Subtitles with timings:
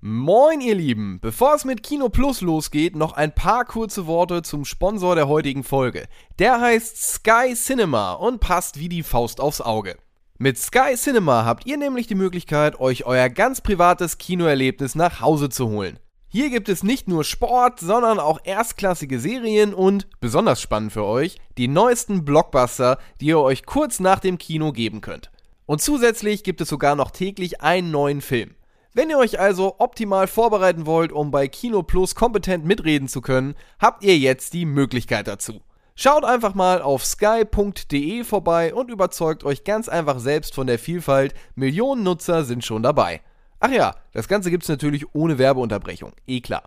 [0.00, 4.64] Moin ihr Lieben, bevor es mit Kino Plus losgeht, noch ein paar kurze Worte zum
[4.64, 6.06] Sponsor der heutigen Folge.
[6.38, 9.96] Der heißt Sky Cinema und passt wie die Faust aufs Auge.
[10.38, 15.48] Mit Sky Cinema habt ihr nämlich die Möglichkeit, euch euer ganz privates Kinoerlebnis nach Hause
[15.48, 15.98] zu holen.
[16.28, 21.38] Hier gibt es nicht nur Sport, sondern auch erstklassige Serien und, besonders spannend für euch,
[21.56, 25.32] die neuesten Blockbuster, die ihr euch kurz nach dem Kino geben könnt.
[25.66, 28.54] Und zusätzlich gibt es sogar noch täglich einen neuen Film.
[28.98, 33.54] Wenn ihr euch also optimal vorbereiten wollt, um bei Kino Plus kompetent mitreden zu können,
[33.78, 35.60] habt ihr jetzt die Möglichkeit dazu.
[35.94, 41.32] Schaut einfach mal auf sky.de vorbei und überzeugt euch ganz einfach selbst von der Vielfalt.
[41.54, 43.20] Millionen Nutzer sind schon dabei.
[43.60, 46.64] Ach ja, das Ganze gibt's natürlich ohne Werbeunterbrechung, eh klar.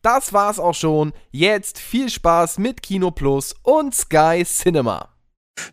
[0.00, 1.12] Das war's auch schon.
[1.32, 5.13] Jetzt viel Spaß mit Kino Plus und Sky Cinema.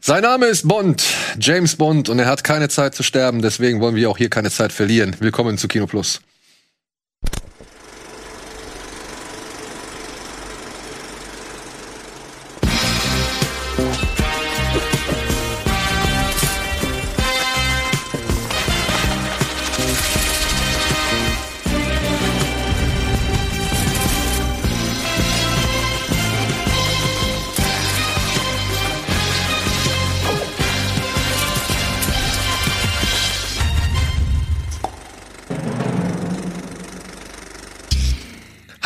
[0.04, 1.04] Sein Name ist Bond,
[1.40, 4.50] James Bond, und er hat keine Zeit zu sterben, deswegen wollen wir auch hier keine
[4.50, 5.16] Zeit verlieren.
[5.20, 6.22] Willkommen zu Kino Plus.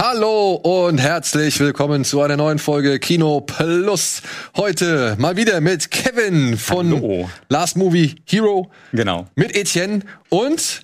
[0.08, 4.22] Hallo und herzlich willkommen zu einer neuen Folge Kino Plus.
[4.56, 7.30] Heute mal wieder mit Kevin von Hallo.
[7.50, 8.72] Last Movie Hero.
[8.94, 9.28] Genau.
[9.34, 10.82] Mit Etienne und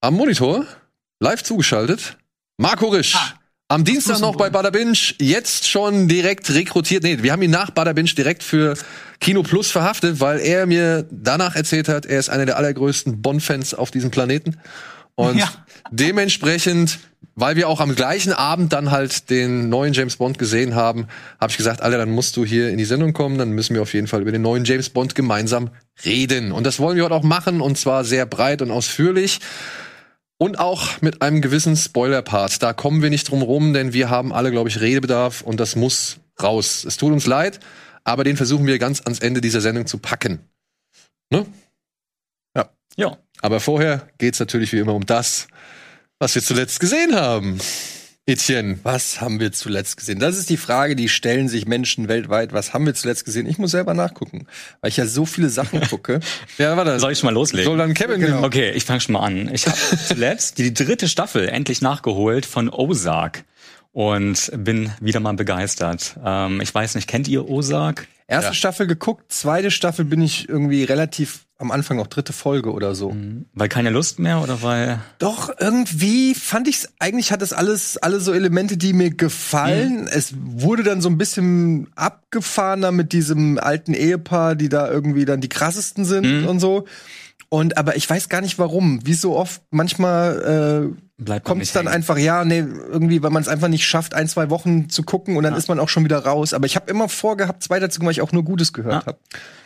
[0.00, 0.66] am Monitor
[1.20, 2.18] live zugeschaltet
[2.56, 3.16] Marco Risch.
[3.68, 7.04] Am Dienstag noch bei Bada Binge, jetzt schon direkt rekrutiert.
[7.04, 8.76] Nee, wir haben ihn nach Bada Binge direkt für
[9.20, 13.74] Kino Plus verhaftet, weil er mir danach erzählt hat, er ist einer der allergrößten Bond-Fans
[13.74, 14.56] auf diesem Planeten.
[15.14, 15.48] Und Ja.
[15.90, 16.98] Dementsprechend,
[17.34, 21.06] weil wir auch am gleichen Abend dann halt den neuen James Bond gesehen haben,
[21.40, 23.82] habe ich gesagt, Alter, dann musst du hier in die Sendung kommen, dann müssen wir
[23.82, 25.70] auf jeden Fall über den neuen James Bond gemeinsam
[26.04, 26.52] reden.
[26.52, 29.40] Und das wollen wir heute auch machen, und zwar sehr breit und ausführlich.
[30.40, 32.62] Und auch mit einem gewissen Spoiler-Part.
[32.62, 35.74] Da kommen wir nicht drum rum, denn wir haben alle, glaube ich, Redebedarf und das
[35.74, 36.84] muss raus.
[36.84, 37.58] Es tut uns leid,
[38.04, 40.38] aber den versuchen wir ganz ans Ende dieser Sendung zu packen.
[41.30, 41.44] Ne?
[42.98, 43.16] Ja.
[43.40, 45.46] Aber vorher geht's natürlich wie immer um das,
[46.18, 47.58] was wir zuletzt gesehen haben.
[48.26, 48.78] Etienne.
[48.82, 50.18] Was haben wir zuletzt gesehen?
[50.18, 52.52] Das ist die Frage, die stellen sich Menschen weltweit.
[52.52, 53.46] Was haben wir zuletzt gesehen?
[53.46, 54.46] Ich muss selber nachgucken,
[54.82, 56.20] weil ich ja so viele Sachen gucke.
[56.58, 57.00] Ja, warte.
[57.00, 57.64] Soll ich schon mal loslegen?
[57.64, 58.42] Soll dann Kevin Genau.
[58.42, 59.48] Okay, ich fange schon mal an.
[59.54, 63.44] Ich habe zuletzt die dritte Staffel endlich nachgeholt von Ozark
[63.92, 66.16] und bin wieder mal begeistert.
[66.22, 68.08] Ähm, ich weiß nicht, kennt ihr Ozark?
[68.28, 68.54] Erste Ja.
[68.54, 73.16] Staffel geguckt, zweite Staffel bin ich irgendwie relativ am Anfang noch dritte Folge oder so.
[73.52, 78.20] Weil keine Lust mehr oder weil Doch, irgendwie fand ich's, eigentlich hat es alles, alle
[78.20, 80.06] so Elemente, die mir gefallen.
[80.08, 85.40] Es wurde dann so ein bisschen abgefahrener mit diesem alten Ehepaar, die da irgendwie dann
[85.40, 86.84] die krassesten sind und so.
[87.48, 89.00] Und, aber ich weiß gar nicht warum.
[89.04, 91.07] Wie so oft, manchmal, äh,
[91.42, 91.94] kommt es dann hängen.
[91.96, 95.36] einfach, ja, nee, irgendwie, weil man es einfach nicht schafft, ein, zwei Wochen zu gucken
[95.36, 96.54] und dann ist man auch schon wieder raus.
[96.54, 99.06] Aber ich habe immer vorgehabt, zwei dazu, weil ich auch nur Gutes gehört Ah.
[99.06, 99.18] habe.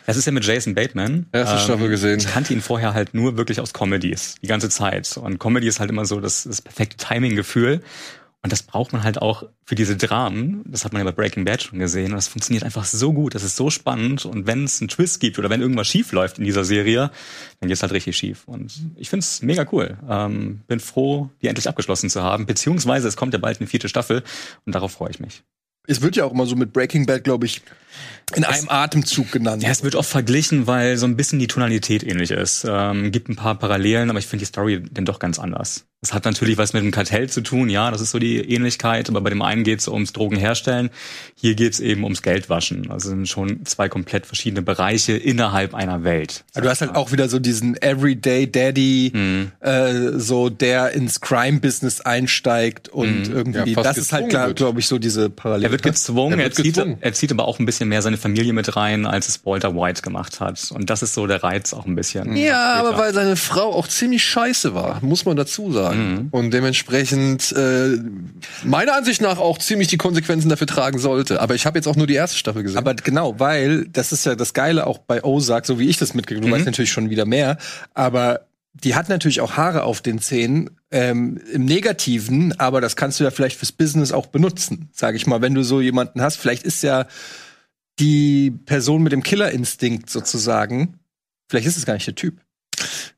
[0.05, 1.27] Das ist ja mit Jason Bateman.
[1.31, 2.17] Erste Staffel gesehen.
[2.19, 5.15] Ich kannte ihn vorher halt nur wirklich aus Comedies, die ganze Zeit.
[5.17, 7.81] Und Comedy ist halt immer so das, das perfekte Timing-Gefühl.
[8.43, 10.63] Und das braucht man halt auch für diese Dramen.
[10.67, 12.07] Das hat man ja bei Breaking Bad schon gesehen.
[12.07, 13.35] Und das funktioniert einfach so gut.
[13.35, 14.25] Das ist so spannend.
[14.25, 17.09] Und wenn es einen Twist gibt oder wenn irgendwas schief läuft in dieser Serie,
[17.61, 18.43] dann geht's halt richtig schief.
[18.45, 19.97] Und ich find's mega cool.
[20.09, 22.45] Ähm, bin froh, die endlich abgeschlossen zu haben.
[22.45, 24.23] Beziehungsweise es kommt ja bald eine vierte Staffel.
[24.65, 25.43] Und darauf freue ich mich.
[25.87, 27.61] Es wird ja auch immer so mit Breaking Bad, glaube ich,
[28.35, 29.63] in einem Atemzug genannt.
[29.63, 32.65] Ja, es wird oft verglichen, weil so ein bisschen die Tonalität ähnlich ist.
[32.67, 35.85] Ähm, gibt ein paar Parallelen, aber ich finde die Story denn doch ganz anders.
[36.03, 39.07] Es hat natürlich was mit dem Kartell zu tun, ja, das ist so die Ähnlichkeit,
[39.09, 40.89] aber bei dem einen geht es ums Drogenherstellen,
[41.35, 42.91] hier geht es eben ums Geldwaschen.
[42.91, 46.43] Also sind schon zwei komplett verschiedene Bereiche innerhalb einer Welt.
[46.53, 49.51] du hast halt auch wieder so diesen Everyday Daddy, Mhm.
[49.61, 54.87] äh, so der ins Crime-Business einsteigt und irgendwie, Ja, das ist halt klar, glaube ich,
[54.87, 55.67] so diese Parallele.
[55.69, 56.97] Er wird gezwungen, Er er, wird zieht, gezwungen.
[56.99, 60.01] er zieht aber auch ein bisschen mehr seine Familie mit rein, als es Walter White
[60.01, 60.69] gemacht hat.
[60.73, 62.35] Und das ist so der Reiz auch ein bisschen.
[62.35, 65.92] Ja, aber weil seine Frau auch ziemlich scheiße war, muss man dazu sagen.
[65.97, 66.27] Mhm.
[66.31, 67.97] Und dementsprechend äh,
[68.63, 71.41] meiner Ansicht nach auch ziemlich die Konsequenzen dafür tragen sollte.
[71.41, 72.77] Aber ich habe jetzt auch nur die erste Staffel gesehen.
[72.77, 76.13] Aber genau, weil das ist ja das Geile auch bei Ozark, so wie ich das
[76.13, 76.53] mitgekriegt, du Mhm.
[76.53, 77.57] weißt natürlich schon wieder mehr,
[77.93, 83.19] aber die hat natürlich auch Haare auf den Zähnen ähm, im Negativen, aber das kannst
[83.19, 86.37] du ja vielleicht fürs Business auch benutzen, sage ich mal, wenn du so jemanden hast.
[86.37, 87.05] Vielleicht ist ja
[87.99, 90.95] die Person mit dem Killerinstinkt sozusagen,
[91.49, 92.39] vielleicht ist es gar nicht der Typ.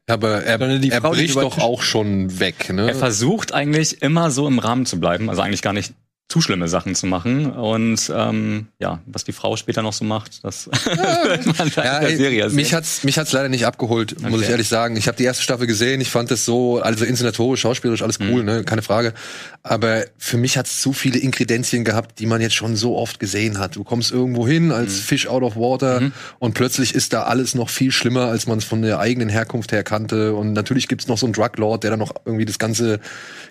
[0.07, 2.90] Aber er, er bricht doch auch schon weg, ne?
[2.90, 5.94] Er versucht eigentlich immer so im Rahmen zu bleiben, also eigentlich gar nicht
[6.27, 7.51] zu schlimme Sachen zu machen.
[7.51, 12.01] Und ähm, ja, was die Frau später noch so macht, das wird man Ja, in
[12.01, 12.56] der ey, Serie sehen.
[12.56, 14.51] mich hat's mich hat's leider nicht abgeholt, muss ich Okay.
[14.51, 14.98] ehrlich sagen.
[14.98, 18.39] Ich habe die erste Staffel gesehen, ich fand das so, also inszenatorisch, schauspielerisch alles cool,
[18.42, 18.45] Mhm.
[18.45, 19.13] ne, keine Frage.
[19.62, 23.60] Aber für mich hat's zu viele Inkredenzien gehabt, die man jetzt schon so oft gesehen
[23.60, 23.75] hat.
[23.75, 25.01] Du kommst irgendwo hin als Mhm.
[25.01, 28.66] Fish out of water und plötzlich ist da alles noch viel schlimmer, als man es
[28.66, 30.33] von der eigenen Herkunft her kannte.
[30.33, 33.00] Und natürlich gibt's noch so einen Drug Lord, der dann noch irgendwie das ganze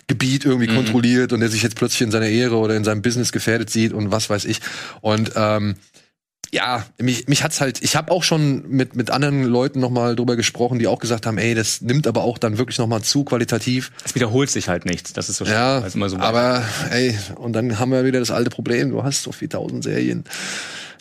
[0.07, 0.75] Gebiet irgendwie Mhm.
[0.75, 3.93] kontrolliert und der sich jetzt plötzlich in seiner Ehre oder in seinem Business gefährdet sieht
[3.93, 4.59] und was weiß ich.
[5.01, 5.75] Und ähm,
[6.51, 10.15] ja, mich, mich hat's halt, ich habe auch schon mit, mit anderen Leuten noch mal
[10.15, 13.01] drüber gesprochen, die auch gesagt haben, ey, das nimmt aber auch dann wirklich noch mal
[13.01, 13.91] zu qualitativ.
[14.05, 15.13] es wiederholt sich halt nichts.
[15.13, 18.49] Das ist so Ja, immer so aber ey, und dann haben wir wieder das alte
[18.49, 20.23] Problem, du hast so viel tausend Serien.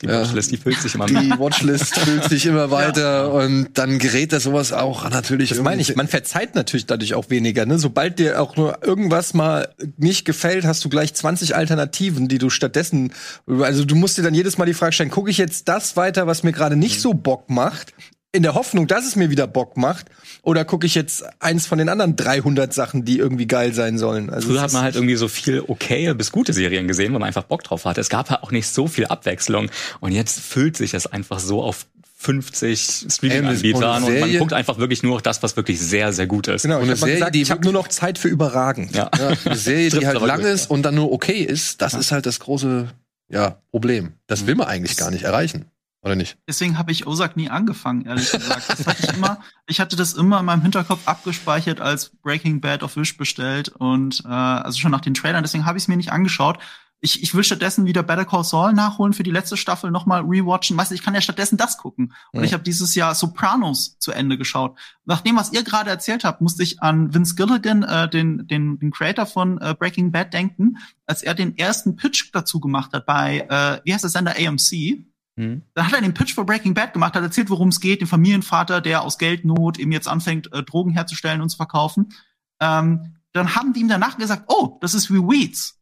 [0.02, 1.22] Die Watchlist, die füllt sich immer mehr.
[1.22, 5.80] Die Watchlist füllt sich immer weiter und dann gerät da sowas auch natürlich Das meine
[5.80, 7.66] ich, man verzeiht natürlich dadurch auch weniger.
[7.66, 7.78] Ne?
[7.78, 12.50] Sobald dir auch nur irgendwas mal nicht gefällt, hast du gleich 20 Alternativen, die du
[12.50, 13.12] stattdessen.
[13.46, 16.26] Also du musst dir dann jedes Mal die Frage stellen: Gucke ich jetzt das weiter,
[16.26, 17.94] was mir gerade nicht so Bock macht,
[18.34, 20.06] in der Hoffnung, dass es mir wieder Bock macht,
[20.42, 24.28] oder gucke ich jetzt eins von den anderen 300 Sachen, die irgendwie geil sein sollen?
[24.28, 27.28] Also Früher hat man halt irgendwie so viel okay bis gute Serien gesehen, weil man
[27.28, 28.00] einfach Bock drauf hatte.
[28.00, 29.70] Es gab ja auch nicht so viel Abwechslung.
[30.00, 31.86] Und jetzt füllt sich es einfach so auf
[32.18, 36.26] 50 Streaming-Anbietern Und und man guckt einfach wirklich nur auf das, was wirklich sehr, sehr
[36.26, 36.62] gut ist.
[36.62, 38.94] Genau, Und ich eine Serie, gesagt, die ich habe nur noch Zeit für überragend.
[38.94, 39.10] Ja.
[39.16, 42.26] ja, eine Serie, die halt lang ist und dann nur okay ist, das ist halt
[42.26, 42.88] das große
[43.28, 44.14] ja, Problem.
[44.26, 45.66] Das will man eigentlich gar nicht erreichen.
[46.04, 46.36] Oder nicht?
[46.46, 48.68] Deswegen habe ich Ozark nie angefangen, ehrlich gesagt.
[48.68, 52.82] Das hatte ich immer, ich hatte das immer in meinem Hinterkopf abgespeichert als Breaking Bad
[52.82, 55.96] auf Wish bestellt und äh, also schon nach den Trailern, deswegen habe ich es mir
[55.96, 56.58] nicht angeschaut.
[57.00, 60.74] Ich, ich will stattdessen wieder Better Call Saul nachholen für die letzte Staffel nochmal rewatchen.
[60.76, 62.14] Weißt du, ich kann ja stattdessen das gucken.
[62.32, 62.46] Und Ja.
[62.46, 64.78] ich habe dieses Jahr Sopranos zu Ende geschaut.
[65.04, 68.78] Nach dem, was ihr gerade erzählt habt, musste ich an Vince Gilligan, äh, den, den,
[68.78, 73.04] den Creator von äh, Breaking Bad, denken, als er den ersten Pitch dazu gemacht hat
[73.04, 75.04] bei, äh, wie heißt der Sender, AMC.
[75.36, 75.62] Hm.
[75.74, 78.06] Dann hat er den Pitch für Breaking Bad gemacht, hat erzählt, worum es geht, den
[78.06, 82.12] Familienvater, der aus Geldnot eben jetzt anfängt, äh, Drogen herzustellen und zu verkaufen.
[82.60, 85.80] Ähm, dann haben die ihm danach gesagt, oh, das ist wie Weeds.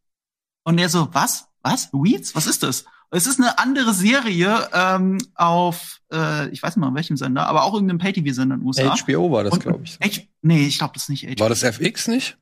[0.63, 1.47] Und er so, was?
[1.61, 1.93] Was?
[1.93, 2.35] Weeds?
[2.35, 2.85] Was ist das?
[3.11, 7.63] Es ist eine andere Serie ähm, auf, äh, ich weiß nicht mal, welchem Sender, aber
[7.63, 8.95] auch irgendeinem Pay-TV-Sender in den USA.
[8.95, 9.99] HBO war das, glaube ich.
[10.03, 11.43] H nee, ich glaube das ist nicht HBO.
[11.43, 12.39] War das FX nicht?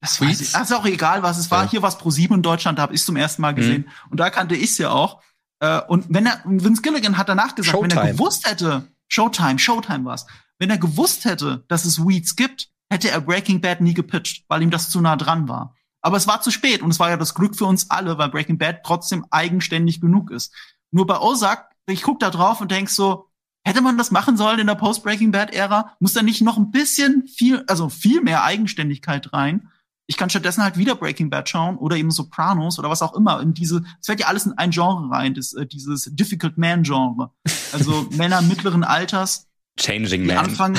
[0.00, 0.54] Das weiß ich.
[0.56, 1.62] Ach, ist auch egal, was es war.
[1.64, 1.70] Ja.
[1.70, 3.88] Hier war es Pro 7 in Deutschland, da habe ich zum ersten Mal gesehen.
[4.10, 5.22] Und da kannte ich es ja auch.
[5.62, 8.12] Äh, und wenn er, Vince Gilligan hat danach gesagt, wenn er Showtime.
[8.12, 10.26] gewusst hätte, Showtime, Showtime war's,
[10.58, 14.60] wenn er gewusst hätte, dass es Weeds gibt, hätte er Breaking Bad nie gepitcht, weil
[14.62, 15.76] ihm das zu nah dran war.
[16.00, 18.28] Aber es war zu spät und es war ja das Glück für uns alle, weil
[18.28, 20.52] Breaking Bad trotzdem eigenständig genug ist.
[20.90, 23.28] Nur bei Ozark, ich guck da drauf und denk so,
[23.64, 25.94] hätte man das machen sollen in der Post-Breaking Bad-Ära?
[26.00, 29.68] Muss da nicht noch ein bisschen viel, also viel mehr Eigenständigkeit rein?
[30.06, 33.40] Ich kann stattdessen halt wieder Breaking Bad schauen oder eben Sopranos oder was auch immer.
[33.40, 37.30] In diese, es fällt ja alles in ein Genre rein, das, äh, dieses Difficult Man-Genre.
[37.72, 40.38] Also Männer mittleren Alters, Changing die Man.
[40.38, 40.78] anfangen,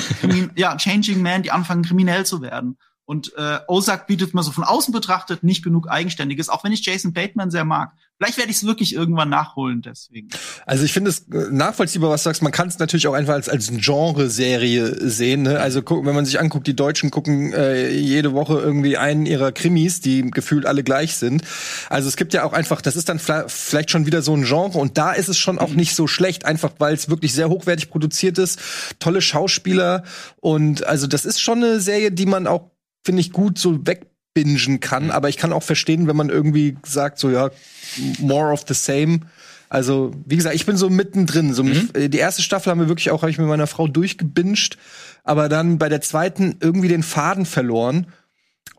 [0.55, 2.77] ja, Changing Man, die anfangen kriminell zu werden.
[3.05, 6.85] Und äh, Ozark bietet mal so von außen betrachtet nicht genug Eigenständiges, auch wenn ich
[6.85, 7.91] Jason Bateman sehr mag.
[8.17, 10.29] Vielleicht werde ich es wirklich irgendwann nachholen, deswegen.
[10.65, 12.41] Also ich finde es äh, nachvollziehbar, was du sagst.
[12.41, 15.41] Man kann es natürlich auch einfach als, als Genre-Serie sehen.
[15.41, 15.59] Ne?
[15.59, 19.99] Also wenn man sich anguckt, die Deutschen gucken äh, jede Woche irgendwie einen ihrer Krimis,
[19.99, 21.43] die gefühlt alle gleich sind.
[21.89, 24.77] Also es gibt ja auch einfach, das ist dann vielleicht schon wieder so ein Genre
[24.77, 27.89] und da ist es schon auch nicht so schlecht, einfach weil es wirklich sehr hochwertig
[27.89, 28.59] produziert ist,
[28.99, 30.03] tolle Schauspieler
[30.37, 32.69] und also das ist schon eine Serie, die man auch,
[33.03, 35.11] finde ich, gut so wegbingen kann.
[35.11, 37.51] Aber ich kann auch verstehen, wenn man irgendwie sagt, so ja,
[38.19, 39.21] more of the same.
[39.69, 41.53] Also, wie gesagt, ich bin so mittendrin.
[41.53, 43.87] So mich, äh, die erste Staffel haben wir wirklich auch, habe ich mit meiner Frau
[43.87, 44.77] durchgebinged,
[45.23, 48.07] aber dann bei der zweiten irgendwie den Faden verloren.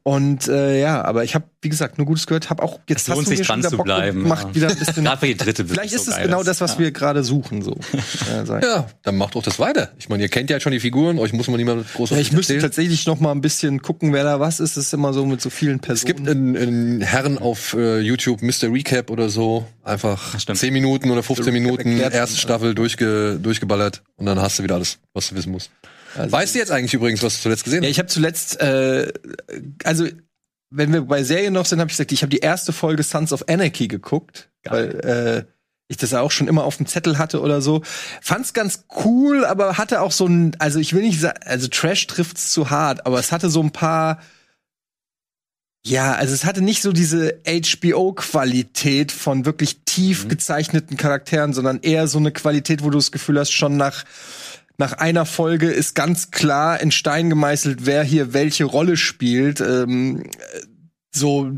[0.07, 3.15] Und äh, ja, aber ich habe, wie gesagt, nur Gutes gehört, habe auch jetzt Es
[3.15, 4.55] lohnt sich dran wieder zu Bock bleiben, gemacht, ja.
[4.55, 5.03] wieder ein bisschen.
[5.05, 6.47] Gerade weil die dritte Vielleicht ist so es genau ist.
[6.47, 6.79] das, was Ja.
[6.81, 7.63] wir gerade suchen.
[7.63, 7.79] So.
[8.47, 8.61] ja.
[8.61, 9.93] Ja, dann macht doch das weiter.
[9.99, 12.33] Ich meine, ihr kennt ja schon die Figuren, euch muss man niemand groß Ja, ich
[12.33, 12.71] müsste erzählen.
[12.71, 14.77] tatsächlich noch mal ein bisschen gucken, wer da was ist.
[14.77, 15.97] Es ist immer so mit so vielen Personen.
[15.97, 18.71] Es gibt einen, einen Herren auf äh, YouTube, Mr.
[18.71, 19.67] Recap oder so.
[19.85, 20.59] Einfach stimmt.
[20.59, 24.99] 10 Minuten oder 15 Minuten, erste Staffel durchge, durchgeballert und dann hast du wieder alles,
[25.15, 25.71] was du wissen musst.
[26.17, 27.93] Also- weißt du jetzt eigentlich übrigens, was du zuletzt gesehen Ja, hast?
[27.93, 29.13] ich habe zuletzt, äh,
[29.85, 30.07] also
[30.71, 33.33] wenn wir bei Serien noch sind, habe ich gesagt, ich habe die erste Folge Sons
[33.33, 34.99] of Anarchy geguckt, Geil.
[35.03, 35.45] weil äh,
[35.89, 37.83] ich das auch schon immer auf dem Zettel hatte oder so.
[38.21, 42.07] Fand's ganz cool, aber hatte auch so ein, also ich will nicht sagen, also Trash
[42.07, 44.21] trifft's zu hart, aber es hatte so ein paar
[45.87, 52.09] ja, also es hatte nicht so diese HBO-Qualität von wirklich tief gezeichneten Charakteren, sondern eher
[52.09, 54.05] so eine Qualität, wo du das Gefühl hast, schon nach
[54.77, 59.61] nach einer Folge ist ganz klar in Stein gemeißelt, wer hier welche Rolle spielt.
[59.61, 60.25] Ähm,
[61.15, 61.51] so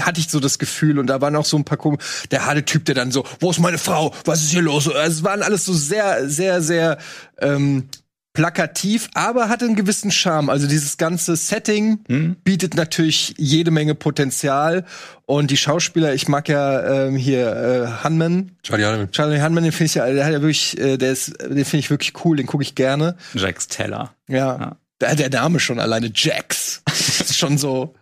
[0.00, 1.98] hatte ich so das Gefühl und da waren auch so ein paar Kom
[2.30, 4.14] der harte Typ, der dann so, wo ist meine Frau?
[4.24, 4.86] Was ist hier los?
[4.88, 6.98] Also, es waren alles so sehr, sehr, sehr
[7.38, 7.88] ähm,
[8.32, 10.48] plakativ, aber hatte einen gewissen Charme.
[10.50, 12.36] Also dieses ganze Setting Hm?
[12.44, 14.84] bietet natürlich jede Menge Potenzial
[15.26, 17.54] und die Schauspieler, ich mag ja ähm, hier
[18.02, 19.10] äh, Hunman, Charlie Hunnam.
[19.10, 21.78] Charlie Hunman, den finde ich ja, der hat ja wirklich, äh, der ist, den finde
[21.78, 23.16] ich wirklich cool, den gucke ich gerne.
[23.34, 24.14] Jax Teller.
[24.28, 24.76] Ja, Ja.
[25.00, 27.94] Der, der Name schon alleine Jax, das ist schon so.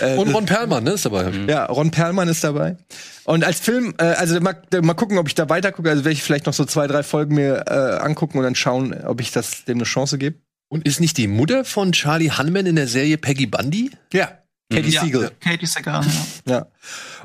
[0.00, 1.30] Äh, Und Ron Perlman, ne, ist dabei.
[1.48, 2.76] ja, Ron Perlman ist dabei.
[3.24, 5.90] Und als Film, äh, also mal, mal gucken, ob ich da weiter gucke.
[5.90, 8.94] Also werde ich vielleicht noch so zwei, drei Folgen mir äh, angucken und dann schauen,
[9.04, 10.38] ob ich das dem eine Chance gebe.
[10.68, 13.90] Und ist nicht die Mutter von Charlie Hunman in der Serie Peggy Bundy?
[14.12, 14.38] Ja.
[14.72, 15.30] Katie Ja, Siegel.
[15.38, 16.04] Katie Sagal,
[16.46, 16.52] ja.
[16.52, 16.66] Ja.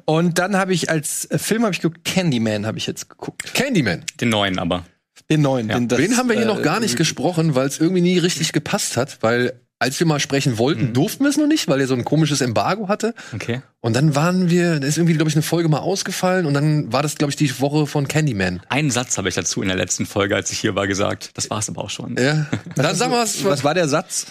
[0.06, 3.54] Und dann habe ich als äh, Film habe ich geguckt, Candyman habe ich jetzt geguckt.
[3.56, 4.04] Candyman.
[4.20, 4.86] Den neuen aber.
[5.30, 5.70] Den neuen.
[5.70, 5.76] Ja.
[5.80, 8.20] Den, das, Den haben wir hier äh, noch gar nicht gesprochen, weil es irgendwie nie
[8.20, 11.82] richtig gepasst hat, weil als wir mal sprechen wollten, durften wir es noch nicht, weil
[11.82, 13.16] er so ein komisches Embargo hatte.
[13.34, 13.64] Okay.
[13.80, 16.94] Und dann waren wir, da ist irgendwie, glaube ich, eine Folge mal ausgefallen und dann
[16.94, 18.62] war das, glaube ich, die Woche von Candyman.
[18.70, 21.32] Einen Satz habe ich dazu in der letzten Folge, als ich hier war, gesagt.
[21.34, 22.16] Das war's aber auch schon.
[22.16, 22.46] Ja.
[22.76, 23.44] Dann sag mal was.
[23.44, 24.28] Was war der Satz?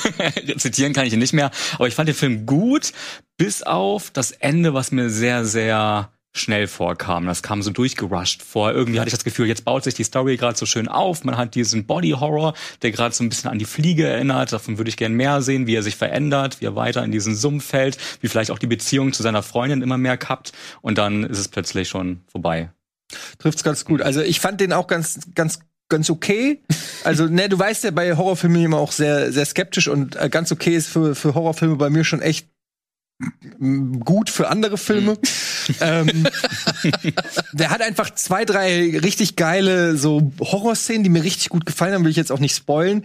[0.58, 1.50] Zitieren kann ich ihn nicht mehr.
[1.74, 2.92] Aber ich fand den Film gut,
[3.36, 7.26] bis auf das Ende, was mir sehr, sehr schnell vorkam.
[7.26, 8.72] Das kam so durchgerusht vor.
[8.72, 11.24] Irgendwie hatte ich das Gefühl, jetzt baut sich die Story gerade so schön auf.
[11.24, 14.52] Man hat diesen Body Horror, der gerade so ein bisschen an die Fliege erinnert.
[14.52, 17.36] Davon würde ich gern mehr sehen, wie er sich verändert, wie er weiter in diesen
[17.36, 20.52] Sumpf fällt, wie vielleicht auch die Beziehung zu seiner Freundin immer mehr kappt.
[20.82, 22.70] Und dann ist es plötzlich schon vorbei.
[23.38, 24.02] Trifft's ganz gut.
[24.02, 26.62] Also ich fand den auch ganz, ganz, ganz okay.
[27.04, 30.50] Also, ne, du weißt ja bei Horrorfilmen immer auch sehr, sehr skeptisch und äh, ganz
[30.50, 32.48] okay ist für, für Horrorfilme bei mir schon echt
[34.00, 35.16] gut für andere Filme.
[35.80, 36.26] ähm,
[37.52, 42.04] der hat einfach zwei, drei richtig geile so Horrorszenen, die mir richtig gut gefallen haben,
[42.04, 43.04] will ich jetzt auch nicht spoilen.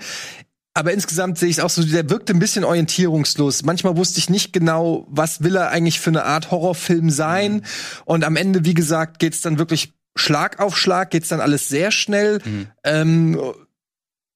[0.74, 3.64] Aber insgesamt sehe ich es auch so, der wirkte ein bisschen orientierungslos.
[3.64, 7.66] Manchmal wusste ich nicht genau, was will er eigentlich für eine Art Horrorfilm sein.
[8.06, 11.92] Und am Ende, wie gesagt, geht's dann wirklich Schlag auf Schlag, geht's dann alles sehr
[11.92, 12.40] schnell.
[12.84, 13.40] Ähm,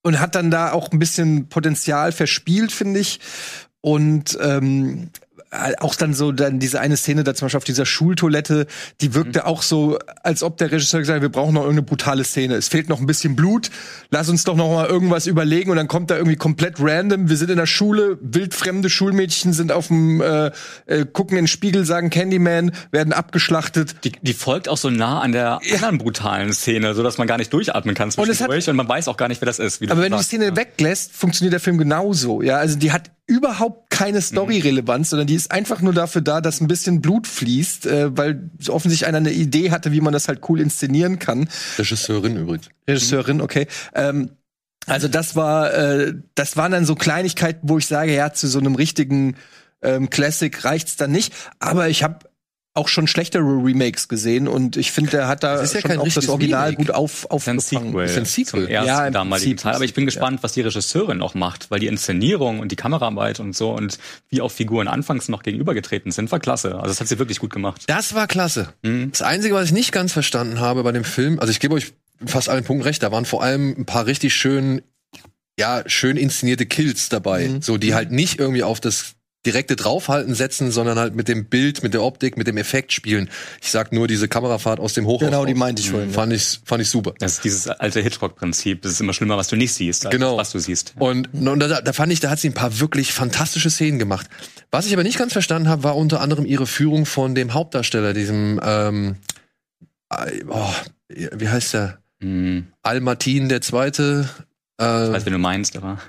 [0.02, 3.20] und hat dann da auch ein bisschen Potenzial verspielt, finde ich.
[3.80, 5.10] Und ähm,
[5.80, 8.66] auch dann so dann diese eine Szene da zum Beispiel auf dieser Schultoilette,
[9.02, 12.24] die wirkte auch so, als ob der Regisseur gesagt hat, wir brauchen noch irgendeine brutale
[12.24, 12.56] Szene.
[12.56, 13.70] Es fehlt noch ein bisschen Blut.
[14.10, 15.70] Lass uns doch noch mal irgendwas überlegen.
[15.72, 17.30] Und dann kommt da irgendwie komplett random.
[17.30, 20.52] Wir sind in der Schule, wildfremde Schulmädchen sind auf dem äh,
[20.88, 23.96] äh, gucken in den Spiegel, sagen Candyman, werden abgeschlachtet.
[24.04, 27.38] Die, die folgt auch so nah an der anderen brutalen Szene, so dass man gar
[27.38, 29.82] nicht durchatmen kann es hat- zwischendurch und, man weiß auch gar nicht, wer das ist.
[29.82, 30.56] wie Aber wenn du die Szene ja.
[30.56, 32.42] weglässt, funktioniert der Film genauso.
[32.42, 36.60] Ja, also die hat überhaupt keine Story-Relevanz, sondern die ist einfach nur dafür da, dass
[36.60, 40.42] ein bisschen Blut fließt, äh, weil offensichtlich einer eine Idee hatte, wie man das halt
[40.50, 41.48] cool inszenieren kann.
[41.78, 42.70] Regisseurin übrigens.
[42.88, 43.68] Regisseurin, okay.
[43.96, 44.32] Ähm,
[44.86, 48.60] also das war, äh, das waren dann so Kleinigkeiten, wo ich sage, ja, zu so
[48.60, 49.36] einem richtigen
[49.82, 51.34] ähm, Classic reicht's dann nicht.
[51.60, 52.20] Aber ich habe
[52.76, 55.90] auch schon schlechtere Remakes gesehen und ich finde, der hat da Das ist ja schon
[55.92, 56.78] kein auch das Original Remake.
[56.78, 57.88] gut auf, Das ist ein aufgefangen.
[57.92, 58.64] Sequel, ist ein Sequel.
[58.64, 59.62] zum ersten Ja, im damaligen Prinzip.
[59.64, 59.76] Teil.
[59.76, 63.40] Aber ich bin gespannt, was die Regisseurin noch macht, weil die Inszenierung und die Kameraarbeit
[63.40, 64.00] und so und
[64.30, 66.74] wie auch Figuren anfangs noch gegenübergetreten sind, war klasse.
[66.76, 67.84] Also das hat sie wirklich gut gemacht.
[67.86, 68.74] Das war klasse.
[68.82, 71.94] Das Einzige, was ich nicht ganz verstanden habe bei dem Film, also ich gebe euch
[72.26, 74.82] fast allen Punkten recht, da waren vor allem ein paar richtig schön,
[75.60, 77.52] ja, schön inszenierte Kills dabei.
[77.62, 79.14] So, die halt nicht irgendwie auf das
[79.46, 83.30] direkte Draufhalten setzen, sondern halt mit dem Bild, mit der Optik, mit dem Effekt spielen.
[83.62, 85.28] Ich sag nur diese Kamerafahrt aus dem Hochhaus.
[85.28, 86.14] Genau, die meinte ich vorhin, ja.
[86.16, 87.14] Fand ich, fand ich super.
[87.20, 88.86] Das ist dieses alte Hitchcock-Prinzip.
[88.86, 90.38] Es ist immer schlimmer, was du nicht siehst, als Genau.
[90.38, 90.94] was du siehst.
[90.98, 94.28] Und, und da, da fand ich, da hat sie ein paar wirklich fantastische Szenen gemacht.
[94.72, 98.14] Was ich aber nicht ganz verstanden habe, war unter anderem ihre Führung von dem Hauptdarsteller,
[98.14, 99.18] diesem, ähm,
[100.10, 100.74] äh, oh,
[101.10, 102.00] wie heißt der?
[102.22, 102.68] Hm.
[102.82, 104.30] Al-Martin der Zweite.
[104.80, 106.00] Ich Äh, weiß, wen du meinst, aber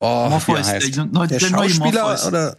[0.00, 0.96] oh, Morpheus, heißt?
[0.96, 2.26] der, neu- Der, der neue Schauspieler Morpheus.
[2.26, 2.56] oder?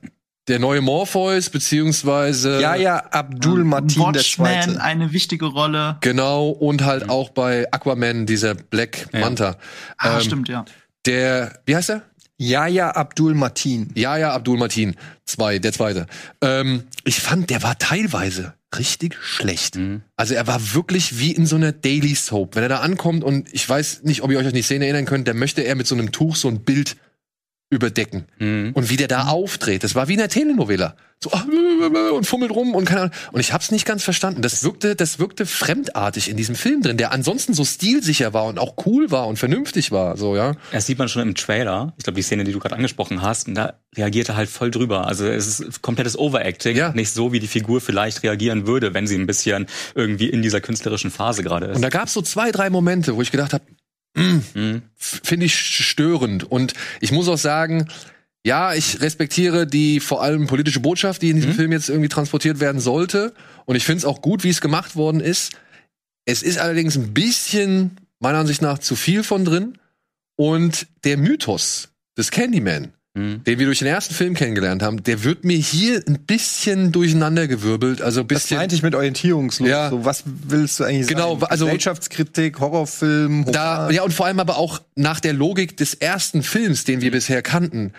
[0.48, 4.82] der neue Morpheus, beziehungsweise Ja, ja, Abdul Martin der Zweite.
[4.82, 5.98] eine wichtige Rolle.
[6.02, 9.20] Genau, und halt auch bei Aquaman, dieser Black Ja.
[9.20, 9.58] Manta.
[9.98, 10.66] Ah, Ähm, stimmt, ja.
[11.06, 12.02] Der, wie heißt er?
[12.38, 13.92] Yahya Abdul Martin.
[13.94, 14.96] Ja, ja, Abdul Martin.
[15.26, 16.08] Zwei, der zweite.
[16.42, 19.76] Ähm, ich fand, der war teilweise richtig schlecht.
[19.76, 20.02] Mhm.
[20.16, 22.56] Also er war wirklich wie in so einer Daily Soap.
[22.56, 25.06] Wenn er da ankommt und ich weiß nicht, ob ihr euch an die Szene erinnern
[25.06, 26.98] könnt, da möchte er mit so einem Tuch so ein Bild
[27.72, 28.26] überdecken.
[28.38, 28.72] Mhm.
[28.74, 30.96] Und wie der da aufdreht, das war wie in einer Telenovela.
[31.24, 31.46] So ah,
[32.14, 33.14] und fummelt rum und keine Ahnung.
[33.32, 34.42] Und ich hab's nicht ganz verstanden.
[34.42, 38.58] Das wirkte, das wirkte fremdartig in diesem Film drin, der ansonsten so stilsicher war und
[38.58, 40.18] auch cool war und vernünftig war.
[40.18, 40.54] So, ja.
[40.72, 41.94] Das sieht man schon im Trailer.
[41.98, 44.72] Ich glaube, die Szene, die du gerade angesprochen hast, und da reagiert er halt voll
[44.72, 45.06] drüber.
[45.08, 46.92] Also es ist komplettes Overacting, Ja.
[46.92, 50.60] nicht so, wie die Figur vielleicht reagieren würde, wenn sie ein bisschen irgendwie in dieser
[50.60, 51.76] künstlerischen Phase gerade ist.
[51.76, 53.64] Und da gab's so zwei, drei Momente, wo ich gedacht habe,
[54.16, 54.82] Mhm.
[54.96, 56.44] finde ich störend.
[56.44, 57.88] Und ich muss auch sagen,
[58.46, 61.56] ja, ich respektiere die vor allem politische Botschaft, die in diesem Mhm.
[61.56, 63.34] Film jetzt irgendwie transportiert werden sollte.
[63.66, 65.54] Und ich finde es auch gut, wie es gemacht worden ist.
[66.26, 69.78] Es ist allerdings ein bisschen, meiner Ansicht nach, zu viel von drin.
[70.36, 73.44] Und der Mythos des Candyman, Mhm.
[73.44, 78.02] den wir durch den ersten Film kennengelernt haben, der wird mir hier ein bisschen durcheinandergewirbelt.
[78.02, 78.58] Also ein Das bisschen.
[78.58, 79.68] meinte ich mit orientierungslos.
[79.68, 79.90] Ja.
[79.90, 81.52] So, was willst du eigentlich Genau, sagen?
[81.52, 83.52] also- Gesellschaftskritik, Horrorfilm, Humor.
[83.52, 87.12] Da, ja, und vor allem aber auch nach der Logik des ersten Films, den wir
[87.12, 87.92] bisher kannten,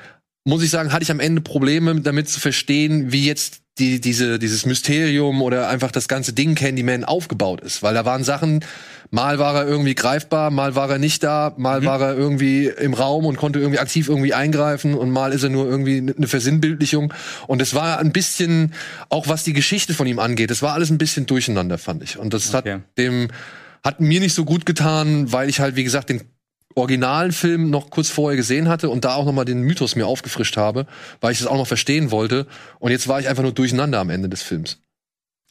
[0.45, 4.39] muss ich sagen, hatte ich am Ende Probleme damit zu verstehen, wie jetzt die, diese,
[4.39, 7.83] dieses Mysterium oder einfach das ganze Ding Candyman aufgebaut ist.
[7.83, 8.63] Weil da waren Sachen,
[9.11, 12.93] mal war er irgendwie greifbar, mal war er nicht da, mal war er irgendwie im
[12.93, 17.15] Raum und konnte irgendwie aktiv irgendwie eingreifen und mal ist er nur irgendwie eine Versinnbildlichung.
[17.47, 18.75] Und es war ein bisschen,
[19.09, 22.19] auch was die Geschichte von ihm angeht, es war alles ein bisschen durcheinander, fand ich.
[22.19, 22.75] Und das Okay.
[22.75, 23.29] hat dem,
[23.83, 26.21] hat mir nicht so gut getan, weil ich halt, wie gesagt, den
[26.75, 30.07] originalen Film noch kurz vorher gesehen hatte und da auch noch mal den Mythos mir
[30.07, 30.87] aufgefrischt habe,
[31.21, 32.47] weil ich das auch noch verstehen wollte.
[32.79, 34.79] Und jetzt war ich einfach nur durcheinander am Ende des Films.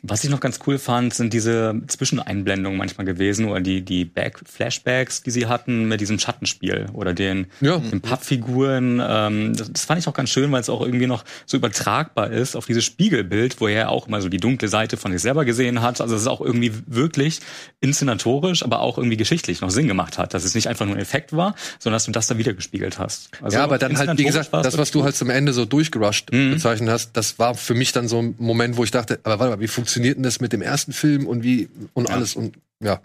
[0.04, 4.40] Was ich noch ganz cool fand, sind diese Zwischeneinblendungen manchmal gewesen oder die, die Back
[4.46, 7.78] Flashbacks, die sie hatten mit diesem Schattenspiel oder den, Ja.
[7.78, 9.02] den Pappfiguren.
[9.06, 12.32] Ähm, das, das fand ich auch ganz schön, weil es auch irgendwie noch so übertragbar
[12.32, 15.46] ist auf dieses Spiegelbild, wo er auch immer so die dunkle Seite von sich selber
[15.46, 16.02] gesehen hat.
[16.02, 17.40] Also es ist auch irgendwie wirklich
[17.82, 21.02] inszenatorisch, aber auch irgendwie geschichtlich noch Sinn gemacht hat, dass es nicht einfach nur ein
[21.02, 23.30] Effekt war, sondern dass du das da wieder gespiegelt hast.
[23.42, 26.32] Also ja, aber dann halt, wie gesagt, das, was du halt zum Ende so durchgerusht
[26.32, 26.52] Mhm.
[26.52, 29.56] bezeichnet hast, das war für mich dann so ein Moment, wo ich dachte, aber warte
[29.58, 32.16] mal, wie funktioniert denn das mit dem ersten Film und wie und Ja.
[32.16, 33.00] alles und ja.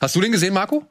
[0.00, 0.84] Hast du den gesehen, Marco?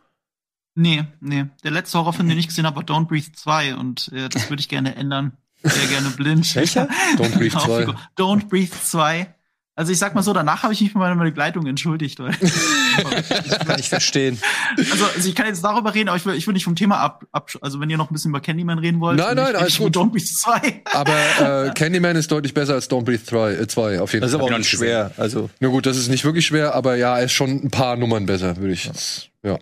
[0.73, 1.45] Nee, nee.
[1.63, 4.61] Der letzte Horrorfilm, den ich gesehen habe, war Don't Breathe 2 und äh, das würde
[4.61, 5.33] ich gerne ändern.
[5.63, 6.55] Sehr gerne blind.
[6.55, 6.87] Welcher?
[7.17, 7.85] Don't Breathe 2.
[8.17, 9.33] Don't Breathe 2.
[9.81, 12.19] Also ich sag mal so, danach habe ich mich bei meiner Begleitung entschuldigt.
[12.19, 12.33] Weil
[13.65, 14.39] kann ich verstehen.
[14.77, 16.99] also, also ich kann jetzt darüber reden, aber ich will, ich will nicht vom Thema
[16.99, 19.17] ab, ab also wenn ihr noch ein bisschen über Candyman reden wollt.
[19.17, 19.97] Nein, nein, alles gut.
[19.97, 20.83] Don't Breathe 2.
[20.93, 24.29] Aber äh, Candyman ist deutlich besser als Don't Breathe 2, äh, 2 auf jeden Das
[24.29, 24.45] ist Fall.
[24.45, 25.09] aber auch nicht schwer.
[25.17, 27.97] Also, Na gut, das ist nicht wirklich schwer, aber ja, er ist schon ein paar
[27.97, 29.31] Nummern besser, würde ich jetzt.
[29.41, 29.57] Ja.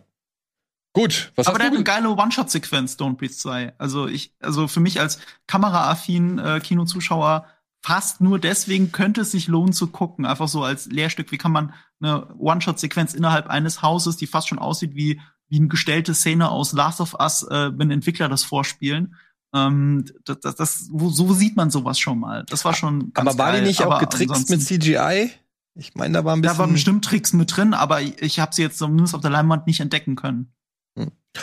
[0.92, 3.72] Gut, was Aber der hat eine geile One-Shot-Sequenz, Don't Breathe 2.
[3.78, 7.46] Also ich, also für mich als kameraaffin äh, Kinozuschauer
[7.82, 10.26] fast nur deswegen könnte es sich lohnen zu gucken.
[10.26, 11.32] Einfach so als Lehrstück.
[11.32, 15.68] Wie kann man eine One-Shot-Sequenz innerhalb eines Hauses, die fast schon aussieht wie, wie eine
[15.68, 19.16] gestellte Szene aus Last of Us, äh, wenn Entwickler das vorspielen.
[19.54, 22.46] Ähm, das, das, das, wo, so sieht man sowas schon mal.
[22.48, 23.62] Das war schon ganz aber war geil.
[23.62, 25.32] die nicht auch Aber getrickst mit CGI?
[25.76, 26.58] Ich meine, da war ein bisschen.
[26.58, 29.66] Da waren bestimmt Tricks mit drin, aber ich, habe sie jetzt zumindest auf der Leinwand
[29.66, 30.54] nicht entdecken können.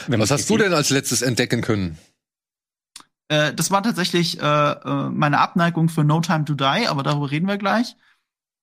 [0.09, 1.97] Wenn Was hast du denn als letztes entdecken können?
[3.29, 7.31] Äh, das war tatsächlich äh, äh, meine Abneigung für No Time to Die, aber darüber
[7.31, 7.97] reden wir gleich.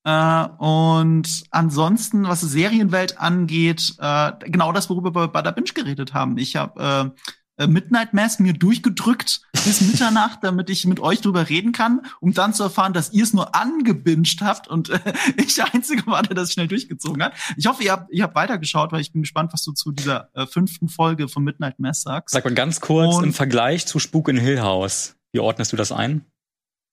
[0.06, 5.72] Äh, und ansonsten, was die Serienwelt angeht, äh, genau das, worüber wir bei der Binge
[5.74, 6.38] geredet haben.
[6.38, 7.22] Ich habe äh,
[7.58, 12.54] Midnight Mass mir durchgedrückt bis Mitternacht, damit ich mit euch drüber reden kann, um dann
[12.54, 15.00] zu erfahren, dass ihr es nur angebinged habt und äh,
[15.38, 17.34] ich der Einzige war, der das schnell durchgezogen hat.
[17.58, 20.30] Ich hoffe, ihr habt, ihr habt weitergeschaut, weil ich bin gespannt, was du zu dieser
[20.34, 22.34] äh, fünften Folge von Midnight Mass sagst.
[22.34, 25.16] Sag mal ganz kurz Und- im Vergleich zu Spuk in Hill House.
[25.32, 26.26] Wie ordnest du das ein?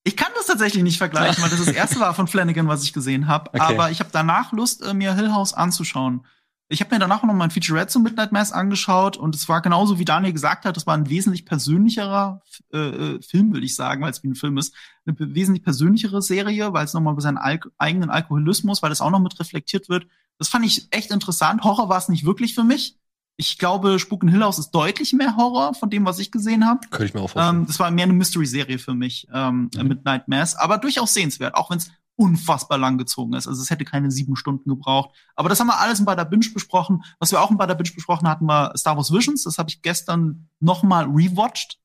[0.02, 2.92] Ich kann das tatsächlich nicht vergleichen, weil das das erste war von Flanagan, was ich
[2.92, 3.50] gesehen habe.
[3.50, 3.60] Okay.
[3.60, 6.24] Aber ich habe danach Lust, äh, mir Hill House anzuschauen.
[6.72, 9.60] Ich habe mir danach noch mal ein Featurette zu Midnight Mass angeschaut und es war
[9.60, 13.74] genauso wie Daniel gesagt hat, das war ein wesentlich persönlicherer äh, äh, Film, will ich
[13.74, 14.72] sagen, weil es wie ein Film ist.
[15.04, 19.10] Eine wesentlich persönlichere Serie, weil es nochmal über seinen Al eigenen Alkoholismus, weil das auch
[19.10, 20.06] noch mit reflektiert wird.
[20.38, 21.64] Das fand ich echt interessant.
[21.64, 22.96] Horror war es nicht wirklich für mich.
[23.36, 26.66] Ich glaube, Spuk in Hill House ist deutlich mehr Horror von dem, was ich gesehen
[26.66, 26.80] habe.
[26.90, 27.60] Könnte ich mir auch vorstellen.
[27.62, 29.88] Ähm, das war mehr eine Mystery-Serie für mich ähm, Mhm.
[29.88, 33.46] mit Night Mass, aber durchaus sehenswert, auch wenn es unfassbar lang gezogen ist.
[33.48, 35.14] Also es hätte keine sieben Stunden gebraucht.
[35.36, 37.02] Aber das haben wir alles in Bada Binge besprochen.
[37.18, 39.44] Was wir auch in Bada Binge besprochen hatten, war Star Wars Visions.
[39.44, 41.78] Das habe ich gestern noch mal rewatcht.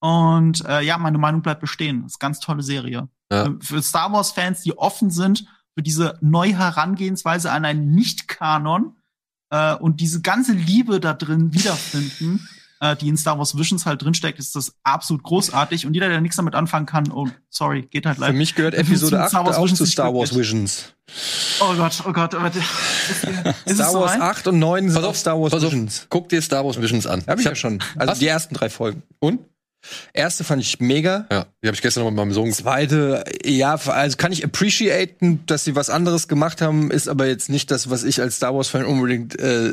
[0.00, 2.02] Und äh, ja, meine Meinung bleibt bestehen.
[2.02, 3.08] Das ist eine ganz tolle Serie.
[3.32, 3.44] Ja.
[3.44, 8.96] Für- Für Star Wars-Fans, die offen sind für diese neue Herangehensweise an einen Nicht-Kanon
[9.50, 12.48] äh, und diese ganze Liebe da drin wiederfinden,
[12.80, 15.86] äh, die in Star Wars Visions halt drinsteckt, ist das absolut großartig.
[15.86, 18.32] Und jeder, der nichts damit anfangen kann, oh, sorry, geht halt Für leider.
[18.34, 20.36] mich gehört Für Episode Star 8 Wars auch Visions zu Star Wars.
[20.36, 20.92] Visions.
[21.60, 22.50] Oh Gott, oh Gott, aber
[23.66, 24.20] Star Wars soweit?
[24.20, 26.06] 8 und 9 sind auf, Star Wars Visions.
[26.10, 27.22] guck dir Star Wars Visions an.
[27.26, 27.78] Hab ich hab- ja schon.
[27.96, 28.18] Also Was?
[28.18, 29.02] die ersten drei Folgen.
[29.18, 29.40] Und?
[30.12, 31.26] Erste fand ich mega.
[31.30, 35.44] Ja, die habe ich gestern noch mit meinem Sohn Zweite, ja, also kann ich appreciaten,
[35.46, 38.54] dass sie was anderes gemacht haben, ist aber jetzt nicht das, was ich als Star
[38.54, 39.72] Wars Fan unbedingt, äh,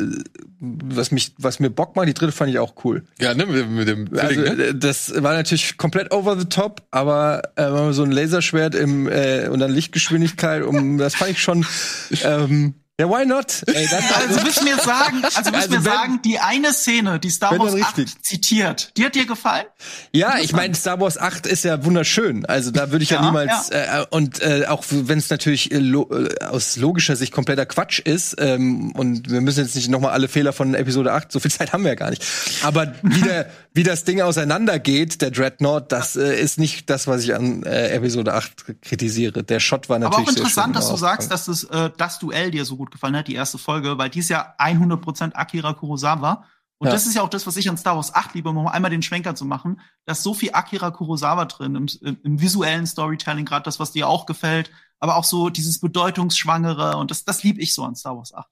[0.59, 2.07] was mich, was mir Bock macht.
[2.07, 3.03] Die dritte fand ich auch cool.
[3.19, 4.63] Ja, ne, mit, mit dem Also, Zwilling, ne?
[4.63, 9.47] äh, das war natürlich komplett over the top, aber äh, so ein Laserschwert im äh,
[9.47, 11.65] und dann Lichtgeschwindigkeit, um das fand ich schon
[12.23, 13.61] ähm, Ja, why not?
[13.67, 17.19] Ey, dann, Also du mir sagen, also du Also mir wenn- sagen, die eine Szene,
[17.19, 18.23] die Star Wars dann 8 richtig.
[18.23, 19.65] zitiert, die hat dir gefallen?
[20.13, 22.45] Ja, ich meine, Star Wars 8 ist ja wunderschön.
[22.45, 25.79] Also da würde ich ja, Ja, niemals Äh, und äh, auch wenn es natürlich äh,
[25.79, 30.11] lo äh, aus logischer Sicht kompletter Quatsch ist ähm, und wir müssen jetzt nicht nochmal
[30.11, 32.23] alle Fehler von Episode 8, so viel Zeit haben wir ja gar nicht.
[32.63, 37.23] Aber wie, der, wie das Ding auseinandergeht, der Dreadnought, das äh, ist nicht das, was
[37.25, 39.43] ich an äh, Episode 8 kritisiere.
[39.43, 41.89] Der Shot war Aber natürlich auch sehr interessant, schön dass du sagst, dass das, äh,
[41.97, 45.33] das Duell dir so gut gefallen hat, die erste Folge, weil die ist ja 100%
[45.35, 46.45] Akira Kurosawa.
[46.77, 46.93] Und Ja.
[46.93, 49.01] das ist ja auch das, was ich an Star Wars 8 liebe, um einmal den
[49.01, 49.79] Schwenker zu machen.
[50.05, 54.07] Da ist so viel Akira Kurosawa drin, im, im, visuellen Storytelling, gerade das, was dir
[54.09, 58.17] auch gefällt, aber auch so dieses Bedeutungsschwangere und das, das liebe ich so an Star
[58.17, 58.47] Wars 8.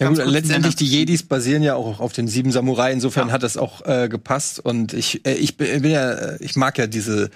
[0.00, 0.84] Ja gut, letztendlich die.
[0.86, 2.92] Jedis basieren ja auch auf den sieben Samurai.
[2.92, 3.34] Insofern Ja.
[3.34, 4.58] hat das auch äh, gepasst.
[4.58, 7.30] Und ich, äh, ich bin bin ja, äh, ich mag ja diese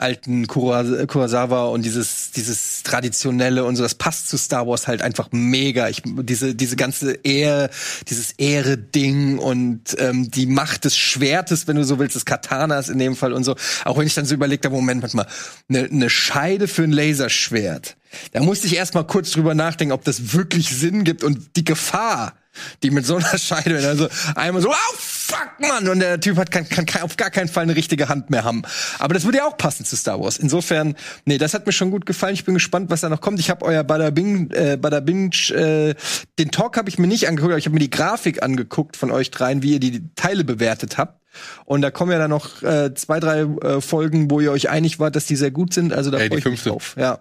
[0.00, 3.82] alten Kurosawa und dieses dieses traditionelle und so.
[3.82, 5.88] Das passt zu Star Wars halt einfach mega.
[5.88, 7.70] Ich diese diese ganze Ehre,
[8.08, 12.98] dieses Ehre-Ding und ähm, die Macht des Schwertes, wenn du so willst, des Katanas in
[12.98, 13.56] dem Fall und so.
[13.84, 15.26] Auch wenn ich dann so überlegt habe, Moment, mal,
[15.68, 17.96] eine ne Scheide für ein Laserschwert.
[18.32, 21.64] Da musste ich erst mal kurz drüber nachdenken, ob das wirklich Sinn gibt und die
[21.64, 22.34] Gefahr,
[22.82, 26.20] die mit so einer Scheide, wenn er so einmal so, oh fuck, Mann, und der
[26.20, 28.62] Typ hat kann, kann, kann auf gar keinen Fall eine richtige Hand mehr haben.
[28.98, 30.38] Aber das würde ja auch passen zu Star Wars.
[30.38, 32.34] Insofern, nee, das hat mir schon gut gefallen.
[32.34, 33.40] Ich bin gespannt, was da noch kommt.
[33.40, 35.94] Ich habe euer Bada Bing, äh, Bada Binge, äh,
[36.38, 39.10] den Talk habe ich mir nicht angeguckt, aber ich habe mir die Grafik angeguckt von
[39.10, 41.20] euch dreien, wie ihr die Teile bewertet habt.
[41.64, 44.98] Und da kommen ja dann noch äh, zwei, drei äh, Folgen, wo ihr euch einig
[44.98, 45.92] wart, dass die sehr gut sind.
[45.92, 46.96] Also da freue ich mich drauf.
[46.98, 47.20] Ja.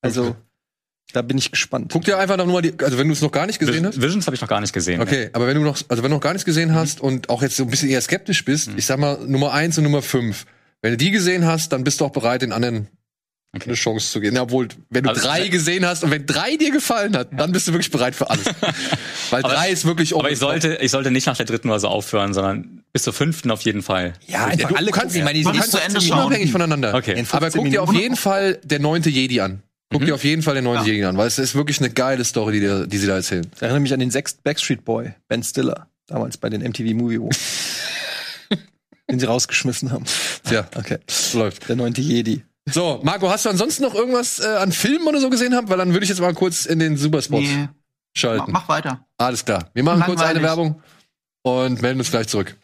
[0.00, 0.34] Also,
[1.12, 1.90] da bin ich gespannt.
[1.92, 4.00] Guck dir einfach noch mal die, also wenn du es noch gar nicht gesehen hast.
[4.00, 5.00] Visions habe ich noch gar nicht gesehen.
[5.00, 7.42] Okay, aber wenn du noch, also wenn du noch gar nichts gesehen hast und auch
[7.42, 10.46] jetzt so ein bisschen eher skeptisch bist, ich sag mal Nummer eins und Nummer fünf.
[10.82, 12.88] Wenn du die gesehen hast, dann bist du auch bereit, den anderen
[13.52, 13.64] Okay.
[13.66, 14.36] eine Chance zu geben.
[14.36, 17.30] Ja, obwohl, wenn du Also, drei äh, gesehen hast und wenn drei dir gefallen hat,
[17.36, 18.44] dann bist du wirklich bereit für alles.
[19.30, 21.80] Weil Aber- drei ist wirklich Aber ich sollte, ich sollte nicht nach der dritten oder
[21.80, 24.12] so aufhören, sondern bis zur fünften auf jeden Fall.
[24.28, 25.18] Ja, einfach du, alle du kannst, gucken.
[25.18, 26.18] Ich meine, die sind kannst zu Ende schauen.
[26.26, 26.94] unabhängig voneinander.
[26.94, 27.24] Okay.
[27.32, 29.64] Aber 15 guck dir auf jeden Fall der neunte Jedi an.
[29.90, 30.06] Guck Mhm.
[30.06, 30.92] dir auf jeden Fall den neunten Ja.
[30.92, 33.46] Jedi an, weil es ist wirklich eine geile Story, die, die, die sie da erzählen.
[33.54, 37.16] Ich erinnere mich an den sechsten Backstreet Boy, Ben Stiller, damals bei den MTV Movie
[37.16, 37.38] Awards.
[39.10, 40.04] den sie rausgeschmissen haben.
[40.44, 40.98] Tja, Okay.
[41.34, 41.68] läuft.
[41.68, 42.44] Der neunte Jedi.
[42.70, 45.68] So, Marco, hast du ansonsten noch irgendwas äh, an Filmen oder so gesehen haben?
[45.68, 47.68] Weil dann würde ich jetzt mal kurz in den Superspot Nee, mach,
[48.14, 48.52] schalten.
[48.52, 49.04] mach weiter.
[49.18, 49.70] Alles klar.
[49.74, 50.42] Wir machen kurz eine Langweilig.
[50.42, 50.82] Werbung
[51.42, 52.56] und melden uns gleich zurück.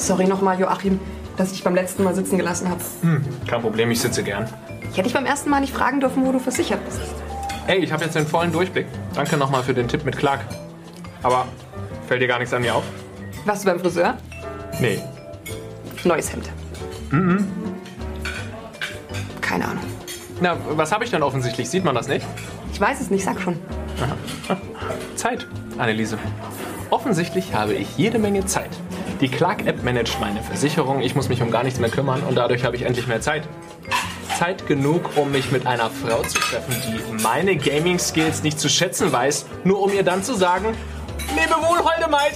[0.00, 0.98] Sorry nochmal, Joachim,
[1.36, 2.80] dass ich dich beim letzten Mal sitzen gelassen habe.
[3.46, 4.48] Kein Problem, ich sitze gern.
[4.80, 7.00] Ich hätte dich beim ersten Mal nicht fragen dürfen, wo du versichert bist.
[7.66, 8.86] Ey, ich habe jetzt den vollen Durchblick.
[9.14, 10.40] Danke nochmal für den Tipp mit Clark.
[11.22, 11.46] Aber
[12.08, 12.82] fällt dir gar nichts an mir auf?
[13.44, 14.16] Warst du beim Friseur?
[14.80, 15.00] Nee.
[16.04, 16.50] Neues Hemd.
[19.42, 19.84] Keine Ahnung.
[20.40, 21.68] Na, was habe ich denn offensichtlich?
[21.68, 22.26] Sieht man das nicht?
[22.72, 23.56] Ich weiß es nicht, sag schon.
[25.14, 26.16] Zeit, Anneliese.
[26.88, 28.70] Offensichtlich habe ich jede Menge Zeit.
[29.20, 32.64] Die Clark-App managt meine Versicherung, ich muss mich um gar nichts mehr kümmern und dadurch
[32.64, 33.46] habe ich endlich mehr Zeit.
[34.38, 39.12] Zeit genug, um mich mit einer Frau zu treffen, die meine Gaming-Skills nicht zu schätzen
[39.12, 40.74] weiß, nur um ihr dann zu sagen,
[41.36, 42.32] lebe wohl, holde Maid.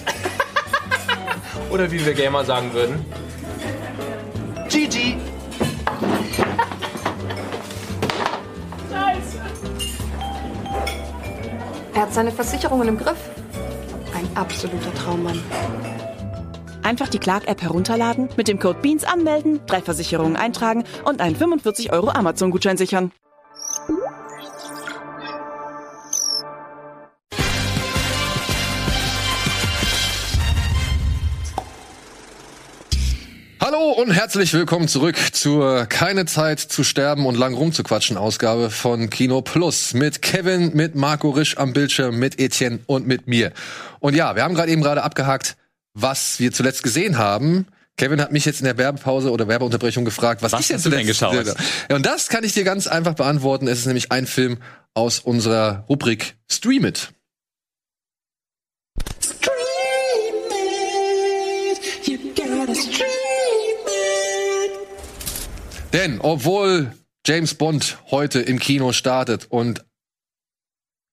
[1.71, 3.03] Oder wie wir Gamer sagen würden,
[4.69, 5.17] GG.
[11.95, 13.31] Er hat seine Versicherungen im Griff.
[14.15, 15.41] Ein absoluter Traummann.
[16.85, 21.91] Einfach die Clark-App herunterladen, mit dem Code BEANS anmelden, drei Versicherungen eintragen und einen 45
[21.93, 23.11] Euro Amazon-Gutschein sichern.
[33.63, 39.09] Hallo und herzlich willkommen zurück zur Keine Zeit zu sterben und lang rumzuquatschen Ausgabe von
[39.09, 43.53] Kino Plus mit Kevin, mit Marco Risch am Bildschirm, mit Etienne und mit mir.
[44.01, 45.57] Und ja, wir haben gerade eben gerade abgehakt,
[45.95, 47.67] was wir zuletzt gesehen haben.
[47.97, 50.87] Kevin hat mich jetzt in der Werbepause oder Werbeunterbrechung gefragt, was, Was ich denn hast
[50.87, 51.39] du denn zuletzt geschaut?
[51.39, 51.55] gesehen
[51.89, 51.95] habe.
[51.95, 53.69] Und das kann ich dir ganz einfach beantworten.
[53.69, 54.59] Es ist nämlich ein Film
[54.95, 57.11] aus unserer Rubrik Stream It.
[65.93, 66.93] Denn obwohl
[67.27, 69.85] James Bond heute im Kino startet und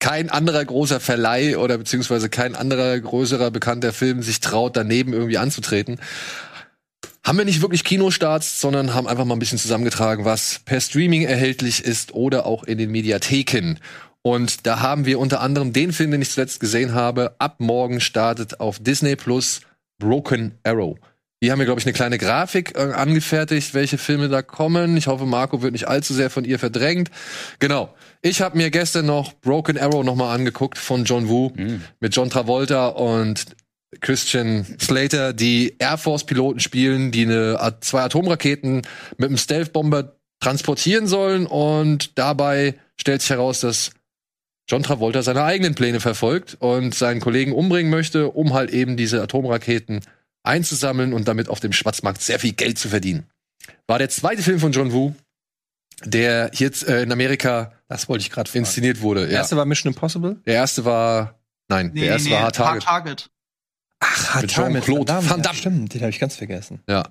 [0.01, 5.37] kein anderer großer Verleih oder beziehungsweise kein anderer größerer bekannter Film sich traut, daneben irgendwie
[5.37, 6.01] anzutreten,
[7.23, 11.21] haben wir nicht wirklich Kinostarts, sondern haben einfach mal ein bisschen zusammengetragen, was per Streaming
[11.21, 13.77] erhältlich ist oder auch in den Mediatheken.
[14.23, 17.35] Und da haben wir unter anderem den Film, den ich zuletzt gesehen habe.
[17.37, 19.61] Ab morgen startet auf Disney Plus
[19.99, 20.97] Broken Arrow.
[21.41, 24.95] Die haben mir, glaube ich, eine kleine Grafik äh, angefertigt, welche Filme da kommen.
[24.95, 27.09] Ich hoffe, Marco wird nicht allzu sehr von ihr verdrängt.
[27.57, 27.93] Genau.
[28.21, 31.51] Ich habe mir gestern noch Broken Arrow nochmal angeguckt von John Woo
[31.99, 33.45] mit John Travolta und
[33.99, 38.83] Christian Slater, die Air Force Piloten spielen, die eine zwei Atomraketen
[39.17, 43.91] mit einem Stealth Bomber transportieren sollen und dabei stellt sich heraus, dass
[44.69, 49.21] John Travolta seine eigenen Pläne verfolgt und seinen Kollegen umbringen möchte, um halt eben diese
[49.21, 50.01] Atomraketen
[50.43, 53.25] einzusammeln und damit auf dem Schwarzmarkt sehr viel Geld zu verdienen.
[53.87, 55.13] War der zweite Film von John Woo,
[56.03, 59.21] der jetzt äh, in Amerika Das wollte ich gerade inszeniert wurde.
[59.21, 59.37] Der Ja.
[59.39, 60.37] erste war Mission Impossible?
[60.45, 62.83] Der erste war nein, der erste war Hard Target.
[62.83, 63.29] Target.
[64.03, 65.43] Ach, Mit Jean-Claude Van Damme.
[65.45, 66.79] Ja, stimmt, den habe ich ganz vergessen.
[66.87, 67.03] Ja.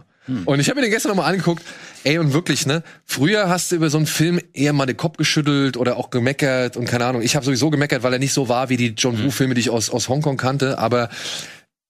[0.45, 1.63] Und ich habe mir den gestern nochmal angeguckt.
[2.03, 2.83] Ey, und wirklich, ne?
[3.05, 6.77] Früher hast du über so einen Film eher mal den Kopf geschüttelt oder auch gemeckert
[6.77, 7.23] und keine Ahnung.
[7.23, 9.71] Ich habe sowieso gemeckert, weil er nicht so war wie die John Woo-Filme, die ich
[9.71, 10.79] aus, aus Hongkong kannte.
[10.79, 11.11] Aber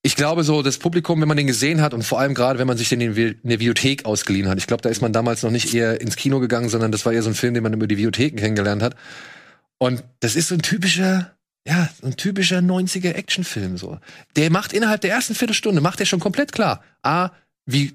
[0.02, 2.66] ich glaube so, das Publikum, wenn man den gesehen hat und vor allem gerade, wenn
[2.66, 4.56] man sich den in der Videothek ausgeliehen hat.
[4.56, 7.12] Ich glaube, da ist man damals noch nicht eher ins Kino gegangen, sondern das war
[7.12, 8.96] eher so ein Film, den man über die Videotheken kennengelernt hat.
[9.78, 11.36] Und das ist so ein typischer,
[11.66, 13.98] ja, so ein typischer 90er Actionfilm so.
[14.36, 16.82] Der macht innerhalb der ersten Viertelstunde, macht er schon komplett klar.
[17.02, 17.30] A,
[17.66, 17.92] wie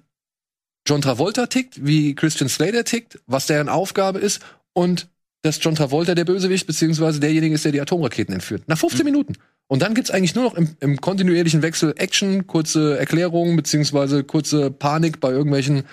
[0.87, 4.41] John Travolta tickt, wie Christian Slater tickt, was deren Aufgabe ist
[4.73, 5.09] und
[5.41, 8.67] dass John Travolta der Bösewicht beziehungsweise derjenige ist, der die Atomraketen entführt.
[8.67, 9.33] Nach 15 Minuten.
[9.67, 14.69] Und dann gibt's eigentlich nur noch im, im kontinuierlichen Wechsel Action, kurze Erklärungen beziehungsweise kurze
[14.69, 15.83] Panik bei irgendwelchen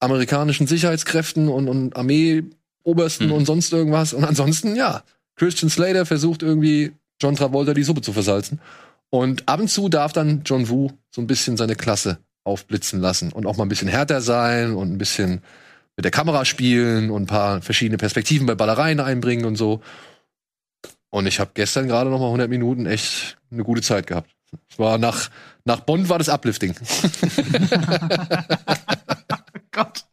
[0.00, 3.32] amerikanischen Sicherheitskräften und, und Armeeobersten Mhm.
[3.32, 4.12] und sonst irgendwas.
[4.12, 5.02] Und ansonsten, ja,
[5.36, 8.60] Christian Slater versucht irgendwie John Travolta die Suppe zu versalzen.
[9.10, 13.32] Und ab und zu darf dann John Woo so ein bisschen seine Klasse aufblitzen lassen
[13.32, 15.42] und auch mal ein bisschen härter sein und ein bisschen
[15.96, 19.80] mit der Kamera spielen und ein paar verschiedene Perspektiven bei Ballereien einbringen und so.
[21.10, 24.30] Und ich habe gestern gerade noch mal 100 Minuten echt eine gute Zeit gehabt.
[24.70, 25.30] Es war nach
[25.64, 26.74] nach Bond war das uplifting.
[29.70, 30.04] Gott.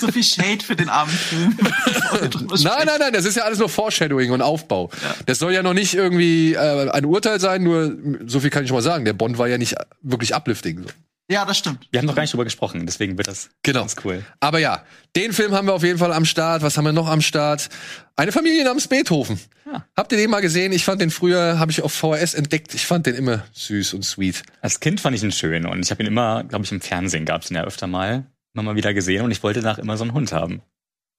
[0.00, 1.56] So viel Shade für den armen Film.
[1.56, 4.90] Bevor wir drüber Nein, nein, nein, das ist ja alles nur Foreshadowing und Aufbau.
[5.26, 7.96] Das soll ja noch nicht irgendwie äh, ein Urteil sein, nur
[8.26, 9.04] so viel kann ich schon mal sagen.
[9.04, 10.82] Der Bond war ja nicht wirklich uplifting.
[10.82, 10.88] So.
[11.30, 11.86] Ja, das stimmt.
[11.90, 13.80] Wir haben noch gar nicht drüber gesprochen, deswegen wird das Genau.
[13.80, 14.24] ganz cool.
[14.40, 14.82] Aber ja,
[15.14, 16.62] den Film haben wir auf jeden Fall am Start.
[16.62, 17.68] Was haben wir noch am Start?
[18.16, 19.38] Eine Familie namens Beethoven.
[19.70, 19.84] Ja.
[19.94, 20.72] Habt ihr den mal gesehen?
[20.72, 22.72] Ich fand den früher, habe ich auf VHS entdeckt.
[22.74, 24.42] Ich fand den immer süß und sweet.
[24.62, 27.26] Als Kind fand ich ihn schön und ich habe ihn immer, glaube ich, im Fernsehen
[27.26, 30.04] gab's ihn ja öfter mal, immer mal wieder gesehen und ich wollte danach immer so
[30.04, 30.62] einen Hund haben.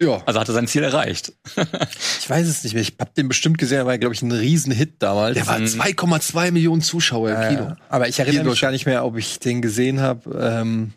[0.01, 0.21] Ja.
[0.25, 1.33] Also hat er sein Ziel erreicht.
[2.19, 2.81] Ich weiß es nicht mehr.
[2.81, 5.35] Ich hab den bestimmt gesehen, der war, glaube ich, ein Riesenhit damals.
[5.35, 7.61] Der war 2,2 Millionen Zuschauer im Ja, Kino.
[7.61, 7.75] ja.
[7.89, 10.29] Aber ich erinnere mich gar nicht mehr, ob ich den gesehen habe.
[10.41, 10.93] Ähm,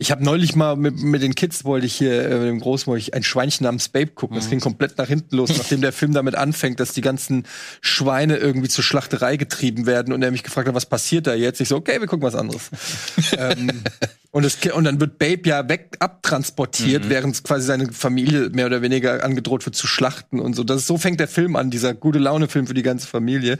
[0.00, 3.14] ich habe neulich mal mit, mit den Kids wollte ich hier äh, mit dem ich
[3.14, 4.36] ein Schweinchen namens Babe gucken.
[4.36, 7.44] Das ging komplett nach hinten los, nachdem der Film damit anfängt, dass die ganzen
[7.80, 11.60] Schweine irgendwie zur Schlachterei getrieben werden und er mich gefragt hat, was passiert da jetzt?
[11.60, 12.70] Ich so, okay, wir gucken was anderes.
[13.36, 13.82] ähm,
[14.30, 18.82] und, das, und dann wird Babe ja weg abtransportiert, während quasi seine Familie mehr oder
[18.82, 20.62] weniger angedroht wird zu schlachten und so.
[20.62, 23.58] Das ist, so fängt der Film an, dieser gute Laune-Film für die ganze Familie.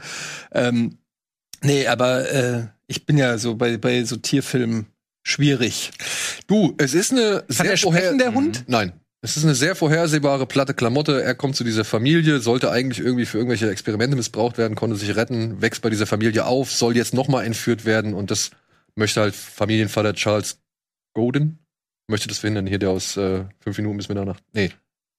[0.53, 0.99] Ähm,
[1.61, 4.87] Nee, aber äh, ich bin ja so bei, bei so Tierfilmen
[5.23, 5.91] schwierig.
[6.47, 8.63] Du, es ist eine Kann sehr der sprechen, der Hund?
[8.67, 8.93] Nein.
[9.21, 11.21] Es ist eine sehr vorhersehbare platte Klamotte.
[11.21, 15.13] Er kommt zu dieser Familie, sollte eigentlich irgendwie für irgendwelche Experimente missbraucht werden, konnte sich
[15.15, 18.51] retten, wächst bei dieser Familie auf, soll jetzt nochmal entführt werden und das
[18.95, 20.59] möchte halt Familienvater Charles
[21.13, 21.59] Godin
[22.09, 22.67] möchte das verhindern.
[22.67, 24.43] Hier der aus äh, fünf Minuten bis Mitternacht.
[24.53, 24.71] Nee,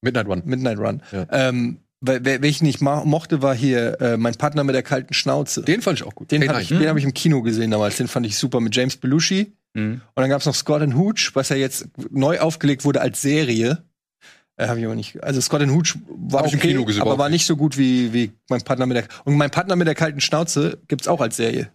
[0.02, 0.42] Midnight One.
[0.44, 1.02] Midnight Run.
[1.12, 1.26] Ja.
[1.30, 5.62] Ähm, wer, wer ich mochte, war hier äh, mein Partner mit der kalten Schnauze.
[5.62, 6.30] Den fand ich auch gut.
[6.30, 7.96] Den Hey, habe ich, den hab ich im Kino gesehen damals.
[7.96, 9.52] Den fand ich super mit James Belushi.
[9.74, 10.00] Mhm.
[10.14, 13.84] Und dann gab's noch Scott and Hooch, was ja jetzt neu aufgelegt wurde als Serie.
[14.56, 15.22] Äh, hab ich aber nicht.
[15.22, 18.12] Also Scott and Hooch war im okay, Kino gesehen, aber war nicht so gut wie,
[18.12, 21.36] wie mein Partner mit der und mein Partner mit der kalten Schnauze gibt's auch als
[21.36, 21.72] Serie.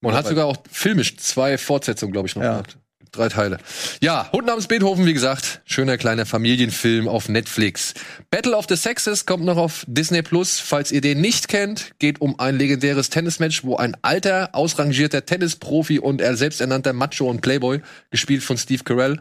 [0.00, 2.52] Man hat sogar auch filmisch zwei Fortsetzungen, glaube ich, noch Ja.
[2.52, 2.78] gehabt.
[3.12, 3.58] Drei Teile.
[4.00, 7.94] Ja, Hund namens Beethoven, wie gesagt, schöner kleiner Familienfilm auf Netflix.
[8.30, 10.60] Battle of the Sexes kommt noch auf Disney Plus.
[10.60, 15.98] Falls ihr den nicht kennt, geht um ein legendäres Tennismatch, wo ein alter, ausrangierter Tennisprofi
[15.98, 19.20] und er selbsternannter Macho und Playboy, gespielt von Steve Carell,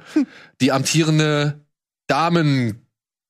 [0.59, 1.65] die amtierende
[2.07, 2.85] Damen-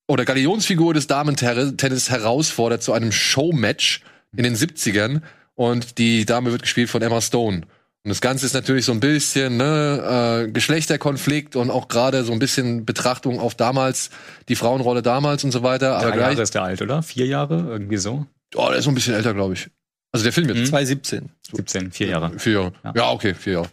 [0.08, 4.02] oder Galionsfigur des Damen-Tennis herausfordert zu einem Showmatch
[4.36, 5.22] in den 70ern.
[5.54, 7.62] Und die Dame wird gespielt von Emma Stone.
[8.04, 12.32] Und das Ganze ist natürlich so ein bisschen ne, äh, Geschlechterkonflikt und auch gerade so
[12.32, 14.10] ein bisschen Betrachtung auf damals,
[14.48, 15.96] die Frauenrolle damals und so weiter.
[15.96, 17.02] Aber Drei gleich, Jahre ist der alt, oder?
[17.02, 17.56] Vier Jahre?
[17.68, 18.26] Irgendwie so?
[18.54, 19.68] oh, der ist so ein bisschen älter, glaube ich.
[20.12, 20.58] Also der Film jetzt.
[20.58, 20.66] Mhm.
[20.66, 21.28] 2017.
[21.52, 22.38] 17, vier Jahre.
[22.38, 22.72] Vier Jahre.
[22.84, 23.10] Ja, Ja.
[23.10, 23.68] okay, vier Jahre.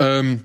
[0.00, 0.44] Ähm,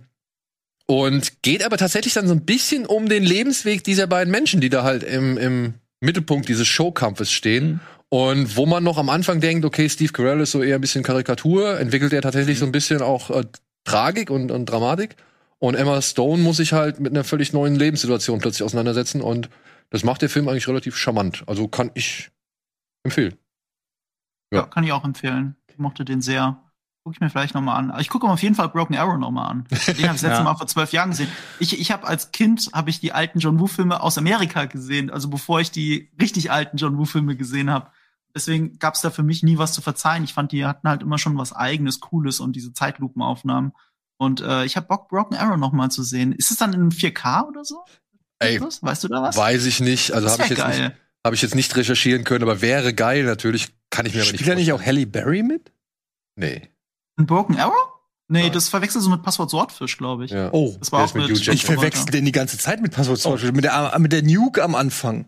[0.86, 4.70] und geht aber tatsächlich dann so ein bisschen um den Lebensweg dieser beiden Menschen, die
[4.70, 7.66] da halt im, im Mittelpunkt dieses Showkampfes stehen.
[7.74, 7.80] Mhm.
[8.12, 11.04] Und wo man noch am Anfang denkt, okay, Steve Carell ist so eher ein bisschen
[11.04, 12.60] Karikatur, entwickelt er tatsächlich Mhm.
[12.60, 13.46] so ein bisschen auch äh,
[13.84, 15.16] Tragik und, und Dramatik.
[15.60, 19.50] Und Emma Stone muss sich halt mit einer völlig neuen Lebenssituation plötzlich auseinandersetzen und
[19.92, 21.44] das macht der Film eigentlich relativ charmant.
[21.48, 22.30] Also kann ich
[23.04, 23.36] empfehlen.
[24.52, 24.60] Ja.
[24.62, 24.66] Ja.
[24.68, 25.56] kann ich auch empfehlen.
[25.70, 26.64] Ich mochte den sehr.
[27.04, 27.94] Guck ich mir vielleicht noch mal an.
[28.00, 29.64] Ich gucke auf jeden Fall Broken Arrow noch mal an.
[29.70, 30.44] Den habe ich das letzte Ja.
[30.44, 31.30] Mal vor zwölf Jahren gesehen.
[31.60, 35.10] Ich, ich habe als Kind habe ich die alten John Woo Filme aus Amerika gesehen,
[35.10, 37.90] also bevor ich die richtig alten John Woo Filme gesehen habe.
[38.40, 40.24] Deswegen gab es da für mich nie was zu verzeihen.
[40.24, 43.74] Ich fand, die hatten halt immer schon was eigenes, cooles und diese Zeitlupenaufnahmen.
[44.18, 46.32] Und äh, ich habe Bock, Broken Arrow noch mal zu sehen.
[46.32, 47.84] Ist es dann in 4K oder so?
[48.40, 48.62] Ey?
[48.62, 49.36] Weißt du da was?
[49.36, 50.14] weiß ich nicht.
[50.14, 50.92] Also habe ich, jetzt nicht-
[51.26, 53.68] hab ich jetzt nicht recherchieren können, aber wäre geil natürlich.
[53.90, 54.82] Kann ich mir aber nicht Spielt da nicht auch.
[54.82, 55.74] Halle Berry mit?
[56.38, 56.70] Nee.
[57.18, 57.74] In Broken Arrow?
[58.30, 58.52] Nee, Nein.
[58.54, 60.32] das verwechselst du mit Passwort Swordfish, glaube ich.
[60.32, 60.50] Ja.
[60.54, 63.52] Oh, Das war auch mit mit, ich verwechsel den die ganze Zeit mit Passwort Swordfish.
[63.52, 65.28] Mit, der, mit der Nuke am Anfang.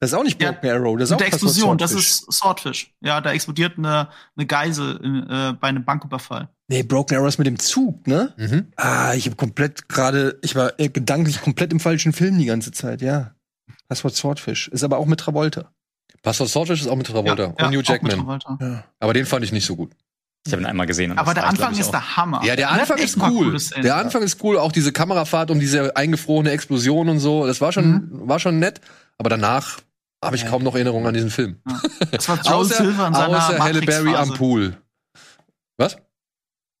[0.00, 2.08] Das ist auch nicht Ja, Broken Arrow, das ist mit auch der Explosion, das Swordfish.
[2.10, 2.94] ist Swordfish.
[3.00, 6.48] Ja, da explodiert eine, eine Geisel in, äh, bei einem Banküberfall.
[6.68, 8.32] Nee, Broken Arrow ist mit dem Zug, ne?
[8.36, 8.68] Mhm.
[8.76, 12.70] Ah, ich habe komplett gerade, ich war äh, gedanklich komplett im falschen Film die ganze
[12.72, 13.32] Zeit, ja.
[13.88, 14.68] Passwort Swordfish.
[14.68, 15.72] Ist aber auch mit Travolta.
[16.22, 18.10] Passwort Swordfish ist auch mit Travolta Ja, und ja, mit Jackman.
[18.12, 18.58] Travolta.
[18.60, 18.84] Ja.
[19.00, 19.92] Aber den fand ich nicht so gut.
[20.46, 21.10] Ich habe ihn einmal gesehen.
[21.10, 22.42] und Aber der Anfang ist der Hammer.
[22.44, 23.56] Ja, der Anfang ist cool.
[23.82, 27.46] Der Anfang ist cool, auch diese Kamerafahrt um diese eingefrorene Explosion und so.
[27.46, 28.28] Das war schon, Mhm.
[28.28, 28.80] war schon nett.
[29.18, 29.78] Aber danach
[30.24, 31.60] habe ich kaum noch Erinnerungen an diesen Film.
[32.10, 34.32] Das war Joel Silver in seiner außer Halle Berry am.
[34.32, 34.76] Pool.
[35.76, 35.98] Was?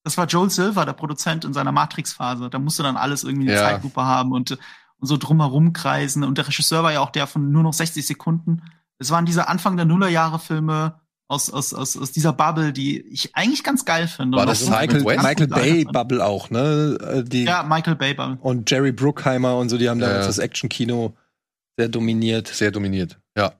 [0.04, 2.48] Das war Joel Silver, der Produzent in seiner Matrix-Phase.
[2.48, 3.68] Da musste dann alles irgendwie eine Ja.
[3.68, 6.24] Zeitlupe haben und, und so drumherum kreisen.
[6.24, 8.62] Und der Regisseur war ja auch der von nur noch 60 Sekunden.
[8.98, 10.98] Es waren diese Anfang der Nullerjahre-Filme
[11.28, 14.38] aus, aus, aus, aus dieser Bubble, die ich eigentlich ganz geil finde.
[14.38, 15.84] War das Michael Michael Bay.
[15.84, 16.96] Bubble auch, ne?
[17.02, 18.38] Äh, Die, Ja, Michael Bay Bubble.
[18.40, 21.14] Und Jerry Bruckheimer und so, die haben Ja, damals das Action-Kino
[21.76, 22.48] sehr dominiert.
[22.48, 23.20] Sehr dominiert.
[23.38, 23.52] Ja.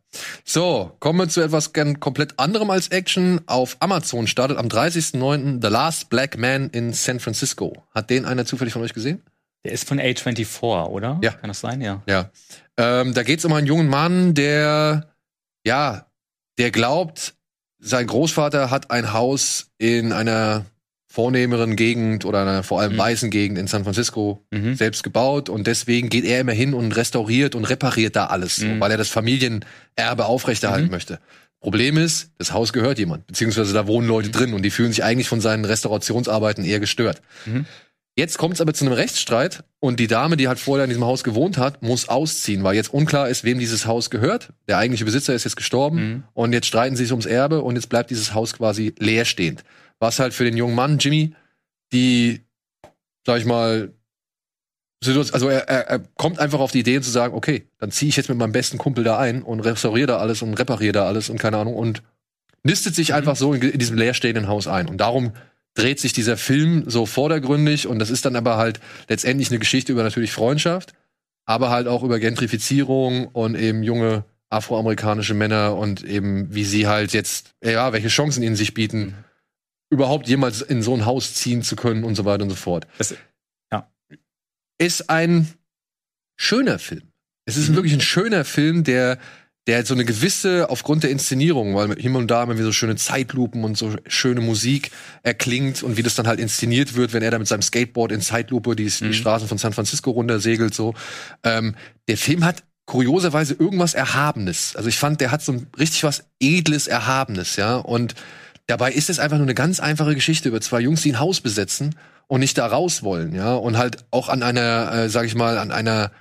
[0.44, 3.40] So, kommen wir zu etwas komplett anderem als Action.
[3.46, 5.62] Auf Amazon startet am 30.09.
[5.62, 7.84] The Last Black Man in San Francisco.
[7.94, 9.22] Hat den einer zufällig von euch gesehen?
[9.64, 11.20] Der ist von A24, oder?
[11.22, 11.30] Ja.
[11.30, 11.80] Kann das sein?
[11.80, 12.02] Ja.
[12.08, 12.30] Ja.
[12.76, 15.14] Ähm, da geht es um einen jungen Mann, der,
[15.64, 16.06] ja,
[16.58, 17.34] der glaubt,
[17.78, 20.66] sein Großvater hat ein Haus in einer
[21.10, 22.98] vornehmeren Gegend oder einer vor allem Mhm.
[22.98, 24.74] weißen Gegend in San Francisco Mhm.
[24.76, 28.66] selbst gebaut und deswegen geht er immer hin und restauriert und repariert da alles, so,
[28.66, 28.80] Mhm.
[28.80, 30.90] weil er das Familienerbe aufrechterhalten Mhm.
[30.92, 31.18] möchte.
[31.60, 35.02] Problem ist, das Haus gehört jemand, beziehungsweise da wohnen Leute drin und die fühlen sich
[35.02, 37.20] eigentlich von seinen Restaurationsarbeiten eher gestört.
[37.46, 37.64] Mhm.
[38.14, 41.04] Jetzt kommt es aber zu einem Rechtsstreit und die Dame, die halt vorher in diesem
[41.04, 44.50] Haus gewohnt hat, muss ausziehen, weil jetzt unklar ist, wem dieses Haus gehört.
[44.68, 46.22] Der eigentliche Besitzer ist jetzt gestorben Mhm.
[46.34, 49.62] und jetzt streiten sie sich ums Erbe und jetzt bleibt dieses Haus quasi leerstehend.
[50.00, 51.34] Was halt für den jungen Mann, Jimmy,
[51.92, 52.42] die,
[53.26, 53.92] sag ich mal,
[55.04, 58.16] also er, er, er kommt einfach auf die Idee zu sagen, okay, dann ziehe ich
[58.16, 61.30] jetzt mit meinem besten Kumpel da ein und restauriere da alles und repariere da alles
[61.30, 62.02] und keine Ahnung und
[62.64, 64.88] nistet sich einfach so in, in diesem leerstehenden Haus ein.
[64.88, 65.32] Und darum
[65.74, 69.92] dreht sich dieser Film so vordergründig und das ist dann aber halt letztendlich eine Geschichte
[69.92, 70.94] über natürlich Freundschaft,
[71.44, 77.12] aber halt auch über Gentrifizierung und eben junge afroamerikanische Männer und eben wie sie halt
[77.12, 79.14] jetzt, ja, welche Chancen ihnen sich bieten,
[79.90, 82.86] überhaupt jemals in so ein Haus ziehen zu können und so weiter und so fort.
[82.98, 83.14] Das-
[83.72, 83.90] ja.
[84.78, 85.48] Ist ein
[86.36, 87.02] schöner Film.
[87.46, 87.74] Es ist Mhm.
[87.76, 89.18] wirklich ein schöner Film, der
[89.66, 92.96] der so eine gewisse, aufgrund der Inszenierung, weil hier und da immer wieder so schöne
[92.96, 94.90] Zeitlupen und so schöne Musik
[95.22, 98.22] erklingt und wie das dann halt inszeniert wird, wenn er da mit seinem Skateboard in
[98.22, 99.12] Zeitlupe die, die Mhm.
[99.12, 100.94] Straßen von San Francisco runtersegelt, so.
[101.44, 101.74] Ähm,
[102.08, 104.74] der Film hat kurioserweise irgendwas Erhabenes.
[104.74, 107.76] Also ich fand, der hat so ein richtig was Edles, Erhabenes, ja.
[107.76, 108.14] Und
[108.68, 111.40] dabei ist es einfach nur eine ganz einfache Geschichte über zwei Jungs, die ein Haus
[111.40, 111.96] besetzen
[112.28, 113.54] und nicht da raus wollen, ja.
[113.54, 116.12] Und halt auch an einer, äh, sag ich mal, an einer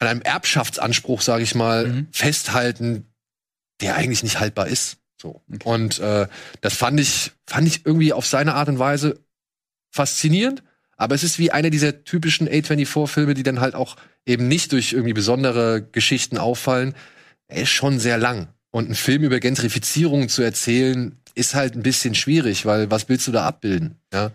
[0.00, 2.08] an einem Erbschaftsanspruch, sage ich mal, Mhm.
[2.10, 3.06] festhalten,
[3.80, 4.96] der eigentlich nicht haltbar ist.
[5.22, 5.40] So.
[5.48, 5.60] Okay.
[5.64, 6.26] Und äh,
[6.60, 9.20] das fand ich, fand ich irgendwie auf seine Art und Weise
[9.90, 10.62] faszinierend.
[10.96, 14.92] Aber es ist wie einer dieser typischen A24-Filme, die dann halt auch eben nicht durch
[14.92, 16.94] irgendwie besondere Geschichten auffallen.
[17.48, 18.48] Er ist schon sehr lang.
[18.70, 23.26] Und ein Film über Gentrifizierung zu erzählen, ist halt ein bisschen schwierig, weil was willst
[23.26, 23.96] du da abbilden?
[24.12, 24.32] Ja.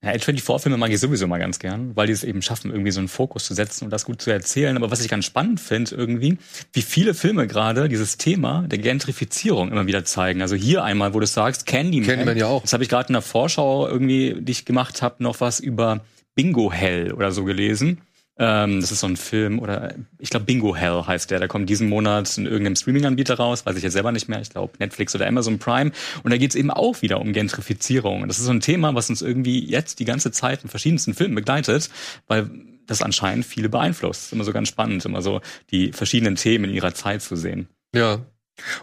[0.00, 3.00] Ja, A24-Filme mag ich sowieso mal ganz gern, weil die es eben schaffen, irgendwie so
[3.00, 4.76] einen Fokus zu setzen und das gut zu erzählen.
[4.76, 6.38] Aber was ich ganz spannend finde, irgendwie,
[6.72, 10.40] wie viele Filme gerade dieses Thema der Gentrifizierung immer wieder zeigen.
[10.40, 12.06] Also hier einmal, wo du sagst, Candyman.
[12.06, 12.62] Candyman ja auch.
[12.62, 16.04] Das habe ich gerade in der Vorschau irgendwie, die ich gemacht habe, noch was über
[16.36, 18.00] Bingo Hell oder so gelesen.
[18.38, 21.40] Ähm, das ist so ein Film oder ich glaube Bingo Hell heißt der.
[21.40, 24.40] Der kommt diesen Monat in irgendeinem Streaming-Anbieter raus, weiß ich jetzt selber nicht mehr.
[24.40, 25.90] Ich glaube Netflix oder Amazon Prime.
[26.22, 28.22] Und da geht es eben auch wieder um Gentrifizierung.
[28.22, 31.14] Und das ist so ein Thema, was uns irgendwie jetzt die ganze Zeit in verschiedensten
[31.14, 31.90] Filmen begleitet,
[32.28, 32.50] weil
[32.86, 34.26] das anscheinend viele beeinflusst.
[34.26, 37.68] Ist immer so ganz spannend, immer so die verschiedenen Themen in ihrer Zeit zu sehen.
[37.94, 38.20] Ja.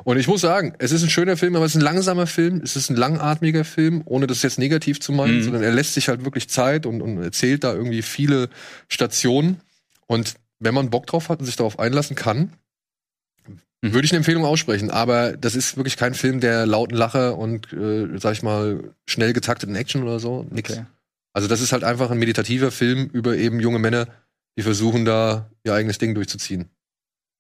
[0.04, 2.62] Und ich muss sagen, es ist ein schöner Film, aber es ist ein langsamer Film,
[2.64, 5.44] es ist ein langatmiger Film, ohne das jetzt negativ zu meinen, Mhm.
[5.44, 8.50] sondern er lässt sich halt wirklich Zeit und, und erzählt da irgendwie viele
[8.88, 9.62] Stationen.
[10.08, 12.54] Und wenn man Bock drauf hat und sich darauf einlassen kann,
[13.82, 13.94] Mhm.
[13.94, 14.90] würde ich eine Empfehlung aussprechen.
[14.90, 19.34] Aber das ist wirklich kein Film der lauten Lacher und, äh, sag ich mal, schnell
[19.34, 20.46] getakteten Action oder so.
[20.50, 20.72] Nix.
[20.72, 20.86] Okay.
[21.34, 24.08] Also das ist halt einfach ein meditativer Film über eben junge Männer,
[24.58, 26.70] die versuchen da ihr eigenes Ding durchzuziehen.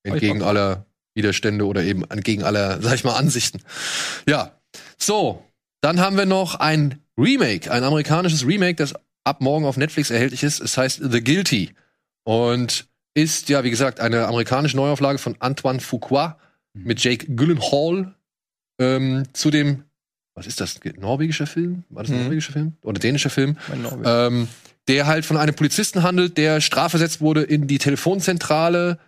[0.03, 0.85] Entgegen aller
[1.15, 3.61] Widerstände oder eben entgegen aller, sag ich mal, Ansichten.
[4.27, 4.51] Ja.
[4.97, 5.43] So,
[5.81, 8.93] dann haben wir noch ein Remake, ein amerikanisches Remake, das
[9.23, 10.59] ab morgen auf Netflix erhältlich ist.
[10.59, 11.71] Es heißt The Guilty
[12.25, 16.37] und ist ja, wie gesagt, eine amerikanische Neuauflage von Antoine Fuqua
[16.73, 18.13] mit Jake Gyllenhaal
[18.79, 19.83] ähm, zu dem,
[20.35, 21.83] was ist das, norwegischer Film?
[21.89, 22.23] War das ein Mhm.
[22.25, 22.73] norwegischer Film?
[22.81, 23.55] Oder dänischer Film?
[24.03, 24.49] Ähm,
[24.89, 28.99] der halt von einem Polizisten handelt, der strafversetzt wurde in die Telefonzentrale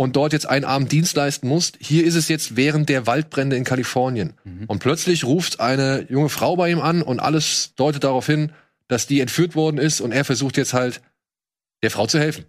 [0.00, 1.72] und dort jetzt einen Abend Dienst leisten muss.
[1.78, 4.32] Hier ist es jetzt während der Waldbrände in Kalifornien.
[4.44, 4.64] Mhm.
[4.66, 8.52] Und plötzlich ruft eine junge Frau bei ihm an und alles deutet darauf hin,
[8.88, 11.02] dass die entführt worden ist und er versucht jetzt halt
[11.82, 12.46] der Frau zu helfen.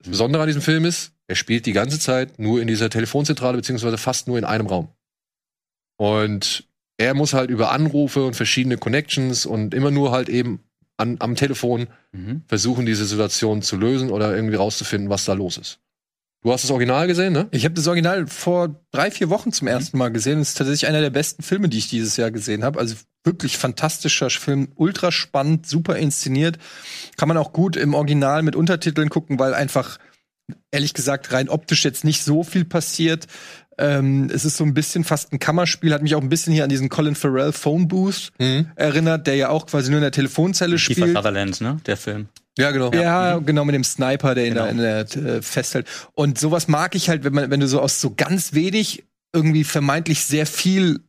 [0.00, 3.56] Das Besondere an diesem Film ist, er spielt die ganze Zeit nur in dieser Telefonzentrale
[3.56, 4.88] beziehungsweise fast nur in einem Raum.
[5.96, 6.64] Und
[6.98, 10.60] er muss halt über Anrufe und verschiedene Connections und immer nur halt eben
[10.98, 12.42] an, am Telefon Mhm.
[12.46, 15.78] versuchen, diese Situation zu lösen oder irgendwie rauszufinden, was da los ist.
[16.42, 17.48] Du hast das Original gesehen, ne?
[17.50, 20.40] Ich habe das Original vor drei, vier Wochen zum ersten Mal gesehen.
[20.40, 22.78] Es ist tatsächlich einer der besten Filme, die ich dieses Jahr gesehen habe.
[22.78, 26.56] Also wirklich fantastischer Film, ultra spannend, super inszeniert.
[27.18, 29.98] Kann man auch gut im Original mit Untertiteln gucken, weil einfach,
[30.70, 33.26] ehrlich gesagt, rein optisch jetzt nicht so viel passiert.
[33.76, 36.64] Ähm, es ist so ein bisschen fast ein Kammerspiel, hat mich auch ein bisschen hier
[36.64, 38.32] an diesen Colin Farrell Phone Booth
[38.76, 41.16] erinnert, der ja auch quasi nur in der Telefonzelle Kiefer spielt.
[41.16, 41.80] Sutherland, ne?
[41.84, 42.28] Der Film.
[42.58, 42.92] Ja, genau.
[42.92, 44.64] Ja, genau, mit dem Sniper, der ihn Genau.
[44.64, 45.00] da in der
[45.36, 45.86] äh, festhält.
[46.12, 49.64] Und sowas mag ich halt, wenn man, wenn du so aus so ganz wenig irgendwie
[49.64, 51.00] vermeintlich sehr viel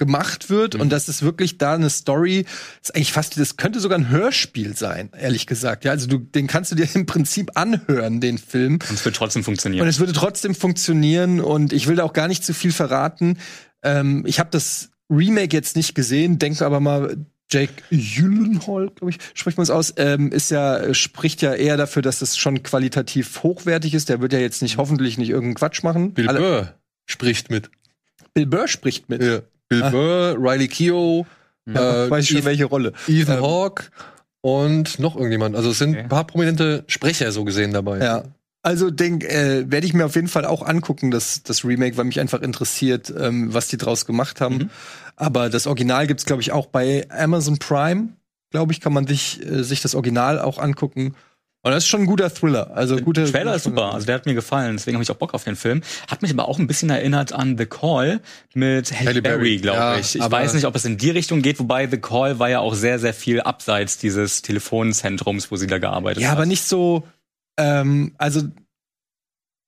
[0.00, 0.80] gemacht wird Mhm.
[0.82, 2.44] und das ist wirklich da eine Story,
[2.82, 5.84] ist eigentlich fast, das könnte sogar ein Hörspiel sein, ehrlich gesagt.
[5.84, 8.74] Ja, also du, den kannst du dir im Prinzip anhören, den Film.
[8.74, 9.82] Und es wird trotzdem funktionieren.
[9.82, 13.38] Und es würde trotzdem funktionieren und ich will da auch gar nicht zu viel verraten.
[13.82, 17.16] Ähm, ich habe das Remake jetzt nicht gesehen, denke aber mal,
[17.50, 22.02] Jake Gyllenhaal, glaube ich, spricht man es aus, ähm, ist ja, spricht ja eher dafür,
[22.02, 24.08] dass es schon qualitativ hochwertig ist.
[24.08, 26.12] Der wird ja jetzt nicht, hoffentlich nicht irgendeinen Quatsch machen.
[26.12, 26.74] Bill Alle- Burr
[27.06, 27.70] spricht mit.
[28.34, 29.22] Bill Burr spricht mit.
[29.22, 29.40] Ja.
[29.68, 29.90] Bill Ah.
[29.90, 31.26] Burr, Riley Keough,
[31.66, 32.92] Ja, äh, weiß ich schon, Ethan, welche Rolle.
[33.06, 33.84] Ethan Ähm, Hawke
[34.40, 35.56] und noch irgendjemand.
[35.56, 36.00] Also es sind Okay.
[36.00, 37.98] ein paar prominente Sprecher so gesehen dabei.
[37.98, 38.24] Ja.
[38.68, 42.04] Also denk, äh, werde ich mir auf jeden Fall auch angucken, das, das Remake, weil
[42.04, 44.56] mich einfach interessiert, ähm, was die draus gemacht haben.
[44.58, 44.70] Mhm.
[45.16, 48.08] Aber das Original gibt's glaube ich, auch bei Amazon Prime.
[48.50, 51.14] Glaube ich, kann man sich, äh, sich das Original auch angucken.
[51.62, 52.76] Und das ist schon ein guter Thriller.
[52.76, 55.16] Also guter Der Trailer ist super, also der hat mir gefallen, deswegen habe ich auch
[55.16, 55.80] Bock auf den Film.
[56.06, 58.20] Hat mich aber auch ein bisschen erinnert an The Call
[58.52, 60.14] mit Halle, Halle Berry, glaube ja, ich.
[60.14, 62.74] Ich weiß nicht, ob es in die Richtung geht, wobei The Call war ja auch
[62.74, 66.36] sehr, sehr viel abseits dieses Telefonzentrums, wo sie da gearbeitet Ja, hat.
[66.36, 67.04] aber nicht so,
[67.58, 68.42] ähm, also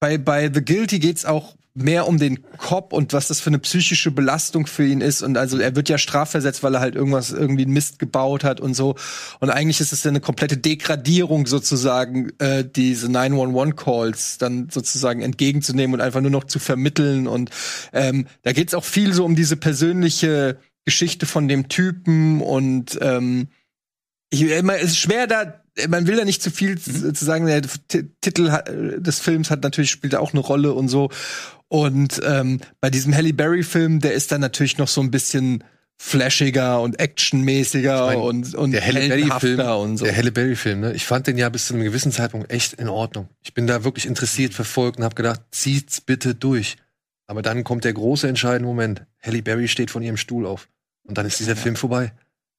[0.01, 3.59] bei, bei The Guilty geht's auch mehr um den Cop und was das für eine
[3.59, 5.23] psychische Belastung für ihn ist.
[5.23, 8.61] Und also er wird ja strafversetzt, weil er halt irgendwas, irgendwie einen Mist gebaut hat
[8.61, 8.97] und so.
[9.39, 15.95] Und eigentlich ist es dann eine komplette Degradierung sozusagen, äh, diese 911-Calls dann sozusagen entgegenzunehmen
[15.95, 17.29] und einfach nur noch zu vermitteln.
[17.29, 17.51] Und
[17.93, 23.49] ähm, da geht's auch viel so um diese persönliche Geschichte von dem Typen und ähm,
[24.31, 27.47] ich, immer, es ist schwer da, man will da nicht zu viel zu zu sagen.
[27.47, 31.11] Der T Titel hat- des Films hat natürlich spielt auch eine Rolle und so.
[31.69, 35.63] Und ähm, bei diesem Halle Berry Film, der ist dann natürlich noch so ein bisschen
[35.97, 40.05] flashiger und actionmäßiger Ich mein, und und der Halle Berry Film, heldenhafter und so.
[40.05, 40.93] der Halle Berry Film, ne?
[40.95, 43.29] Ich fand den ja bis zu einem gewissen Zeitpunkt echt in Ordnung.
[43.43, 46.77] Ich bin da wirklich interessiert verfolgt und habe gedacht, zieht's bitte durch.
[47.27, 49.05] Aber dann kommt der große entscheidende Moment.
[49.23, 50.69] Halle Berry steht von ihrem Stuhl auf
[51.05, 52.13] und dann ist dieser Film vorbei.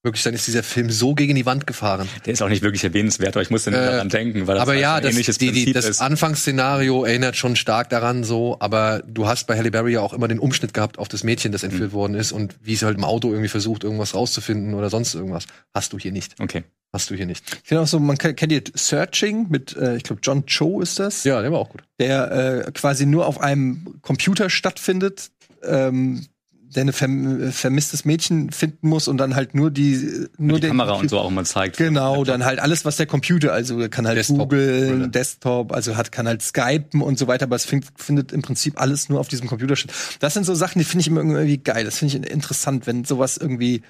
[0.03, 2.09] Wirklich, dann ist dieser Film so gegen die Wand gefahren.
[2.25, 4.71] Der ist auch nicht wirklich erwähnenswert, aber ich musste Äh, daran denken, weil das aber
[4.71, 6.01] halt ja, ein das, ähnliches die, die, Prinzip das ist.
[6.01, 10.27] Anfangsszenario erinnert schon stark daran so, aber du hast bei Halle Berry ja auch immer
[10.27, 13.03] den Umschnitt gehabt auf das Mädchen, das entführt worden ist und wie sie halt im
[13.03, 15.45] Auto irgendwie versucht, irgendwas rauszufinden oder sonst irgendwas.
[15.71, 16.33] Hast du hier nicht.
[16.39, 16.63] Okay.
[16.91, 17.43] Hast du hier nicht.
[17.61, 20.81] Ich finde auch so, man kennt, kennt ihr Searching mit, äh, ich glaube John Cho
[20.81, 21.23] ist das.
[21.25, 21.83] Ja, der war auch gut.
[21.99, 25.29] der äh, quasi nur auf einem Computer stattfindet,
[25.63, 26.25] ähm,
[26.74, 30.69] der eine verm vermisstes Mädchen finden muss und dann halt nur die nur die den
[30.69, 31.78] Kamera und Computer- so auch immer zeigt.
[31.78, 35.09] Genau, dann halt alles, was der Computer, also er kann halt Desktop, googeln, Brille.
[35.09, 38.80] Desktop, also hat kann halt skypen und so weiter, aber es find, findet im Prinzip
[38.80, 39.93] alles nur auf diesem Computer statt.
[40.19, 41.86] Das sind so Sachen, die finde ich immer irgendwie geil.
[41.86, 43.84] Das finde ich interessant, wenn sowas irgendwie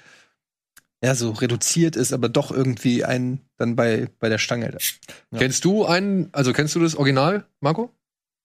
[1.03, 4.77] ja so reduziert ist, aber doch irgendwie einen dann bei bei der Stange.
[5.31, 5.39] Ja.
[5.39, 7.91] Kennst du einen, also kennst du das Original, Marco?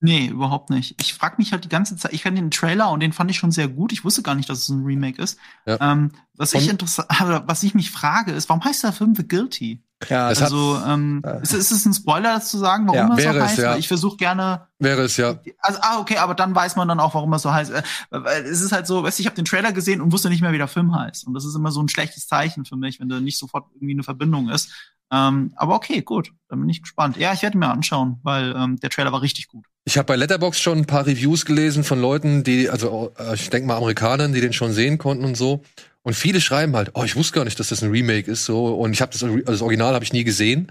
[0.01, 1.01] Nee, überhaupt nicht.
[1.01, 3.39] Ich frage mich halt die ganze Zeit, ich kenne den Trailer und den fand ich
[3.39, 3.93] schon sehr gut.
[3.93, 5.39] Ich wusste gar nicht, dass es ein Remake ist.
[5.65, 5.79] Ja.
[5.81, 7.09] Ähm, was ich interessant,
[7.47, 9.83] was ich mich frage, ist, warum heißt der Film The Guilty?
[10.09, 13.23] Ja, Also, ähm, äh, ist, ist es ein Spoiler, das zu sagen, warum Ja, das
[13.23, 13.59] so es, heißt?
[13.59, 13.77] ja.
[13.77, 15.41] Ich versuche gerne, Wäre es ja.
[15.61, 17.71] also, ah, okay, aber dann weiß man dann auch, warum das so heißt.
[17.71, 20.29] Äh, weil es ist halt so, weißt du, ich habe den Trailer gesehen und wusste
[20.29, 21.27] nicht mehr, wie der Film heißt.
[21.27, 23.95] Und das ist immer so ein schlechtes Zeichen für mich, wenn da nicht sofort irgendwie
[23.95, 24.71] eine Verbindung ist.
[25.11, 27.17] Ähm, aber okay, gut, dann bin ich gespannt.
[27.17, 29.65] Ja, ich werde mir anschauen, weil ähm, der Trailer war richtig gut.
[29.85, 33.49] Ich habe bei Letterbox schon ein paar Reviews gelesen von Leuten, die, also äh, ich
[33.51, 35.63] denke mal Amerikanern, die den schon sehen konnten und so.
[36.07, 38.77] Und viele schreiben halt, oh, ich wusste gar nicht, dass das ein Remake ist, so.
[38.77, 40.71] Und ich habe das, also das Original habe ich nie gesehen.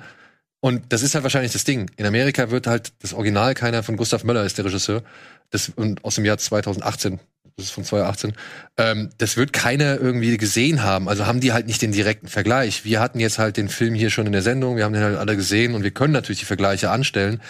[0.62, 1.92] Und das ist halt wahrscheinlich das Ding.
[1.98, 5.04] In Amerika wird halt das Original keiner von Gustav Möller ist der Regisseur,
[5.50, 7.20] das und aus dem Jahr 2018.
[7.58, 8.34] Das ist von 2018.
[8.78, 11.10] Ähm, das wird keiner irgendwie gesehen haben.
[11.10, 12.86] Also haben die halt nicht den direkten Vergleich.
[12.86, 15.18] Wir hatten jetzt halt den Film hier schon in der Sendung, wir haben den halt
[15.18, 17.42] alle gesehen und wir können natürlich die Vergleiche anstellen.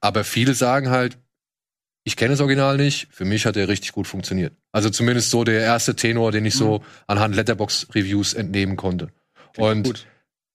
[0.00, 1.18] Aber viele sagen halt,
[2.04, 4.52] ich kenne das Original nicht, für mich hat er richtig gut funktioniert.
[4.72, 9.08] Also zumindest so der erste Tenor, den ich so anhand Letterbox-Reviews entnehmen konnte.
[9.56, 10.06] Und gut.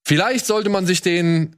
[0.05, 1.55] vielleicht sollte man sich den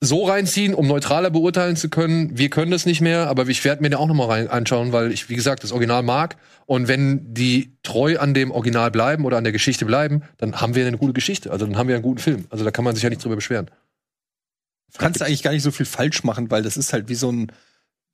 [0.00, 2.36] so reinziehen, um neutraler beurteilen zu können.
[2.36, 4.92] Wir können das nicht mehr, aber ich werde mir den auch noch mal rein anschauen,
[4.92, 6.36] weil ich, wie gesagt, das Original mag.
[6.66, 10.74] Und wenn die treu an dem Original bleiben oder an der Geschichte bleiben, dann haben
[10.74, 11.52] wir eine gute Geschichte.
[11.52, 12.46] Also dann haben wir einen guten Film.
[12.50, 13.70] Also da kann man sich ja nicht drüber beschweren.
[14.92, 17.30] Du kannst eigentlich gar nicht so viel falsch machen, weil das ist halt wie so
[17.30, 17.52] ein,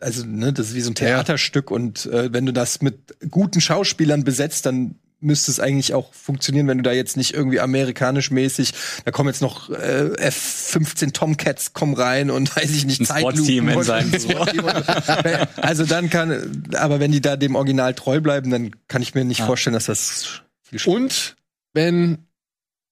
[0.01, 3.61] also ne, das ist wie so ein Theaterstück und äh, wenn du das mit guten
[3.61, 8.31] Schauspielern besetzt, dann müsste es eigentlich auch funktionieren, wenn du da jetzt nicht irgendwie amerikanisch
[8.31, 8.73] mäßig,
[9.05, 13.83] da kommen jetzt noch äh, F-15 Tomcats kommen rein und weiß ich nicht, Sportteam in
[13.83, 14.13] seinem-
[15.57, 19.25] Also dann kann, aber wenn die da dem Original treu bleiben, dann kann ich mir
[19.25, 19.47] nicht Ja.
[19.47, 21.37] vorstellen, dass das viel Spaß Und
[21.75, 22.19] wenn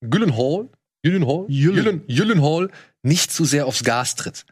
[0.00, 0.68] Gyllenhaal,
[1.02, 2.70] Gyllenhaal, Gyllen, Gyllenhaal
[3.02, 4.44] nicht zu sehr aufs Gas tritt.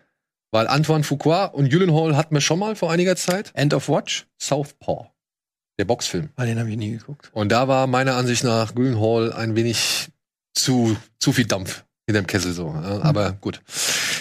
[0.55, 3.51] Weil Antoine Fuqua und Gyllenhaal hatten wir schon mal vor einiger Zeit.
[3.55, 4.27] End of Watch?
[4.41, 5.11] Southpaw.
[5.81, 6.29] Der Boxfilm.
[6.37, 7.29] Ah, den habe ich nie geguckt.
[7.33, 10.11] Und da war meiner Ansicht nach Gyllenhaal ein wenig
[10.55, 12.69] zu, zu viel Dampf in dem Kessel so.
[12.69, 13.63] ja, Aber gut.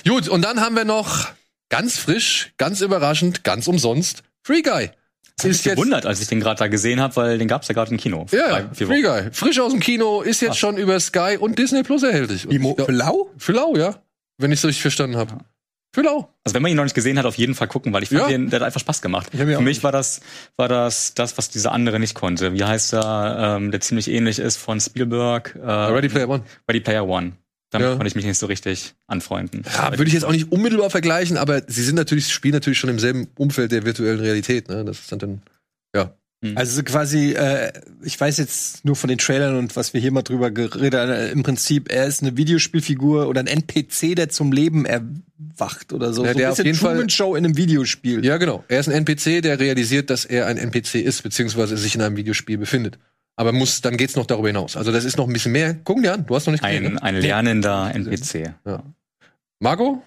[0.07, 1.29] Gut, und dann haben wir noch
[1.69, 4.89] ganz frisch, ganz überraschend, ganz umsonst Free Guy.
[5.37, 7.75] Das hat mich gewundert, als ich den gerade da gesehen habe, weil den gab's ja
[7.75, 8.25] gerade im Kino.
[8.31, 9.03] Ja, ja, Free.
[9.03, 9.29] Guy.
[9.31, 10.57] Frisch aus dem Kino, ist jetzt Krass.
[10.57, 12.47] schon über Sky und Disney Plus erhältlich.
[12.47, 13.29] Und ich für lau?
[13.37, 14.01] Für lau, ja.
[14.39, 15.29] Wenn ich es richtig verstanden habe.
[15.29, 15.52] Für
[16.01, 16.29] lau.
[16.43, 18.21] Also wenn man ihn noch nicht gesehen hat, auf jeden Fall gucken, weil ich fand
[18.21, 18.27] Ja.
[18.29, 19.29] den, der hat einfach Spaß gemacht.
[19.35, 20.21] Für mich war das,
[20.55, 22.53] war das das, was dieser andere nicht konnte.
[22.53, 25.55] Wie heißt er, ähm, der ziemlich ähnlich ist von Spielberg?
[25.55, 26.43] Äh, Ready Player One.
[26.67, 27.33] Ready Player One.
[27.69, 27.91] Damit Ja.
[27.93, 29.63] konnte ich mich nicht so richtig anfreunden.
[29.75, 32.89] Ja, würde ich jetzt auch nicht unmittelbar vergleichen, aber sie sind natürlich, spielen natürlich schon
[32.91, 34.69] im selben Umfeld der virtuellen Realität.
[34.69, 34.85] Ne?
[34.85, 35.41] Das ist dann, dann
[35.95, 36.13] ja.
[36.55, 37.71] Also so quasi, äh,
[38.03, 41.11] ich weiß jetzt nur von den Trailern und was wir hier mal drüber geredet haben,
[41.11, 46.13] äh, im Prinzip, er ist eine Videospielfigur oder ein NPC, der zum Leben erwacht oder
[46.13, 46.25] so.
[46.25, 48.25] Ja, so der ein auf bisschen jeden Fall- Truman Show in einem Videospiel.
[48.25, 48.63] Ja, genau.
[48.67, 52.17] Er ist ein NPC, der realisiert, dass er ein NPC ist, beziehungsweise sich in einem
[52.17, 52.99] Videospiel befindet.
[53.35, 54.77] Aber muss, dann geht's noch darüber hinaus.
[54.77, 55.73] Also das ist noch ein bisschen mehr.
[55.73, 56.85] Gucken dir an, du hast noch nicht gesehen.
[56.85, 57.01] Ein, ne?
[57.03, 58.53] ein lernender NPC.
[59.59, 60.03] Marco?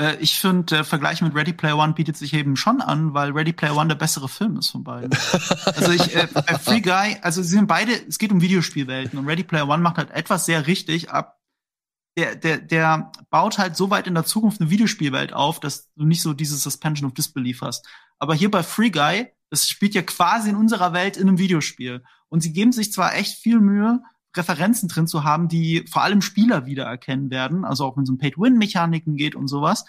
[0.00, 3.32] Äh, ich finde, der Vergleich mit Ready Player One bietet sich eben schon an, weil
[3.32, 5.10] Ready Player One der bessere Film ist von beiden.
[5.66, 9.26] also ich, äh, bei Free Guy, also sie sind beide, es geht um Videospielwelten und
[9.26, 11.38] Ready Player One macht halt etwas sehr richtig ab.
[12.16, 16.04] Der, der, der baut halt so weit in der Zukunft eine Videospielwelt auf, dass du
[16.04, 17.86] nicht so dieses Suspension of Disbelief hast.
[18.18, 22.02] Aber hier bei Free Guy, das spielt ja quasi in unserer Welt in einem Videospiel.
[22.28, 24.00] Und sie geben sich zwar echt viel Mühe,
[24.36, 28.18] Referenzen drin zu haben, die vor allem Spieler wiedererkennen werden, also auch wenn es um
[28.18, 29.84] Pay-to-Win-Mechaniken geht und sowas.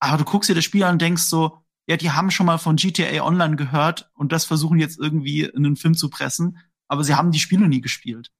[0.00, 2.58] Aber du guckst dir das Spiel an und denkst so, ja, die haben schon mal
[2.58, 6.58] von GTA Online gehört und das versuchen jetzt irgendwie in einen Film zu pressen,
[6.88, 8.30] aber sie haben die Spiele nie gespielt.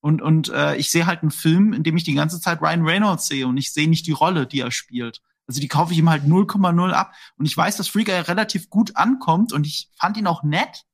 [0.00, 2.86] Und, und äh, ich sehe halt einen Film, in dem ich die ganze Zeit Ryan
[2.86, 5.22] Reynolds sehe und ich sehe nicht die Rolle, die er spielt.
[5.46, 7.12] Also die kaufe ich ihm halt 0,0 ab.
[7.36, 10.84] Und ich weiß, dass Free Guy relativ gut ankommt und ich fand ihn auch nett,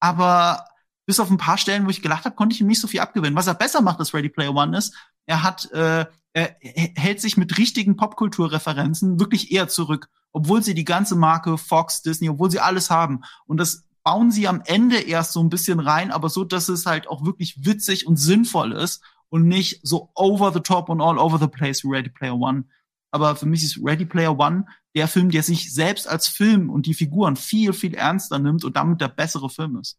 [0.00, 0.64] aber
[1.06, 3.00] bis auf ein paar Stellen, wo ich gelacht habe, konnte ich ihm nicht so viel
[3.00, 3.36] abgewinnen.
[3.36, 4.94] Was er besser macht als Ready Player One ist,
[5.24, 6.56] er hat, äh, er
[6.96, 12.28] hält sich mit richtigen Popkulturreferenzen wirklich eher zurück, obwohl sie die ganze Marke Fox, Disney,
[12.28, 13.22] obwohl sie alles haben.
[13.46, 16.86] Und das bauen sie am Ende erst so ein bisschen rein, aber so, dass es
[16.86, 21.18] halt auch wirklich witzig und sinnvoll ist und nicht so over the top und all
[21.18, 22.64] over the place wie Ready Player One.
[23.10, 26.86] Aber für mich ist Ready Player One der Film, der sich selbst als Film und
[26.86, 29.98] die Figuren viel, viel ernster nimmt und damit der bessere Film ist.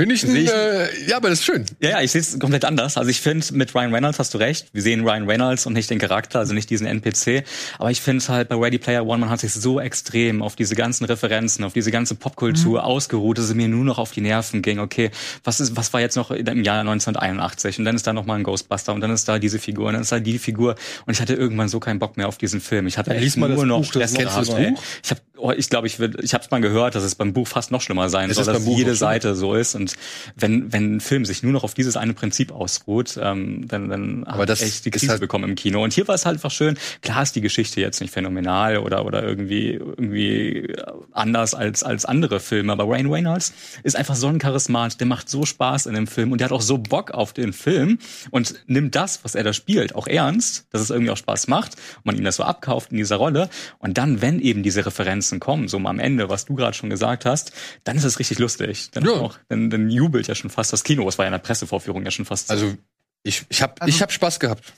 [0.00, 1.66] Finde ich, ein, äh, ja, aber das ist schön.
[1.78, 2.96] Ja, ja, ich sehe es komplett anders.
[2.96, 4.68] Also ich finde, mit Ryan Reynolds hast du recht.
[4.72, 7.44] Wir sehen Ryan Reynolds und nicht den Charakter, also nicht diesen NPC.
[7.78, 10.56] Aber ich finde es halt bei Ready Player One, man hat sich so extrem auf
[10.56, 14.22] diese ganzen Referenzen, auf diese ganze Popkultur ausgeruht, dass es mir nur noch auf die
[14.22, 14.78] Nerven ging.
[14.78, 15.10] Okay,
[15.44, 17.78] was ist, was war jetzt noch im Jahr 1981?
[17.78, 19.92] Und dann ist da noch mal ein Ghostbuster und dann ist da diese Figur und
[19.92, 20.76] dann ist da die Figur.
[21.04, 22.86] Und ich hatte irgendwann so keinen Bock mehr auf diesen Film.
[22.86, 24.48] Ich hatte Dann echt nur das noch Buch, Stress gehabt, das.
[24.48, 24.82] Buch.
[25.04, 27.32] Ich habe oh, ich glaube, ich will, ich habe es mal gehört, dass es beim
[27.32, 28.94] Buch fast noch schlimmer sein soll, dass jede.
[28.94, 29.74] Seite so ist.
[29.74, 29.89] Und
[30.36, 34.24] wenn wenn ein Film sich nur noch auf dieses eine Prinzip ausruht, ähm, dann dann
[34.24, 35.82] Aber das ich echt die Krise halt- bekommen im Kino.
[35.82, 36.78] Und hier war es halt einfach schön.
[37.02, 40.74] Klar ist die Geschichte jetzt nicht phänomenal oder oder irgendwie irgendwie
[41.12, 45.28] anders als als andere Filme, aber Ryan Reynolds ist einfach so ein Charismat, der macht
[45.28, 47.98] so Spaß in dem Film und der hat auch so Bock auf den Film
[48.30, 51.74] und nimmt das, was er da spielt, auch ernst, dass es irgendwie auch Spaß macht
[51.98, 53.48] und man ihm das so abkauft in dieser Rolle.
[53.78, 57.24] Und dann, wenn eben diese Referenzen kommen, so am Ende, was du gerade schon gesagt
[57.24, 57.52] hast,
[57.84, 58.90] dann ist es richtig lustig.
[58.92, 59.12] Dann, Ja.
[59.12, 61.08] auch, dann, dann jubelt ja schon fast das Kino.
[61.08, 62.50] Es war ja in der Pressevorführung ja schon fast.
[62.50, 62.74] Also
[63.22, 64.72] ich, ich habe Also- ich hab Spaß gehabt.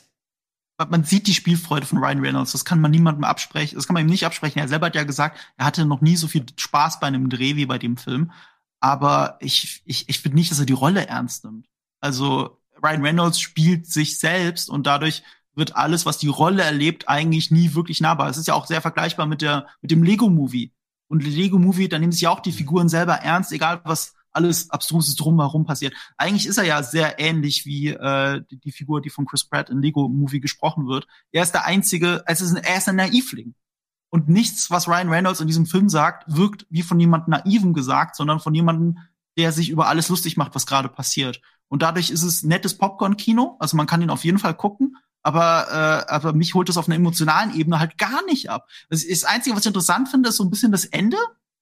[0.88, 2.52] man sieht die Spielfreude von Ryan Reynolds.
[2.52, 3.76] Das kann man niemandem absprechen.
[3.76, 4.58] Das kann man ihm nicht absprechen.
[4.58, 7.54] Er selber hat ja gesagt, er hatte noch nie so viel Spaß bei einem Dreh
[7.56, 8.32] wie bei dem Film.
[8.80, 11.66] Aber ich, ich, ich finde nicht, dass er die Rolle ernst nimmt.
[12.00, 15.22] Also Ryan Reynolds spielt sich selbst und dadurch
[15.54, 18.28] wird alles, was die Rolle erlebt, eigentlich nie wirklich nahbar.
[18.28, 20.72] Es ist ja auch sehr vergleichbar mit der mit dem Lego Movie.
[21.06, 24.70] Und Lego Movie, da nehmen sich ja auch die Figuren selber ernst, egal was alles
[24.70, 25.94] abstruses drumherum passiert.
[26.16, 29.82] Eigentlich ist er ja sehr ähnlich wie äh, die, Figur, die von Chris Pratt in
[29.82, 31.06] Lego Movie gesprochen wird.
[31.32, 33.54] Er ist der einzige, es ist, er ist ein Naivling.
[34.10, 38.14] Und nichts, was Ryan Reynolds in diesem Film sagt, wirkt wie von jemandem Naiven gesagt,
[38.14, 38.98] sondern von jemandem,
[39.38, 41.40] der sich über alles lustig macht, was gerade passiert.
[41.68, 43.56] Und dadurch ist es nettes Popcorn-Kino.
[43.58, 44.98] Also man kann ihn auf jeden Fall gucken.
[45.22, 48.68] Aber, äh, aber mich holt es auf einer emotionalen Ebene halt gar nicht ab.
[48.90, 51.16] Das, ist das Einzige, was ich interessant finde, ist so ein bisschen das Ende.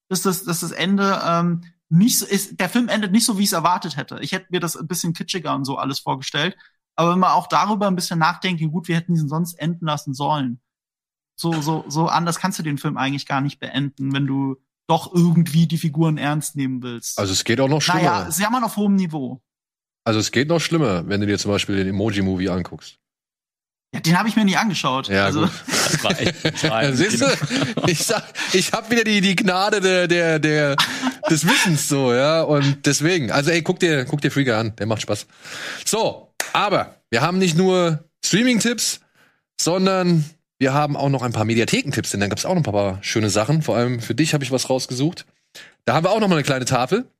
[0.08, 1.60] Dass das, dass das Ende ähm,
[1.90, 2.58] nicht so ist.
[2.58, 4.18] Der Film endet nicht so, wie ich es erwartet hätte.
[4.20, 6.56] Ich hätte mir das ein bisschen kitschiger und so alles vorgestellt.
[6.96, 9.86] Aber wenn man auch darüber ein bisschen nachdenkt, wie gut wir hätten diesen sonst enden
[9.86, 10.60] lassen sollen.
[11.36, 15.12] So, so, so anders kannst du den Film eigentlich gar nicht beenden, wenn du doch
[15.14, 17.18] irgendwie die Figuren ernst nehmen willst.
[17.18, 18.24] Also es geht auch noch schlimmer.
[18.24, 19.40] naja, ja mal auf hohem Niveau.
[20.04, 22.99] Also es geht noch schlimmer, wenn du dir zum Beispiel den Emoji-Movie anguckst.
[23.92, 25.08] Ja, den habe ich mir nie angeschaut.
[25.08, 25.50] Ja, also, gut.
[25.66, 27.26] das war echt total siehst du,
[27.88, 28.22] ich sag,
[28.52, 30.76] ich habe wieder die die Gnade der der der
[31.28, 34.86] des Wissens so, ja, und deswegen, also ey, guck dir guck dir Freaker an, der
[34.86, 35.26] macht Spaß.
[35.84, 39.00] So, aber wir haben nicht nur Streaming-Tipps,
[39.60, 40.24] sondern
[40.58, 43.30] wir haben auch noch ein paar Mediathekentipps, denn da gab's auch noch ein paar schöne
[43.30, 43.62] Sachen.
[43.62, 45.26] Vor allem für dich habe ich was rausgesucht.
[45.84, 47.10] Da haben wir auch noch mal eine kleine Tafel.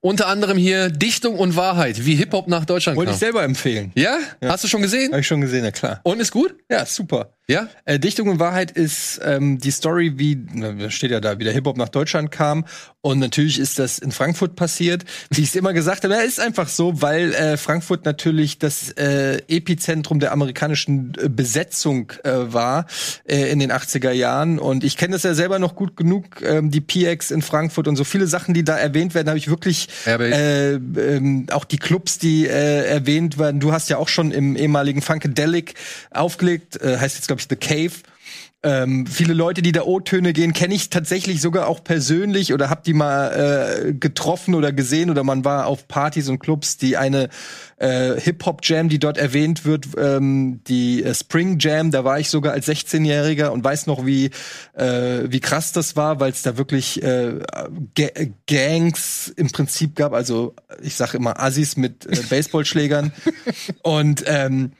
[0.00, 3.20] Unter anderem hier Dichtung und Wahrheit, wie Hip-Hop nach Deutschland Wollte ich kam.
[3.20, 3.92] selber empfehlen.
[3.94, 4.18] Ja?
[4.40, 4.50] Ja.
[4.50, 5.12] Hast du schon gesehen?
[5.12, 6.00] Habe ich schon gesehen, ja klar.
[6.04, 6.54] Und ist gut?
[6.70, 7.35] Ja, super.
[7.48, 7.68] Ja?
[7.84, 11.52] Äh, Dichtung und Wahrheit ist ähm, die Story, wie, na, steht ja da, wie der
[11.52, 12.64] Hip-Hop nach Deutschland kam.
[13.02, 15.04] Und natürlich ist das in Frankfurt passiert.
[15.30, 18.90] Wie ich es immer gesagt habe, ja, ist einfach so, weil äh, Frankfurt natürlich das
[18.90, 22.86] äh, Epizentrum der amerikanischen äh, Besetzung äh, war
[23.28, 24.58] äh, in den 80er Jahren.
[24.58, 27.94] Und ich kenne das ja selber noch gut genug, ähm, die PX in Frankfurt und
[27.94, 31.78] so viele Sachen, die da erwähnt werden, habe ich wirklich Ja, äh, ähm, auch die
[31.78, 33.60] Clubs, die äh, erwähnt werden.
[33.60, 35.74] Du hast ja auch schon im ehemaligen Funkadelic
[36.10, 37.92] aufgelegt, äh, heißt jetzt glaube ich The Cave.
[38.62, 42.82] Ähm, viele Leute, die da O-Töne gehen, kenne ich tatsächlich sogar auch persönlich oder hab
[42.82, 43.28] die mal
[43.86, 47.28] äh, getroffen oder gesehen oder man war auf Partys und Clubs, die eine
[47.76, 52.54] äh, Hip-Hop-Jam, die dort erwähnt wird, ähm, die äh, Spring Jam, da war ich sogar
[52.54, 54.30] als 16-Jähriger und weiß noch, wie,
[54.72, 57.38] äh, wie krass das war, weil es da wirklich äh,
[57.94, 58.08] Ga
[58.48, 63.12] Gangs im Prinzip gab, also ich sag immer Assis mit äh, Baseballschlägern
[63.82, 64.72] und ähm,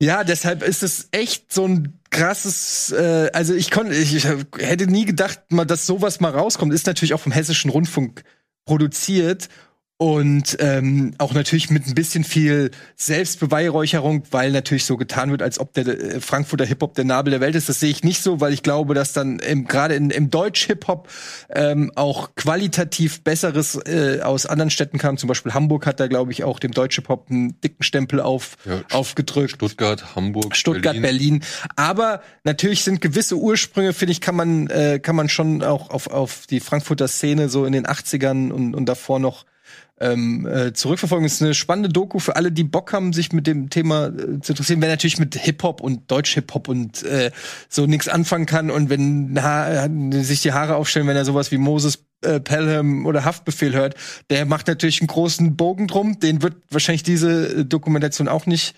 [0.00, 4.24] ja, deshalb ist es echt so ein krasses, äh, also ich konnte, ich, ich
[4.58, 6.72] hätte nie gedacht, mal, dass sowas mal rauskommt.
[6.72, 8.22] Ist natürlich auch vom Hessischen Rundfunk
[8.64, 9.48] produziert
[10.00, 15.58] und ähm, auch natürlich mit ein bisschen viel Selbstbeweihräucherung, weil natürlich so getan wird, als
[15.58, 17.68] ob der äh, Frankfurter Hip-Hop der Nabel der Welt ist.
[17.68, 21.08] Das sehe ich nicht so, weil ich glaube, dass dann gerade im Deutsch-Hip-Hop
[21.50, 25.18] ähm, auch qualitativ Besseres äh, aus anderen Städten kam.
[25.18, 28.82] Zum Beispiel Hamburg hat da, glaube ich, auch dem Deutsch-Hip-Hop einen dicken Stempel auf, Ja,
[28.92, 29.50] aufgedrückt.
[29.50, 31.42] Stuttgart, Hamburg, Stuttgart, Berlin.
[31.74, 36.06] Aber natürlich sind gewisse Ursprünge, finde ich, kann man, äh, kann man schon auch auf,
[36.06, 39.44] auf die Frankfurter Szene so in den 80ern und, und davor noch
[40.00, 41.24] ähm, äh, zurückverfolgen.
[41.24, 44.40] Das ist eine spannende Doku für alle, die Bock haben, sich mit dem Thema äh,
[44.40, 44.80] zu interessieren.
[44.80, 47.30] Wer natürlich mit Hip-Hop und Deutsch-Hip-Hop und äh,
[47.68, 51.58] so nichts anfangen kann und wenn ha sich die Haare aufstellen, wenn er sowas wie
[51.58, 53.94] Moses äh, Pelham oder Haftbefehl hört,
[54.30, 56.18] der macht natürlich einen großen Bogen drum.
[56.20, 58.74] Den wird wahrscheinlich diese äh, Dokumentation auch nicht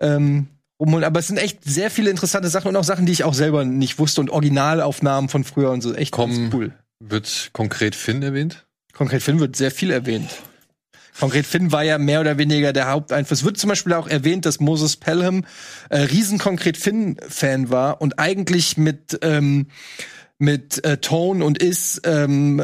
[0.00, 0.46] ähm,
[0.76, 1.04] umholen.
[1.04, 3.64] Aber es sind echt sehr viele interessante Sachen und auch Sachen, die ich auch selber
[3.64, 5.94] nicht wusste und Originalaufnahmen von früher und so.
[5.94, 6.30] Echt Komm.
[6.30, 6.72] ganz cool.
[7.00, 8.66] Wird konkret Finn erwähnt?
[8.92, 10.30] Konkret Finn wird sehr viel erwähnt.
[11.18, 13.40] Konkret Finn war ja mehr oder weniger der Haupteinfluss.
[13.40, 15.44] Es wird zum Beispiel auch erwähnt, dass Moses Pelham
[15.90, 19.68] äh, riesen Konkret Finn-Fan war und eigentlich mit ähm,
[20.38, 22.56] mit äh, Tone und Is ähm,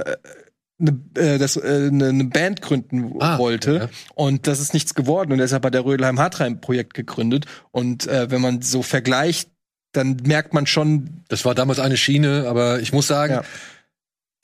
[0.78, 3.88] ne, äh, das, äh, ne, ne Band gründen Ah, wollte ja.
[4.14, 8.30] und das ist nichts geworden und deshalb hat der Rödelheim Hartreim Projekt gegründet und äh,
[8.30, 9.48] wenn man so vergleicht
[9.94, 13.42] dann merkt man schon, Das war damals eine Schiene, aber ich muss sagen, Ja.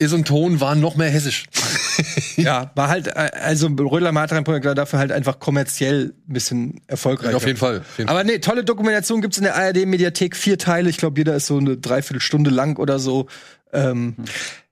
[0.01, 1.45] Is und Ton waren noch mehr hessisch.
[2.37, 7.35] ja, war halt, äh, also Rödler Matran-Projekt war dafür halt einfach kommerziell ein bisschen erfolgreich.
[7.35, 7.79] auf jeden Fall.
[7.81, 8.17] Auf jeden Fall.
[8.17, 10.89] Aber nee, tolle Dokumentation gibt's in der ARD-Mediathek, vier Teile.
[10.89, 13.27] Ich glaube, jeder ist so eine Dreiviertelstunde lang oder so.
[13.73, 14.25] Ähm, wer-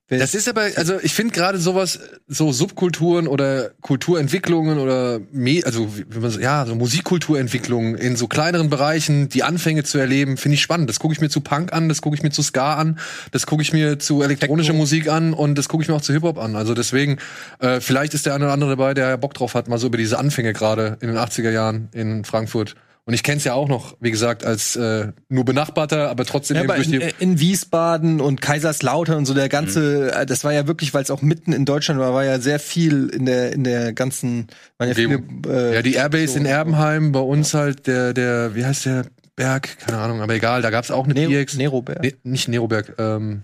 [0.10, 2.00] Das ist aber, also ich finde gerade sowas,
[2.30, 8.30] so Subkulturen oder Kulturentwicklungen oder Me also wie man so, ja, so Musikkulturentwicklungen in so
[8.30, 10.90] kleineren Bereichen, die Anfänge zu erleben, finde ich spannend.
[10.90, 13.00] Das gucke ich mir zu Punk an, das gucke ich mir zu Ska an,
[13.32, 16.14] das gucke ich mir zu elektronischer Musik an und das gucke ich mir auch zu
[16.14, 16.56] Hip-Hop an.
[16.56, 17.18] Also deswegen,
[17.60, 19.98] äh, vielleicht ist der eine oder andere dabei, der Bock drauf hat, mal so über
[19.98, 22.76] diese Anfänge gerade in den 80er Jahren in Frankfurt.
[23.08, 26.58] Und ich kenne es ja auch noch, wie gesagt, als äh, nur Benachbarter, aber trotzdem
[26.58, 30.12] Ja, eben aber durch in, die äh, in Wiesbaden und Kaiserslautern und so der ganze,
[30.12, 32.60] äh, das war ja wirklich, weil es auch mitten in Deutschland war, war ja sehr
[32.60, 34.48] viel in der in der ganzen,
[34.78, 38.66] waren ja viele, äh, Ja, die Airbase in Erbenheim, bei uns halt der, der, wie
[38.66, 39.06] heißt der
[39.38, 39.78] Berg?
[39.80, 41.56] Keine Ahnung, aber egal, da gab's auch eine Nero, PX.
[41.56, 42.02] Neroberg.
[42.02, 43.44] Nee, nicht Neroberg, ähm,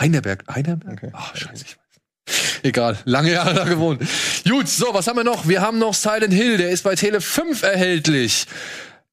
[0.00, 0.44] Heinerberg.
[0.48, 0.90] Heinerberg?
[0.90, 1.10] Okay.
[1.12, 2.62] Ach, scheiße, ich weiß.
[2.62, 4.00] Egal, lange Jahre da gewohnt.
[4.48, 5.46] Gut, so, was haben wir noch?
[5.46, 8.46] Wir haben noch Silent Hill, der ist bei Tele 5 erhältlich.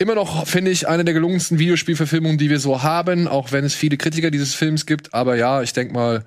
[0.02, 3.76] Immer noch, finde ich, eine der gelungensten Videospielverfilmungen, die wir so haben, auch wenn es
[3.76, 5.14] viele Kritiker dieses Films gibt.
[5.14, 6.24] Aber ja, ich denk mal,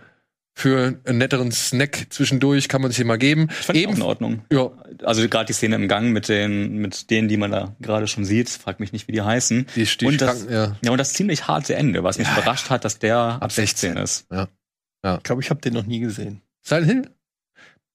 [0.54, 3.48] für einen netteren Snack zwischendurch kann man sich hier mal geben.
[3.48, 4.42] Fand ich auch in Ordnung.
[4.52, 4.70] Ja,
[5.02, 8.26] Also gerade die Szene im Gang mit den, mit denen, die man da gerade schon
[8.26, 9.66] sieht, frag mich nicht, wie die heißen.
[9.74, 10.76] Die- die und das, ja.
[10.84, 10.90] ja.
[10.90, 14.26] und das ziemlich harte Ende, was mich überrascht hat, dass der ab 16 ist.
[14.30, 16.42] Ich glaube, ich habe den noch nie gesehen.
[16.62, 17.10] Silent Hill?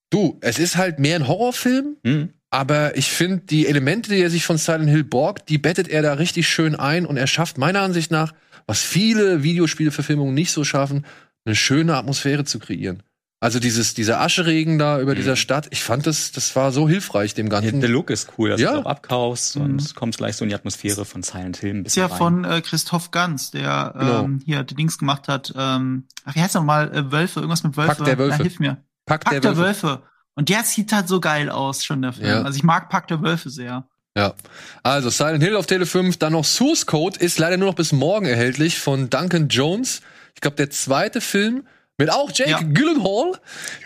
[0.10, 2.34] Du, es ist halt mehr ein Horrorfilm, Hm?
[2.50, 6.02] Aber ich finde, die Elemente, die er sich von Silent Hill borgt, die bettet er
[6.02, 8.34] da richtig schön ein und er schafft meiner Ansicht nach,
[8.66, 11.06] was viele Videospielverfilmungen nicht so schaffen,
[11.46, 13.04] eine schöne Atmosphäre zu kreieren.
[13.40, 17.36] Also dieses, dieser Ascheregen da über dieser Stadt, ich fand das, das war so hilfreich
[17.36, 17.82] dem Der, Ganzen.
[17.82, 18.74] der Look ist cool, dass Ja.
[18.74, 19.62] du auch abkaufst Mhm.
[19.62, 22.18] und kommst gleich so in die Atmosphäre von Silent Hill ein Ist bisschen ja rein.
[22.18, 24.24] von äh, Christoph Ganz, der Genau.
[24.24, 25.54] ähm, hier die Dings gemacht hat.
[25.56, 26.92] Ähm, ach, wie heißt er nochmal?
[26.92, 27.96] Äh, Wölfe, irgendwas mit Wölfe.
[27.96, 28.36] Pack der Wölfe.
[28.40, 28.78] Na, hilf mir.
[29.06, 30.02] Pack Pack der Wölfe.
[30.38, 32.28] Und der sieht halt so geil aus, schon der Film.
[32.28, 32.44] Ja.
[32.44, 33.88] Also ich mag Pack der Wölfe sehr.
[34.16, 34.36] Ja.
[34.84, 37.92] Also Silent Hill auf Tele 5, dann noch Source Code ist leider nur noch bis
[37.92, 40.02] morgen erhältlich von Duncan Jones.
[40.36, 41.66] Ich glaube, der zweite Film
[41.98, 42.62] mit auch Jake Ja.
[42.62, 43.40] Gyllenhaal,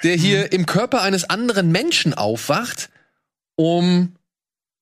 [0.03, 2.89] der hier im Körper eines anderen Menschen aufwacht,
[3.55, 4.15] um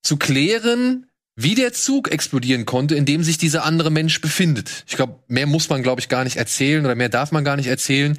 [0.01, 1.05] zu klären,
[1.35, 4.85] wie der Zug explodieren konnte, in dem sich dieser andere Mensch befindet.
[4.87, 7.57] Ich glaube, mehr muss man, glaube ich, gar nicht erzählen oder mehr darf man gar
[7.57, 8.17] nicht erzählen.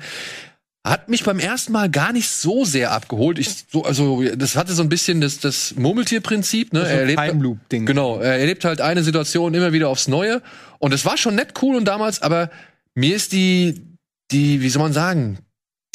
[0.87, 3.39] Hat mich beim ersten Mal gar nicht so sehr abgeholt.
[3.39, 6.73] Ich, so, also, das hatte so ein bisschen das, das Murmeltierprinzip.
[6.73, 6.81] Ne?
[6.81, 7.85] So ein Time Loop Ding.
[7.85, 10.41] Genau, er erlebt halt eine Situation immer wieder aufs Neue.
[10.79, 12.51] Und es war schon nett cool und damals, aber
[12.95, 13.83] mir ist die,
[14.31, 15.39] die, wie soll man sagen,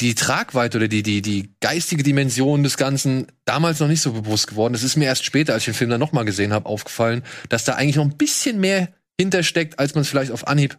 [0.00, 4.46] die Tragweite oder die, die, die geistige Dimension des Ganzen damals noch nicht so bewusst
[4.46, 4.74] geworden.
[4.74, 7.64] Es ist mir erst später, als ich den Film dann nochmal gesehen habe, aufgefallen, dass
[7.64, 10.78] da eigentlich noch ein bisschen mehr hintersteckt, als man es vielleicht auf Anhieb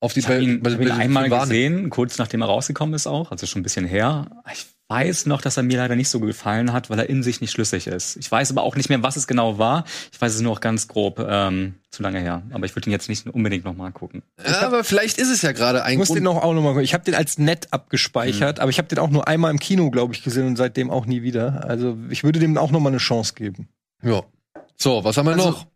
[0.00, 3.06] auf die Ich habe ihn, bei- hab ihn einmal gesehen, kurz nachdem er rausgekommen ist
[3.06, 4.30] auch, also schon ein bisschen her.
[4.52, 7.40] Ich weiß noch, dass er mir leider nicht so gefallen hat, weil er in sich
[7.42, 8.16] nicht schlüssig ist.
[8.16, 9.84] Ich weiß aber auch nicht mehr, was es genau war.
[10.12, 12.42] Ich weiß es nur noch ganz grob, ähm, zu lange her.
[12.52, 14.22] Aber ich würde ihn jetzt nicht unbedingt noch mal gucken.
[14.46, 16.18] Ja, aber vielleicht ist es ja gerade ein Ich muss Grund.
[16.18, 16.84] den noch auch noch mal gucken.
[16.84, 19.90] Ich habe den als nett abgespeichert, aber ich habe den auch nur einmal im Kino,
[19.90, 21.64] glaube ich, gesehen und seitdem auch nie wieder.
[21.68, 23.68] Also ich würde dem auch noch mal eine Chance geben.
[24.02, 24.22] ja.
[24.80, 25.66] So, was haben wir Also, noch?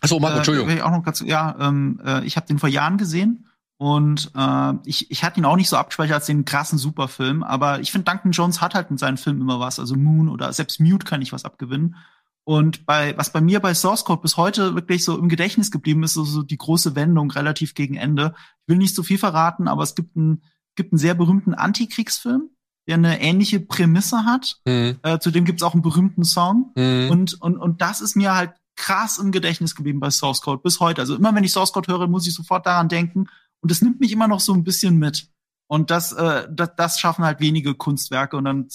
[0.00, 0.70] Achso, Marco, Äh, Entschuldigung.
[0.70, 3.44] ich auch noch dazu, ja, ähm, äh, ich habe den vor Jahren gesehen
[3.78, 7.80] und äh, ich, ich hatte ihn auch nicht so abgespeichert als den krassen Superfilm, aber
[7.80, 9.78] ich finde, Duncan Jones hat halt mit seinen Filmen immer was.
[9.78, 11.94] Also Moon oder selbst Mute kann ich was abgewinnen.
[12.42, 16.02] Und bei was bei mir bei Source Code bis heute wirklich so im Gedächtnis geblieben
[16.02, 18.34] ist, so, so die große Wendung relativ gegen Ende.
[18.62, 20.42] Ich will nicht zu viel verraten, aber es gibt einen
[20.74, 22.50] gibt einen sehr berühmten Antikriegsfilm,
[22.88, 24.60] der eine ähnliche Prämisse hat.
[24.66, 26.72] Hm, Äh, zudem gibt es auch einen berühmten Song.
[26.76, 27.10] hm.
[27.10, 30.80] Und, und, und das ist mir halt krass im Gedächtnis geblieben bei Source Code bis
[30.80, 31.00] heute.
[31.02, 33.26] Also immer wenn ich Source Code höre, muss ich sofort daran denken.
[33.60, 35.28] Und es nimmt mich immer noch so ein bisschen mit.
[35.68, 38.36] Und das, äh, das, das schaffen halt wenige Kunstwerke.
[38.36, 38.68] Und dann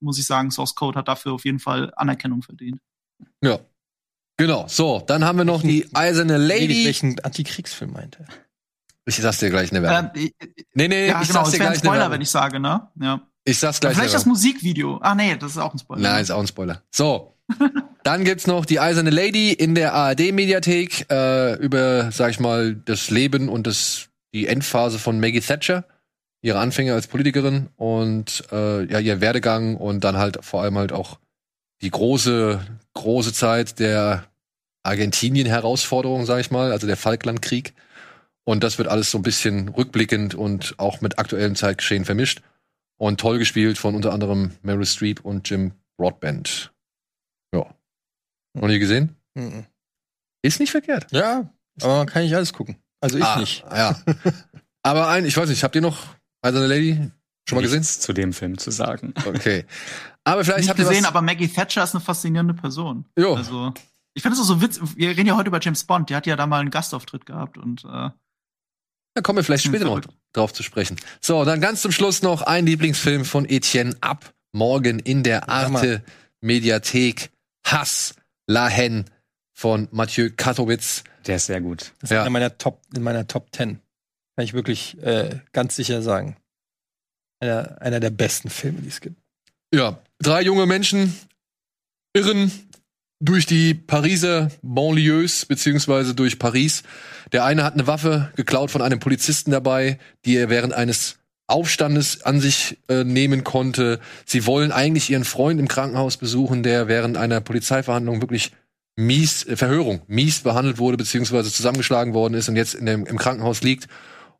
[0.00, 2.80] muss ich sagen, Source Code hat dafür auf jeden Fall Anerkennung verdient.
[3.42, 3.58] Ja.
[4.36, 4.66] Genau.
[4.68, 6.84] So, dann haben wir noch die eiserne Lady.
[6.84, 8.26] welchen Antikriegsfilm meint er?
[9.06, 10.10] Ich sag's dir gleich in der Werbung.
[10.14, 12.58] Ähm, äh, nee, nee, ja, ich genau, sag's dir gleich ein Spoiler, wenn ich sage,
[12.58, 12.88] ne?
[13.00, 13.20] Ja.
[13.44, 14.26] Ich sag's gleich in Vielleicht das.
[14.26, 14.98] Musikvideo.
[15.02, 16.00] Ah, nee, das ist auch ein Spoiler.
[16.00, 16.82] Nein, ist auch ein Spoiler.
[16.90, 17.36] So.
[18.02, 23.10] Dann gibt's noch die Eiserne Lady in der ARD-Mediathek äh, über, sag ich mal, das
[23.10, 25.84] Leben und das, die Endphase von Maggie Thatcher,
[26.42, 30.92] ihre Anfänge als Politikerin und äh, ja, ihr Werdegang und dann halt vor allem halt
[30.92, 31.18] auch
[31.80, 32.60] die große,
[32.92, 34.26] große Zeit der
[34.82, 37.74] Argentinien-Herausforderung, sag ich mal, also der Falklandkrieg.
[38.44, 42.42] Und das wird alles so ein bisschen rückblickend und auch mit aktuellem Zeitgeschehen vermischt.
[42.98, 46.72] Und toll gespielt von unter anderem Meryl Streep und Jim Broadbent.
[47.54, 47.74] Ja.
[48.52, 49.16] Noch nie gesehen?
[49.34, 49.64] Mhm.
[50.42, 51.10] Ist nicht verkehrt.
[51.10, 52.76] Ja, aber man kann nicht alles gucken.
[53.04, 53.64] Also ich ah, nicht.
[53.70, 53.96] Ja.
[54.82, 55.98] Aber ein, ich weiß nicht, habt ihr noch
[56.40, 57.10] Also eine Lady
[57.46, 57.80] schon mal gesehen?
[57.80, 59.12] Nichts zu dem Film zu sagen.
[59.26, 59.66] Okay.
[60.24, 63.04] Aber vielleicht Nicht habt ihr gesehen, was, aber Maggie Thatcher ist eine faszinierende Person.
[63.18, 63.34] Jo.
[63.34, 63.74] Also,
[64.14, 64.82] ich finde es auch so witzig.
[64.96, 66.08] Wir reden ja heute über James Bond.
[66.08, 69.84] Die hat ja da mal einen Gastauftritt gehabt und äh, Da kommen wir vielleicht später
[69.84, 70.00] noch
[70.32, 70.96] drauf zu sprechen.
[71.20, 76.02] So, dann ganz zum Schluss noch ein Lieblingsfilm von Etienne ab morgen in der Arte
[76.40, 77.30] Mediathek
[77.66, 78.14] Hass
[78.46, 79.04] La Haine
[79.64, 81.04] von Mathieu Katowitz.
[81.26, 81.94] Der ist sehr gut.
[82.02, 82.20] Das ist Ja.
[82.20, 83.78] einer meiner Top, in meiner Top 10.
[84.36, 86.36] Kann ich wirklich äh, ganz sicher sagen.
[87.40, 89.16] Einer, einer der besten Filme, die es gibt.
[89.74, 91.18] Ja, drei junge Menschen
[92.12, 92.52] irren
[93.20, 96.82] durch die Pariser Banlieues beziehungsweise durch Paris.
[97.32, 102.20] Der eine hat eine Waffe geklaut von einem Polizisten dabei, die er während eines Aufstandes
[102.20, 103.98] an sich äh, nehmen konnte.
[104.26, 108.52] Sie wollen eigentlich ihren Freund im Krankenhaus besuchen, der während einer Polizeiverhandlung wirklich
[108.96, 113.18] mies, äh, Verhörung, mies behandelt wurde, beziehungsweise zusammengeschlagen worden ist und jetzt in dem, im
[113.18, 113.88] Krankenhaus liegt.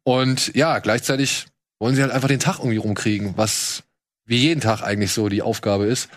[0.03, 1.47] Und ja, gleichzeitig
[1.79, 3.85] wollen sie halt einfach den Tag irgendwie rumkriegen, was
[4.27, 6.09] wie jeden Tag eigentlich so die Aufgabe ist.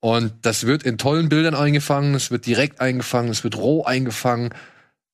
[0.00, 4.50] Und das wird in tollen Bildern eingefangen, es wird direkt eingefangen, es wird roh eingefangen,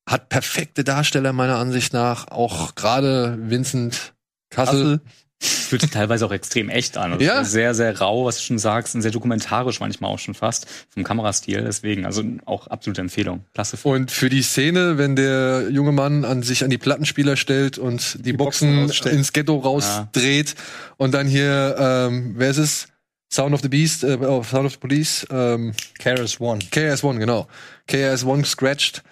[0.08, 4.12] hat perfekte Darsteller meiner Ansicht nach, auch gerade Vincent
[4.50, 5.00] Kassel.
[5.42, 7.12] Fühlt sich teilweise auch extrem echt an.
[7.14, 7.42] Also Ja.
[7.44, 11.02] Sehr, sehr rau, was du schon sagst, und sehr dokumentarisch manchmal auch schon fast vom
[11.02, 11.62] Kamerastil.
[11.62, 13.44] Deswegen, also auch absolute Empfehlung.
[13.52, 13.94] Klasse Film.
[13.94, 18.24] Und für die Szene, wenn der junge Mann an sich an die Plattenspieler stellt und
[18.24, 19.14] die, Boxen Boxen, rausstellt.
[19.16, 20.54] ins Ghetto rausdreht
[20.96, 22.88] und dann hier, ähm, wer ist es?
[23.32, 26.60] Sound of the Beast, äh, oh, Sound of the Police, ähm, Keras One.
[26.70, 27.48] KS-1, genau.
[27.88, 29.02] KS-1 scratched.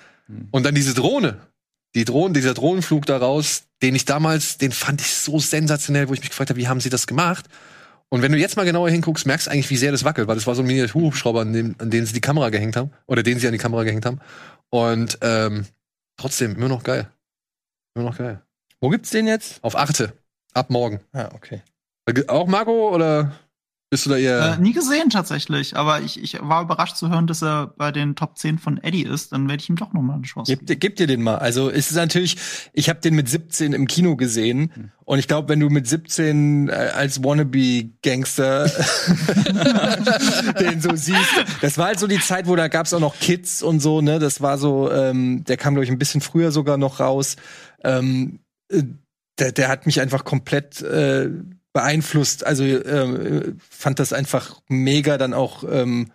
[0.51, 1.39] Und dann diese Drohne.
[1.95, 6.15] Die Drohne, dieser Drohnenflug da raus, den ich damals, den fand ich so sensationell, wo
[6.15, 7.47] ich mich gefragt habe, wie haben sie das gemacht?
[8.09, 10.35] Und wenn du jetzt mal genauer hinguckst, merkst du eigentlich, wie sehr das wackelt, weil
[10.35, 12.91] das war so ein Miniaturhubschrauber, an, dem, an den sie die Kamera gehängt haben.
[13.07, 14.21] Oder den sie an die Kamera gehängt haben.
[14.69, 15.67] Und ähm,
[16.17, 17.09] trotzdem, immer noch geil.
[17.95, 18.43] Immer noch geil.
[18.81, 19.63] Wo gibt's den jetzt?
[19.63, 20.13] Auf Achte.
[20.55, 21.01] Ab morgen.
[21.13, 21.63] Ah, okay.
[22.27, 23.33] Auch Marco oder
[23.91, 24.55] bist du da eher.
[24.57, 25.77] äh, nie gesehen tatsächlich.
[25.77, 29.03] Aber ich, ich war überrascht zu hören, dass er bei den Top 10 von Eddie
[29.03, 29.33] ist.
[29.33, 30.67] Dann werde ich ihm doch noch mal eine Chance Gib, geben.
[30.67, 31.37] dir- gib dir den mal.
[31.39, 32.37] Also es ist natürlich,
[32.73, 36.69] ich habe den mit 17 im Kino gesehen und ich glaube, wenn du mit 17
[36.69, 38.67] äh, als Wannabe-Gangster
[40.61, 43.63] den so siehst, das war halt so die Zeit, wo da gab's auch noch Kids
[43.63, 44.19] und so, ne?
[44.19, 47.37] Das war so, ähm, der kam glaube ich ein bisschen früher sogar noch raus.
[47.85, 48.83] Ähm, äh,
[49.39, 51.31] der, der hat mich einfach komplett äh,
[51.73, 52.47] beeinflusst.
[52.47, 56.13] Also äh, fand das einfach mega dann auch ähm,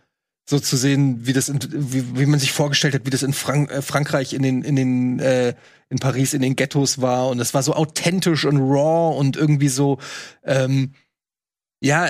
[0.47, 3.33] so zu sehen, wie das, in, wie, wie man sich vorgestellt hat, wie das in
[3.33, 5.55] Frank äh, Frankreich in den, in den, äh,
[5.89, 9.69] in Paris in den Ghettos war und das war so authentisch und raw und irgendwie
[9.69, 9.99] so,
[10.43, 10.93] ähm,
[11.81, 12.09] ja,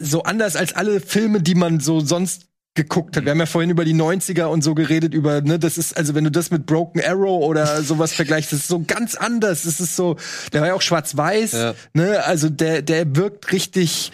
[0.00, 3.24] so anders als alle Filme, die man so sonst geguckt hat.
[3.24, 6.14] Wir haben ja vorhin über die 90er und so geredet, über, ne, das ist, also
[6.14, 9.62] wenn du das mit Broken Arrow oder sowas vergleichst, das ist so ganz anders.
[9.62, 10.16] Das ist so,
[10.52, 11.74] der war ja auch schwarz-weiß, Ja.
[11.92, 14.10] ne, also der, der wirkt richtig,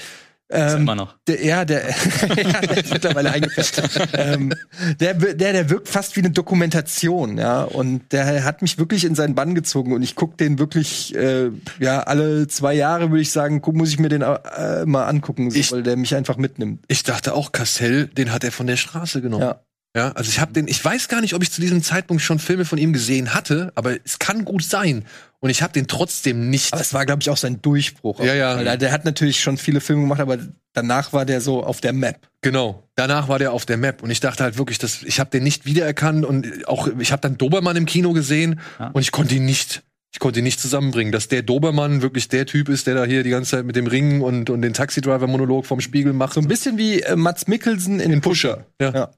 [0.50, 1.16] ähm, immer noch.
[1.26, 1.88] der, ja, der,
[2.36, 4.08] ja, der ist mittlerweile eingefärbt.
[4.14, 4.52] ähm,
[5.00, 7.62] der, der, der wirkt fast wie eine Dokumentation, ja.
[7.62, 11.50] Und der hat mich wirklich in seinen Bann gezogen und ich guck den wirklich, äh,
[11.78, 15.50] ja, alle zwei Jahre würde ich sagen, guck, muss ich mir den äh, mal angucken,
[15.50, 16.84] so, Ich- weil der mich einfach mitnimmt.
[16.88, 19.42] Ich dachte auch, Cassell, den hat er von der Straße genommen.
[19.44, 19.60] Ja.
[19.96, 22.38] Ja, also ich habe den, ich weiß gar nicht, ob ich zu diesem Zeitpunkt schon
[22.38, 25.04] Filme von ihm gesehen hatte, aber es kann gut sein.
[25.40, 26.72] Und ich habe den trotzdem nicht.
[26.72, 28.20] Aber es war, glaube ich, auch sein Durchbruch.
[28.20, 28.56] Ja, ja.
[28.56, 30.38] Weil der, hat natürlich schon viele Filme gemacht, aber
[30.74, 32.28] danach war der so auf der Map.
[32.42, 32.84] Genau.
[32.94, 35.42] Danach war der auf der Map und ich dachte halt wirklich, dass ich habe den
[35.42, 38.88] nicht wiedererkannt und auch ich habe dann Dobermann im Kino gesehen Ja.
[38.88, 39.82] und ich konnte ihn nicht
[40.12, 43.22] ich konnte ihn nicht zusammenbringen, dass der Dobermann wirklich der Typ ist, der da hier
[43.22, 46.34] die ganze Zeit mit dem Ring und und den Taxidriver Monolog vom Spiegel macht.
[46.34, 48.66] So ein bisschen wie äh, Mats Mikkelsen in in Pusher.
[48.80, 48.90] Ja.
[48.90, 49.10] Ja.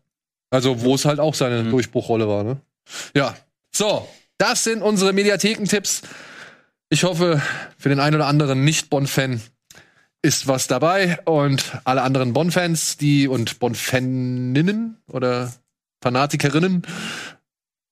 [0.53, 1.71] Also, wo es halt auch seine Mhm.
[1.71, 2.61] Durchbruchrolle war, ne?
[3.15, 3.35] Ja.
[3.75, 6.03] So, das sind unsere Mediathekentipps.
[6.91, 7.41] Ich hoffe,
[7.79, 9.41] für den einen oder anderen Nicht-Bonn-Fan
[10.21, 15.53] ist was dabei und alle anderen Bonn-Fans, die und Bonn-Faninnen oder
[16.03, 16.83] Fanatikerinnen,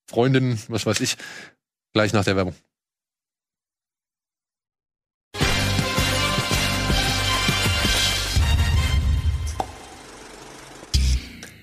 [0.07, 1.17] Freundinnen, was weiß ich,
[1.95, 2.55] gleich nach der Werbung.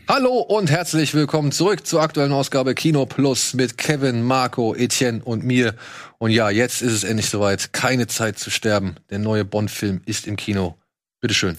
[0.09, 5.43] Hallo und herzlich willkommen zurück zur aktuellen Ausgabe Kino Plus mit Kevin, Marco, Etienne und
[5.43, 5.73] mir.
[6.17, 7.73] Und ja, jetzt ist es endlich soweit.
[7.73, 8.95] Keine Zeit zu sterben.
[9.09, 10.77] Der neue Bond-Film ist im Kino.
[11.19, 11.57] Bitteschön.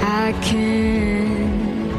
[0.00, 1.90] I can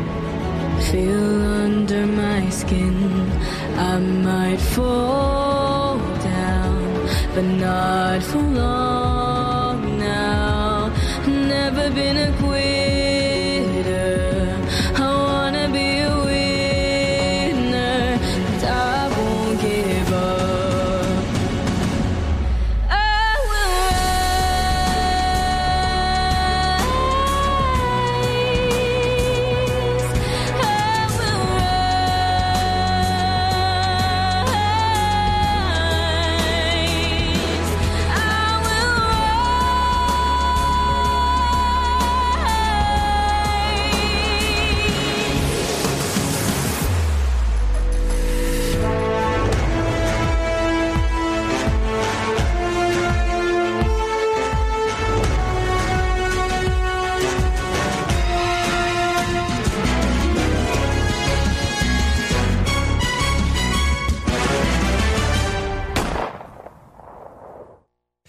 [0.89, 3.29] feel under my skin.
[3.77, 9.06] I might fall down, but not for long
[11.97, 12.56] been a quitter.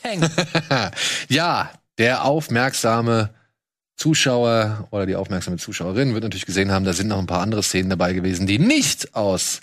[0.08, 0.92] Bang.
[1.28, 3.30] ja, der aufmerksame
[3.96, 7.62] Zuschauer oder die aufmerksame Zuschauerin wird natürlich gesehen haben, da sind noch ein paar andere
[7.62, 9.60] Szenen dabei gewesen, die nicht aus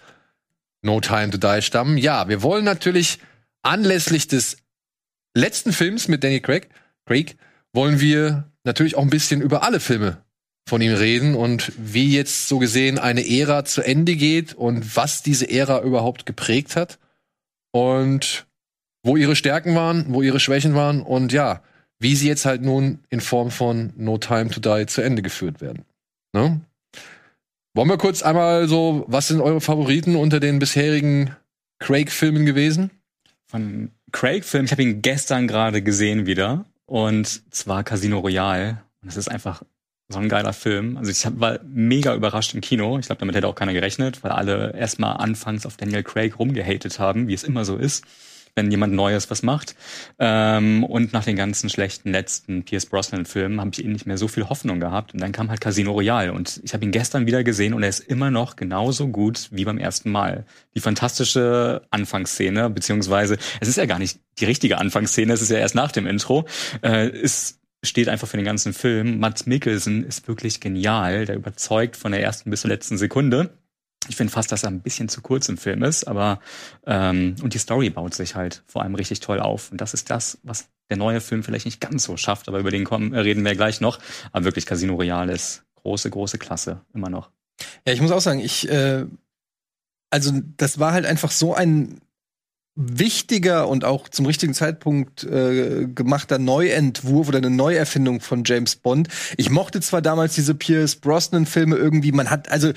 [0.81, 1.97] No Time to Die stammen.
[1.97, 3.19] Ja, wir wollen natürlich
[3.61, 4.57] anlässlich des
[5.33, 6.69] letzten Films mit Danny Craig,
[7.05, 7.37] Craig
[7.73, 10.23] wollen wir natürlich auch ein bisschen über alle Filme
[10.67, 15.21] von ihm reden und wie jetzt so gesehen eine Ära zu Ende geht und was
[15.21, 16.97] diese Ära überhaupt geprägt hat
[17.71, 18.47] und
[19.05, 21.61] wo ihre Stärken waren, wo ihre Schwächen waren und ja,
[21.99, 25.61] wie sie jetzt halt nun in Form von No Time to Die zu Ende geführt
[25.61, 25.85] werden.
[26.33, 26.59] Ne?
[27.75, 31.35] Wollen wir kurz einmal so, was sind eure Favoriten unter den bisherigen
[31.79, 32.89] Craig-Filmen gewesen?
[33.45, 38.81] Von Craig-Film, ich habe ihn gestern gerade gesehen wieder und zwar Casino Royale.
[39.01, 39.61] Und das ist einfach
[40.09, 40.97] so ein geiler Film.
[40.97, 42.97] Also ich war mega überrascht im Kino.
[42.97, 46.97] Ich glaube, damit hätte auch keiner gerechnet, weil alle erstmal anfangs auf Daniel Craig rumgehatet
[46.99, 48.03] haben, wie es immer so ist,
[48.55, 49.75] wenn jemand Neues was macht.
[50.17, 54.27] Ähm, und nach den ganzen schlechten letzten Pierce Brosnan-Filmen habe ich ihn nicht mehr so
[54.27, 55.13] viel Hoffnung gehabt.
[55.13, 56.33] Und dann kam halt Casino Royale.
[56.33, 59.65] Und ich habe ihn gestern wieder gesehen und er ist immer noch genauso gut wie
[59.65, 60.45] beim ersten Mal.
[60.73, 65.57] Die fantastische Anfangsszene, beziehungsweise es ist ja gar nicht die richtige Anfangsszene, es ist ja
[65.57, 66.45] erst nach dem Intro,
[66.81, 69.19] äh, ist steht einfach für den ganzen Film.
[69.19, 71.25] Mats Mikkelsen ist wirklich genial.
[71.25, 73.51] Der überzeugt von der ersten bis zur letzten Sekunde.
[74.07, 76.39] Ich finde fast, dass er ein bisschen zu kurz im Film ist, aber
[76.85, 79.71] ähm, und die Story baut sich halt vor allem richtig toll auf.
[79.71, 82.71] Und das ist das, was der neue Film vielleicht nicht ganz so schafft, aber über
[82.71, 83.99] den kommen, äh, reden wir gleich noch.
[84.31, 87.29] Aber wirklich Casino Royale ist große, große Klasse, immer noch.
[87.87, 89.05] Ja, ich muss auch sagen, ich, äh,
[90.09, 92.01] also das war halt einfach so ein
[92.75, 99.07] wichtiger und auch zum richtigen Zeitpunkt äh, gemachter Neuentwurf oder eine Neuerfindung von James Bond.
[99.37, 102.73] Ich mochte zwar damals diese Pierce Brosnan Filme irgendwie, man hat also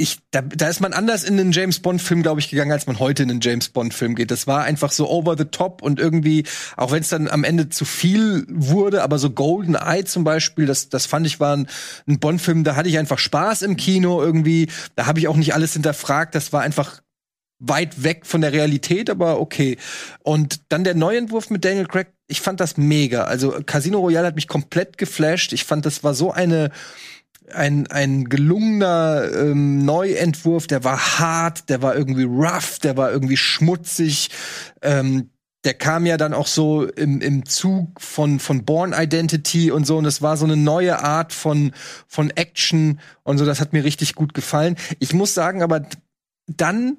[0.00, 2.86] ich, da, da ist man anders in einen James Bond Film, glaube ich, gegangen, als
[2.86, 4.30] man heute in einen James Bond Film geht.
[4.30, 6.44] Das war einfach so over the top und irgendwie,
[6.76, 10.64] auch wenn es dann am Ende zu viel wurde, aber so Golden Eye zum Beispiel,
[10.64, 11.68] das, das fand ich war ein,
[12.08, 14.68] ein Bond Film, da hatte ich einfach Spaß im Kino irgendwie.
[14.96, 16.34] Da habe ich auch nicht alles hinterfragt.
[16.34, 17.02] Das war einfach
[17.58, 19.76] weit weg von der Realität, aber okay.
[20.22, 23.24] Und dann der Neuentwurf mit Daniel Craig, ich fand das mega.
[23.24, 25.52] Also Casino Royale hat mich komplett geflasht.
[25.52, 26.70] Ich fand, das war so eine
[27.52, 33.36] ein, ein gelungener ähm, Neuentwurf, der war hart, der war irgendwie rough, der war irgendwie
[33.36, 34.30] schmutzig.
[34.82, 35.30] Ähm,
[35.64, 39.98] der kam ja dann auch so im, im Zug von, von Born Identity und so.
[39.98, 41.72] Und es war so eine neue Art von,
[42.08, 43.44] von Action und so.
[43.44, 44.76] Das hat mir richtig gut gefallen.
[45.00, 45.82] Ich muss sagen, aber
[46.46, 46.96] dann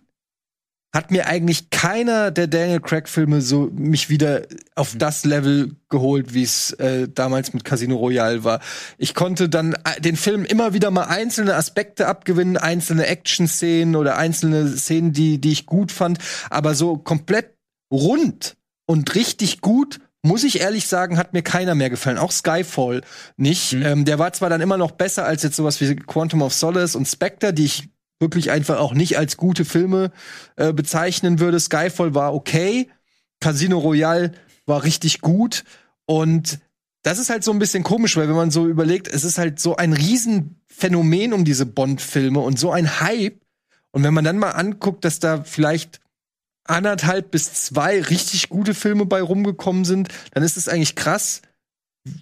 [0.94, 4.42] hat mir eigentlich keiner der Daniel Craig Filme so mich wieder
[4.76, 8.60] auf das Level geholt, wie es äh, damals mit Casino Royale war.
[8.98, 14.18] Ich konnte dann äh, den Film immer wieder mal einzelne Aspekte abgewinnen, einzelne Action-Szenen oder
[14.18, 16.20] einzelne Szenen, die die ich gut fand,
[16.50, 17.56] aber so komplett
[17.92, 22.20] rund und richtig gut muss ich ehrlich sagen, hat mir keiner mehr gefallen.
[22.20, 23.02] Auch Skyfall
[23.38, 23.74] nicht.
[23.74, 23.86] Mhm.
[23.86, 26.96] Ähm, der war zwar dann immer noch besser als jetzt sowas wie Quantum of Solace
[26.96, 27.90] und Spectre, die ich
[28.22, 30.12] wirklich einfach auch nicht als gute Filme
[30.56, 31.60] äh, bezeichnen würde.
[31.60, 32.90] Skyfall war okay,
[33.40, 34.32] Casino Royale
[34.66, 35.64] war richtig gut
[36.06, 36.60] und
[37.04, 39.60] das ist halt so ein bisschen komisch, weil wenn man so überlegt, es ist halt
[39.60, 43.42] so ein Riesenphänomen um diese Bond-Filme und so ein Hype.
[43.92, 46.00] Und wenn man dann mal anguckt, dass da vielleicht
[46.64, 51.42] anderthalb bis zwei richtig gute Filme bei rumgekommen sind, dann ist es eigentlich krass,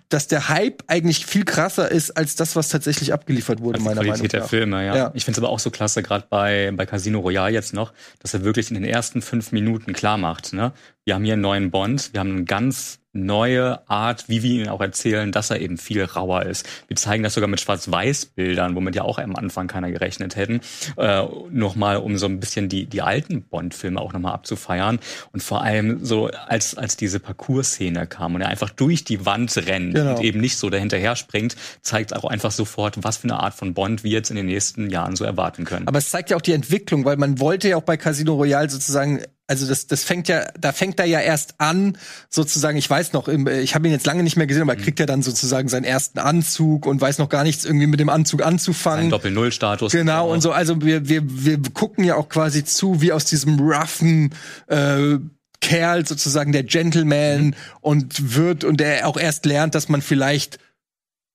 [0.09, 4.01] dass der Hype eigentlich viel krasser ist als das, was tatsächlich abgeliefert wurde, als meiner
[4.01, 4.49] Qualität Meinung der nach.
[4.49, 4.95] Filme, ja.
[4.95, 5.11] Ja.
[5.13, 8.34] Ich finde es aber auch so klasse, gerade bei, bei Casino Royale jetzt noch, dass
[8.34, 10.73] er wirklich in den ersten fünf Minuten klar macht, ne?
[11.05, 14.70] Wir haben hier einen neuen Bond, wir haben eine ganz neue Art, wie wir ihn
[14.70, 16.68] auch erzählen, dass er eben viel rauer ist.
[16.88, 20.62] Wir zeigen das sogar mit Schwarz-Weiß-Bildern, womit ja auch am Anfang keiner gerechnet hätten.
[20.97, 24.99] Äh, nochmal, um so ein bisschen die, die alten Bond-Filme auch nochmal abzufeiern.
[25.32, 29.55] Und vor allem so, als, als diese Parcours-Szene kam und er einfach durch die Wand
[29.57, 30.16] rennt Genau.
[30.18, 33.74] und eben nicht so dahinterher springt, zeigt auch einfach sofort, was für eine Art von
[33.74, 35.88] Bond wir jetzt in den nächsten Jahren so erwarten können.
[35.88, 38.70] Aber es zeigt ja auch die Entwicklung, weil man wollte ja auch bei Casino Royale
[38.70, 41.97] sozusagen, also das, das fängt ja, da fängt er ja erst an,
[42.30, 44.80] sozusagen, ich weiß noch, im- ich habe ihn jetzt lange nicht mehr gesehen, aber Mhm.
[44.80, 48.00] er kriegt ja dann sozusagen seinen ersten Anzug und weiß noch gar nichts irgendwie mit
[48.00, 49.10] dem Anzug Ein anzufangen.
[49.10, 49.91] Doppel-Null-Status.
[49.91, 53.60] Genau, und so, also wir, wir, wir gucken ja auch quasi zu, wie aus diesem
[53.60, 54.34] roughen
[54.68, 55.18] äh,
[55.62, 57.54] Kerl sozusagen der Gentleman Mhm.
[57.82, 60.60] und wird und der auch erst lernt, dass man vielleicht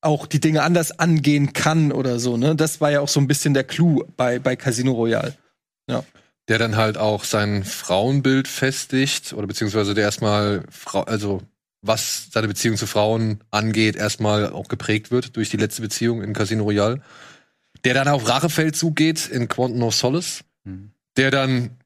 [0.01, 2.55] auch die Dinge anders angehen kann oder so, ne?
[2.55, 5.35] Das war ja auch so ein bisschen der Clou bei, bei Casino Royale.
[6.49, 11.42] Der dann halt auch sein Frauenbild festigt oder beziehungsweise der erstmal Frau, also
[11.80, 16.32] was seine Beziehung zu Frauen angeht, erstmal auch geprägt wird durch die letzte Beziehung in
[16.32, 17.03] Casino Royale.
[17.84, 20.45] Der dann auf Rachefeldzug geht in Quantum of Solace.
[20.64, 20.92] Mhm.
[21.16, 21.78] Der dann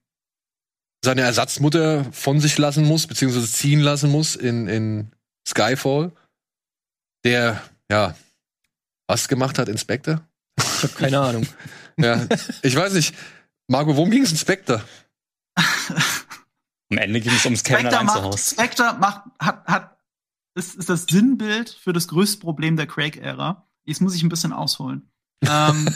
[1.04, 5.12] seine Ersatzmutter von sich lassen muss, beziehungsweise ziehen lassen muss in, in
[5.46, 6.12] Skyfall.
[7.24, 8.14] Der, ja,
[9.08, 10.20] was gemacht hat, Inspector?
[10.58, 11.46] Ich habe keine Ahnung.
[12.00, 12.28] Ja,
[12.62, 13.12] ich weiß nicht.
[13.68, 14.82] Marco, worum ging es in Spectre?
[16.90, 18.38] Am Ende ging es ums Spectre macht.
[18.38, 19.98] Spectre macht, hat, hat,
[20.54, 23.68] ist, ist das Sinnbild für das größte Problem der Craig-Ära.
[23.84, 25.10] Jetzt muss ich ein bisschen ausholen.
[25.46, 25.88] ähm,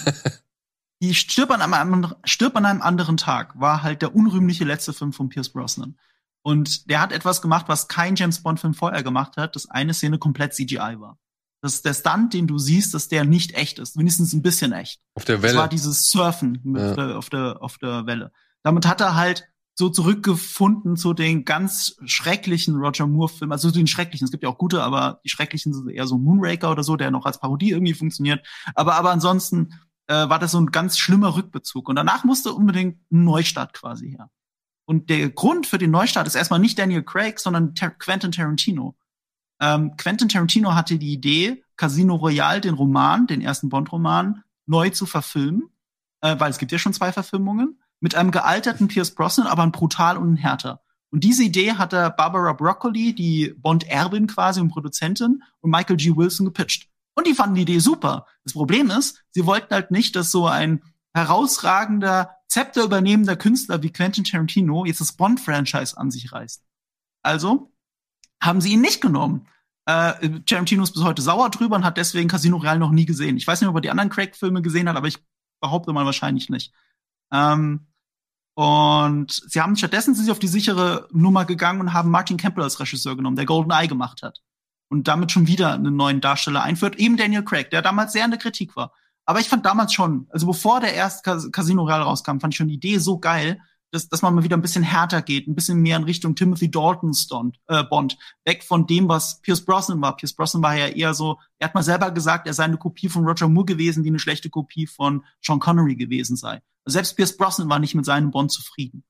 [1.02, 4.92] die stirbt an, einem, anderen- stirbt an einem anderen Tag war halt der unrühmliche letzte
[4.92, 5.98] Film von Pierce Brosnan.
[6.42, 10.18] Und der hat etwas gemacht, was kein James Bond-Film vorher gemacht hat, dass eine Szene
[10.18, 11.18] komplett CGI war.
[11.62, 15.00] Dass der Stunt, den du siehst, dass der nicht echt ist, wenigstens ein bisschen echt.
[15.14, 15.68] Auf der Das war Welle.
[15.70, 17.10] dieses Surfen mit, Ja.
[17.10, 18.32] äh, auf, der, auf der Welle.
[18.64, 19.44] Damit hat er halt
[19.74, 24.24] so zurückgefunden zu den ganz schrecklichen Roger Moore-Filmen, also zu den schrecklichen.
[24.26, 27.10] Es gibt ja auch gute, aber die schrecklichen sind eher so Moonraker oder so, der
[27.10, 28.46] noch als Parodie irgendwie funktioniert.
[28.74, 29.70] Aber, aber ansonsten
[30.08, 31.88] äh, war das so ein ganz schlimmer Rückbezug.
[31.88, 34.30] Und danach musste unbedingt ein Neustart quasi her.
[34.84, 38.96] Und der Grund für den Neustart ist erstmal nicht Daniel Craig, sondern Tar Quentin Tarantino.
[39.62, 45.06] Ähm, Quentin Tarantino hatte die Idee, Casino Royale, den Roman, den ersten Bond-Roman, neu zu
[45.06, 45.70] verfilmen,
[46.20, 49.70] äh, weil es gibt ja schon zwei Verfilmungen, mit einem gealterten Pierce Brosnan, aber ein
[49.70, 50.82] brutal und ein härter.
[51.10, 56.16] Und diese Idee hat Barbara Broccoli, die Bond-Erbin quasi und Produzentin, und Michael G.
[56.16, 56.88] Wilson gepitcht.
[57.14, 58.26] Und die fanden die Idee super.
[58.44, 60.82] Das Problem ist, sie wollten halt nicht, dass so ein
[61.12, 66.64] herausragender, Zepter übernehmender Künstler wie Quentin Tarantino jetzt das Bond-Franchise an sich reißt.
[67.22, 67.72] Also
[68.42, 69.46] haben sie ihn nicht genommen.
[69.86, 73.36] Äh, Tarantino ist bis heute sauer drüber und hat deswegen Casino Real noch nie gesehen.
[73.36, 75.18] Ich weiß nicht, ob er die anderen Craig-Filme gesehen hat, aber ich
[75.60, 76.72] behaupte mal wahrscheinlich nicht.
[77.32, 77.86] Ähm,
[78.54, 82.64] und sie haben stattdessen sind sie auf die sichere Nummer gegangen und haben Martin Campbell
[82.64, 84.40] als Regisseur genommen, der Golden Eye gemacht hat.
[84.88, 88.30] Und damit schon wieder einen neuen Darsteller einführt, eben Daniel Craig, der damals sehr in
[88.30, 88.92] der Kritik war.
[89.24, 92.58] Aber ich fand damals schon, also bevor der erste Cas Casino Real rauskam, fand ich
[92.58, 93.60] schon die Idee so geil,
[93.92, 96.70] dass, dass man mal wieder ein bisschen härter geht, ein bisschen mehr in Richtung Timothy
[96.70, 100.16] Dalton Bond, äh, Bond, weg von dem, was Pierce Brosnan war.
[100.16, 103.08] Pierce Brosnan war ja eher so, er hat mal selber gesagt, er sei eine Kopie
[103.08, 106.62] von Roger Moore gewesen, die eine schlechte Kopie von Sean Connery gewesen sei.
[106.84, 109.04] Also selbst Pierce Brosnan war nicht mit seinem Bond zufrieden.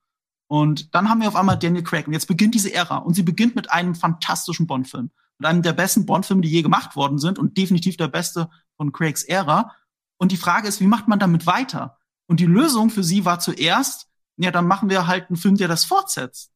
[0.53, 2.07] Und dann haben wir auf einmal Daniel Craig.
[2.07, 2.99] Und jetzt beginnt diese Ära.
[2.99, 5.11] Und sie beginnt mit einem fantastischen Bond-Film.
[5.39, 7.39] Mit einem der besten Bond-Filme, die je gemacht worden sind.
[7.39, 9.75] Und definitiv der beste von Craigs Ära.
[10.19, 11.97] Und die Frage ist, wie macht man damit weiter?
[12.27, 15.69] Und die Lösung für sie war zuerst, ja, dann machen wir halt einen Film, der
[15.69, 16.53] das fortsetzt.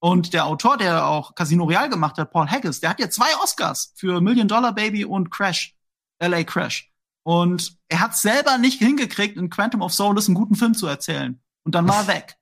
[0.00, 3.36] Und der Autor, der auch Casino Real gemacht hat, Paul Haggis, der hat ja zwei
[3.42, 5.76] Oscars für Million Dollar Baby und Crash,
[6.20, 6.92] LA Crash.
[7.24, 11.42] Und er hat selber nicht hingekriegt, in Quantum of Solace einen guten Film zu erzählen.
[11.64, 12.36] Und dann war er weg.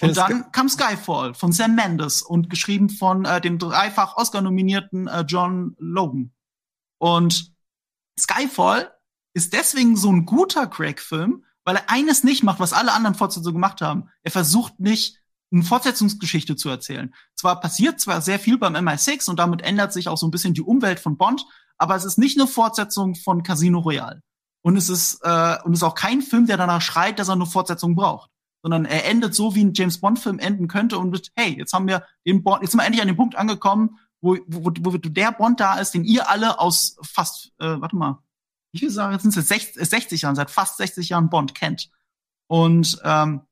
[0.00, 5.24] Und dann kam Skyfall von Sam Mendes und geschrieben von äh, dem dreifach Oscar-nominierten äh,
[5.26, 6.32] John Logan.
[6.98, 7.52] Und
[8.18, 8.94] Skyfall
[9.34, 13.54] ist deswegen so ein guter Craig-Film, weil er eines nicht macht, was alle anderen Fortsetzungen
[13.54, 14.08] gemacht haben.
[14.24, 15.20] Er versucht nicht,
[15.52, 17.14] eine Fortsetzungsgeschichte zu erzählen.
[17.36, 20.52] Zwar passiert zwar sehr viel beim MI6 und damit ändert sich auch so ein bisschen
[20.52, 21.46] die Umwelt von Bond,
[21.78, 24.20] aber es ist nicht eine Fortsetzung von Casino Royale.
[24.62, 27.34] Und es ist, äh, und es ist auch kein Film, der danach schreit, dass er
[27.34, 28.30] eine Fortsetzung braucht.
[28.64, 31.86] Sondern er endet so, wie ein James Bond-Film enden könnte und mit, hey, jetzt haben
[31.86, 35.30] wir den Bond, jetzt sind wir endlich an dem Punkt angekommen, wo, wo, wo der
[35.30, 38.18] Bond da ist, den ihr alle aus fast, äh, warte mal,
[38.72, 41.90] wie viel sagen, jetzt sind es 60, 60 Jahren, seit fast 60 Jahren Bond kennt.
[42.46, 43.42] Und, ähm,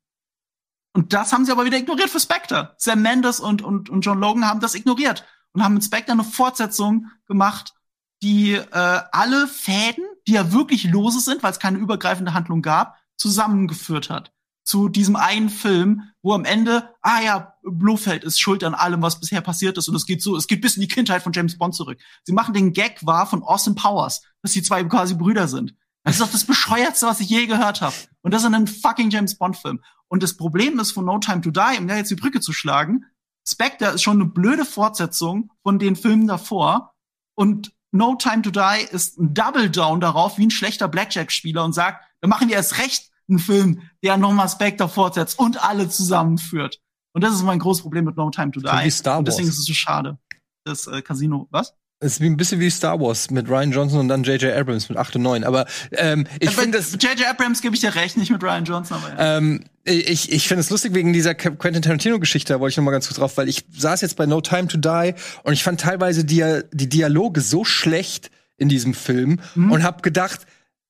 [0.92, 2.74] und das haben sie aber wieder ignoriert für Spectre.
[2.78, 6.24] Sam Mendes und, und, und John Logan haben das ignoriert und haben mit Spectre eine
[6.24, 7.74] Fortsetzung gemacht,
[8.22, 12.96] die äh, alle Fäden, die ja wirklich lose sind, weil es keine übergreifende Handlung gab,
[13.16, 14.32] zusammengeführt hat.
[14.68, 19.18] Zu diesem einen Film, wo am Ende, ah ja, Blofeld ist schuld an allem, was
[19.18, 19.88] bisher passiert ist.
[19.88, 21.98] Und es geht so, es geht bis in die Kindheit von James Bond zurück.
[22.24, 25.74] Sie machen den Gag wahr von Austin Powers, dass die zwei quasi Brüder sind.
[26.04, 27.94] Das ist doch das Bescheuertste, was ich je gehört habe.
[28.20, 29.82] Und das in einem fucking James Bond-Film.
[30.08, 32.52] Und das Problem ist von No Time to Die, um da jetzt die Brücke zu
[32.52, 33.06] schlagen,
[33.48, 36.92] Spectre ist schon eine blöde Fortsetzung von den Filmen davor.
[37.34, 41.72] Und No Time to Die ist ein Double Down darauf, wie ein schlechter Blackjack-Spieler und
[41.72, 46.78] sagt, dann machen wir erst recht einen Film, der nochmal Spectre fortsetzt und alle zusammenführt.
[47.12, 48.66] Und das ist mein großes Problem mit No Time to Die.
[48.84, 49.55] Wie Star und deswegen Wars.
[49.56, 50.18] ist es so schade.
[50.64, 51.74] Das äh, Casino, was?
[52.00, 54.55] Es ist wie ein bisschen wie Star Wars mit Ryan Johnson und dann J.J.
[54.56, 55.42] Abrams mit 8 und 9.
[55.42, 56.92] Aber ähm, ich Äh, finde das.
[56.92, 57.26] J.J.
[57.28, 59.36] Abrams gebe ich dir recht, nicht mit Ryan Johnson, aber ja.
[59.38, 62.90] Ähm, ich ich finde es lustig wegen dieser Quentin Tarantino-Geschichte, da wollte ich noch mal
[62.92, 65.80] ganz kurz drauf, weil ich saß jetzt bei No Time to Die und ich fand
[65.80, 69.72] teilweise die, die Dialoge so schlecht in diesem Film Mhm.
[69.72, 70.40] und habe gedacht,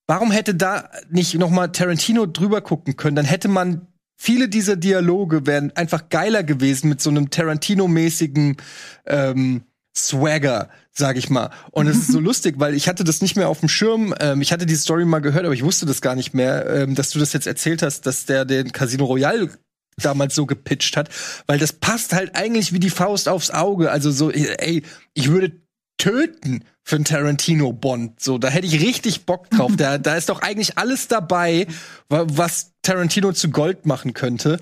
[0.09, 3.15] warum hätte da nicht noch mal Tarantino drüber gucken können?
[3.15, 3.87] Dann hätte man
[4.17, 8.57] viele dieser Dialoge wären einfach geiler gewesen mit so einem Tarantino-mäßigen
[9.05, 9.61] ähm,
[9.95, 11.51] Swagger, sag ich mal.
[11.69, 14.15] Und es ist so lustig, weil ich hatte das nicht mehr auf dem Schirm.
[14.19, 16.95] Ähm, ich hatte die Story mal gehört, aber ich wusste das gar nicht mehr, ähm,
[16.95, 19.51] dass du das jetzt erzählt hast, dass der den Casino Royale
[19.95, 21.09] damals so gepitcht hat,
[21.45, 23.91] weil das passt halt eigentlich wie die Faust aufs Auge.
[23.91, 24.81] Also so, ey,
[25.13, 25.51] ich würde
[25.97, 28.19] töten für einen Tarantino Bond.
[28.19, 29.71] So, da hätte ich richtig Bock drauf.
[29.77, 31.67] da, da ist doch eigentlich alles dabei,
[32.09, 34.57] wa- was Tarantino zu Gold machen könnte.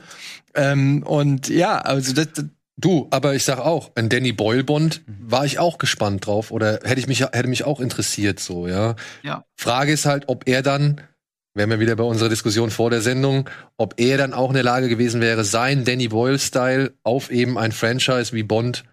[0.54, 2.45] Ähm, und ja, also das, das
[2.80, 6.82] Du, aber ich sag auch, ein Danny Boyle Bond war ich auch gespannt drauf oder
[6.84, 8.95] hätte ich mich hätte mich auch interessiert so, ja.
[9.24, 9.45] Ja.
[9.56, 11.02] Frage ist halt, ob er dann
[11.56, 14.64] wären wir wieder bei unserer Diskussion vor der Sendung, ob er dann auch in der
[14.64, 18.84] Lage gewesen wäre, sein Danny Boyle Style auf eben ein Franchise wie Bond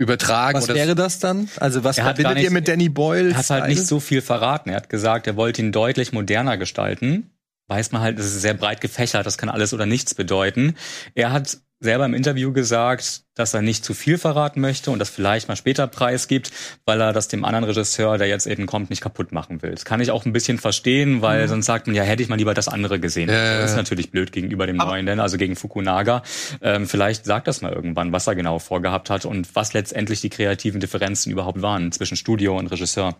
[0.00, 1.48] übertragen was oder wäre das dann?
[1.60, 3.30] Also was Er hat verbindet nicht- ihr mit Danny Boyle?
[3.30, 4.70] Er hat halt nicht so viel verraten.
[4.70, 7.30] Er hat gesagt, er wollte ihn deutlich moderner gestalten.
[7.68, 10.74] Weiß man halt, es ist sehr breit gefächert, das kann alles oder nichts bedeuten.
[11.14, 15.08] Er hat selber im Interview gesagt, dass er nicht zu viel verraten möchte und das
[15.08, 16.52] vielleicht mal später preisgibt,
[16.84, 19.70] weil er das dem anderen Regisseur, der jetzt eben kommt, nicht kaputt machen will.
[19.70, 22.36] Das kann ich auch ein bisschen verstehen, weil sonst sagt man, ja, hätte ich mal
[22.36, 23.30] lieber das andere gesehen.
[23.30, 26.22] Ja, Das ist natürlich blöd gegenüber dem neuen, denn also gegen Fukunaga.
[26.60, 30.30] Ähm, vielleicht sagt das mal irgendwann, was er genau vorgehabt hat und was letztendlich die
[30.30, 33.16] kreativen Differenzen überhaupt waren zwischen Studio und Regisseur.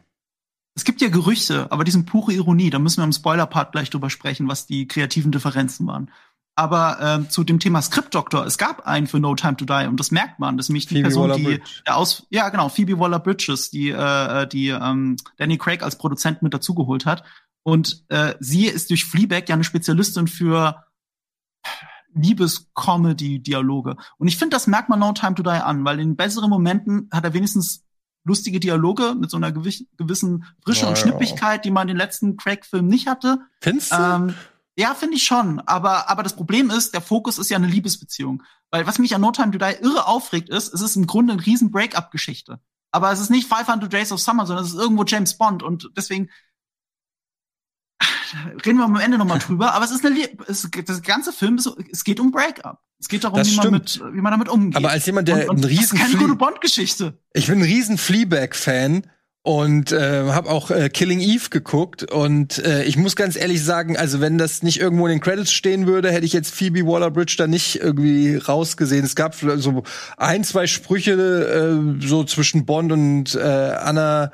[0.77, 2.71] Es gibt ja Gerüchte, aber die sind pure Ironie.
[2.71, 6.11] Da müssen wir im Spoiler-Part gleich drüber sprechen, was die kreativen Differenzen waren.
[6.61, 9.99] Aber ähm, zu dem Thema Skriptdoktor, es gab einen für No Time to Die und
[9.99, 10.59] das merkt man.
[10.59, 13.89] Das ist nämlich die Phoebe Person, die der aus ja genau Phoebe Waller Bridges, die
[13.89, 17.25] äh, die ähm, Danny Craig als Produzent mit dazugeholt hat.
[17.63, 20.85] Und äh, sie ist durch Fleabag ja eine Spezialistin für
[22.15, 23.97] Liebes-Comedy-Dialoge.
[24.19, 27.09] Und ich finde, das merkt man No Time to Die an, weil in besseren Momenten
[27.11, 27.85] hat er wenigstens
[28.25, 31.03] lustige Dialoge mit so einer gewi- gewissen Frische und Ja.
[31.05, 33.39] Schnippigkeit, die man in den letzten Craig-Filmen nicht hatte.
[33.63, 33.97] Findest du?
[33.97, 34.35] Ähm,
[34.81, 35.61] ja, finde ich schon.
[35.61, 38.43] Aber, aber das Problem ist, der Fokus ist ja eine Liebesbeziehung.
[38.71, 41.35] Weil was mich an No Time to Die irre aufregt ist, es ist im Grunde
[41.35, 42.61] eine riesen Break-up-Geschichte.
[42.93, 45.63] Aber es ist nicht 500 Days of Summer, sondern es ist irgendwo James Bond.
[45.63, 46.31] Und deswegen
[48.65, 49.75] reden wir am Ende nochmal drüber.
[49.75, 52.83] Aber es ist eine, Lie es, das ganze Film ist es geht um Break-up.
[52.99, 54.77] Es geht darum, wie man, mit, wie man damit umgeht.
[54.77, 57.19] Aber als jemand, der und, und ein das ist keine gute Bond-Geschichte.
[57.33, 59.11] Ich bin ein riesen Fleabag-Fan
[59.43, 63.97] und äh, habe auch äh, Killing Eve geguckt und äh, ich muss ganz ehrlich sagen,
[63.97, 67.37] also wenn das nicht irgendwo in den Credits stehen würde, hätte ich jetzt Phoebe Waller-Bridge
[67.39, 69.05] da nicht irgendwie rausgesehen.
[69.05, 69.83] Es gab so
[70.19, 74.33] ein, zwei Sprüche äh, so zwischen Bond und äh, Anna,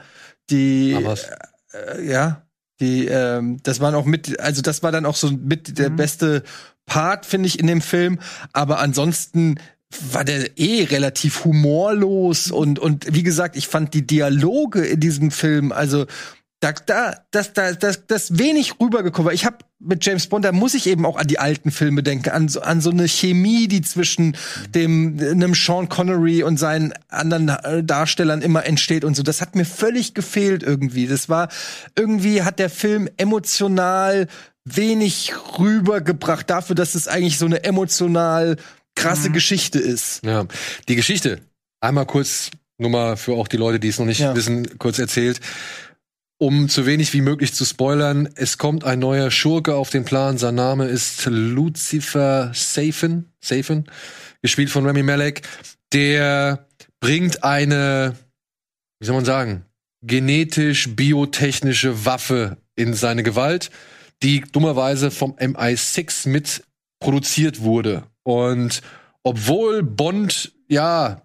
[0.51, 2.43] die äh, ja,
[2.81, 6.43] die ähm, das waren auch mit, also das war dann auch so mit der beste
[6.85, 8.19] Part, finde ich, in dem Film.
[8.53, 9.57] Aber ansonsten
[10.12, 15.31] war der eh relativ humorlos und und wie gesagt, ich fand die Dialoge in diesem
[15.31, 16.06] Film, also
[16.60, 19.32] da, da, das, da, das, das wenig rübergekommen.
[19.35, 22.31] Ich habe mit James Bond, da muss ich eben auch an die alten Filme denken,
[22.31, 24.36] an so, an so eine Chemie, die zwischen
[24.74, 29.23] dem einem Sean Connery und seinen anderen äh, Darstellern immer entsteht und so.
[29.23, 31.06] Das hat mir völlig gefehlt irgendwie.
[31.06, 31.48] Das war
[31.94, 34.27] irgendwie hat der Film emotional
[34.64, 38.56] wenig rübergebracht dafür, dass es eigentlich so eine emotional
[38.97, 40.24] krasse Geschichte ist.
[40.24, 40.47] Ja,
[40.89, 41.40] die Geschichte.
[41.81, 44.35] Einmal kurz, nur mal für auch die Leute, die es noch nicht Ja.
[44.35, 45.40] wissen, kurz erzählt.
[46.39, 50.36] Um zu wenig wie möglich zu spoilern, es kommt ein neuer Schurke auf den Plan.
[50.36, 53.85] Sein Name ist Lucifer Safin, Safin,
[54.43, 55.43] gespielt von Remy Malek.
[55.94, 56.66] Der
[57.01, 58.16] bringt eine,
[59.01, 59.64] wie soll man sagen,
[60.02, 63.70] genetisch-biotechnische Waffe in seine Gewalt,
[64.23, 66.64] die dummerweise vom MI6 mit
[67.01, 68.05] produziert wurde.
[68.27, 68.82] Und
[69.23, 71.23] obwohl Bond ja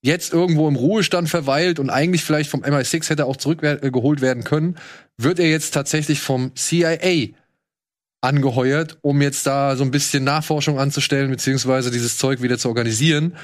[0.00, 4.76] jetzt irgendwo im Ruhestand verweilt und eigentlich vielleicht vom MI6 hätte auch zurückgeholt werden können,
[5.16, 7.30] wird er jetzt tatsächlich vom CIA
[8.20, 13.34] angeheuert, um jetzt da so ein bisschen Nachforschung anzustellen, beziehungsweise dieses Zeug wieder zu organisieren.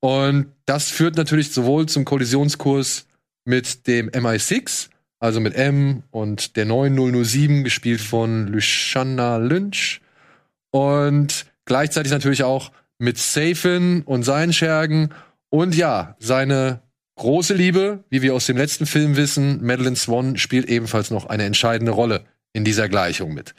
[0.00, 3.06] Und das führt natürlich sowohl zum Kollisionskurs
[3.44, 4.88] mit dem MI6,
[5.20, 10.00] also mit M und der neuen 007, gespielt von Luciana Lynch.
[10.72, 15.10] Und gleichzeitig natürlich auch mit Safin und seinen Schergen.
[15.48, 16.82] Und ja, seine
[17.16, 21.44] große Liebe, wie wir aus dem letzten Film wissen, Madeline Swan spielt ebenfalls noch eine
[21.44, 23.54] entscheidende Rolle in dieser Gleichung mit.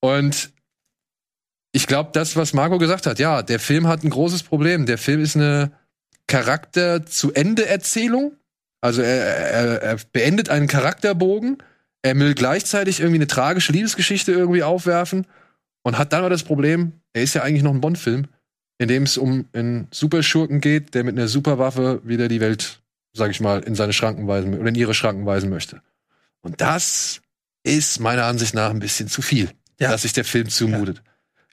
[0.00, 0.52] Und
[1.72, 4.84] ich glaube, das, was Marco gesagt hat, ja, der Film hat ein großes Problem.
[4.86, 5.72] Der Film ist eine
[6.26, 8.32] Charakter-zu-Ende-Erzählung.
[8.80, 11.58] Also er, er, er beendet einen Charakterbogen.
[12.02, 15.26] Er will gleichzeitig irgendwie eine tragische Liebesgeschichte irgendwie aufwerfen
[15.88, 18.26] und hat dann aber das Problem, er ist ja eigentlich noch ein Bond-Film,
[18.76, 22.82] in dem es um einen Superschurken geht, der mit einer Superwaffe wieder die Welt,
[23.14, 25.80] sag ich mal, in seine Schranken weisen oder in ihre Schranken weisen möchte.
[26.42, 27.22] Und das
[27.62, 29.50] ist meiner Ansicht nach ein bisschen zu viel,
[29.80, 29.90] Ja.
[29.90, 31.02] dass sich der Film zumutet.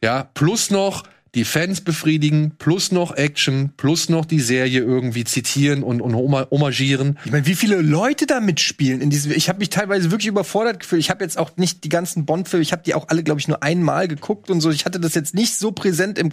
[0.03, 1.03] Ja, plus noch
[1.35, 6.49] die Fans befriedigen, plus noch Action, plus noch die Serie irgendwie zitieren und, und homa-
[6.49, 7.19] homagieren.
[7.25, 9.31] Ich meine, wie viele Leute da mitspielen in diesem.
[9.33, 11.01] Ich habe mich teilweise wirklich überfordert gefühlt.
[11.01, 13.47] Ich habe jetzt auch nicht die ganzen Bond-Filme, ich habe die auch alle, glaube ich,
[13.47, 14.71] nur einmal geguckt und so.
[14.71, 16.31] Ich hatte das jetzt nicht so präsent im,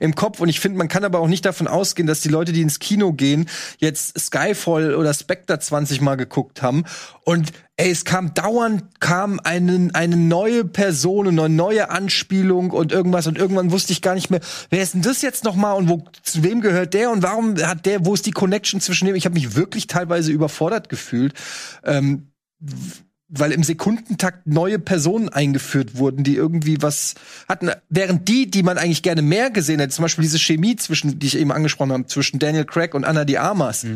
[0.00, 2.52] im Kopf und ich finde, man kann aber auch nicht davon ausgehen, dass die Leute,
[2.52, 3.46] die ins Kino gehen,
[3.78, 6.84] jetzt Skyfall oder Spectre 20 Mal geguckt haben.
[7.24, 13.26] Und ey, es kam dauernd kam einen, eine neue Person, eine neue Anspielung und irgendwas
[13.26, 14.40] und irgendwann wusste ich gar nicht mehr,
[14.70, 17.56] wer ist denn das jetzt noch mal und wo zu wem gehört der und warum
[17.56, 19.14] hat der, wo ist die Connection zwischen dem?
[19.14, 21.34] Ich habe mich wirklich teilweise überfordert gefühlt.
[21.84, 22.28] Ähm,
[23.34, 27.14] weil im Sekundentakt neue Personen eingeführt wurden, die irgendwie was
[27.48, 31.18] hatten, während die, die man eigentlich gerne mehr gesehen hätte, zum Beispiel diese Chemie zwischen,
[31.18, 33.86] die ich eben angesprochen habe, zwischen Daniel Craig und Anna de Armas,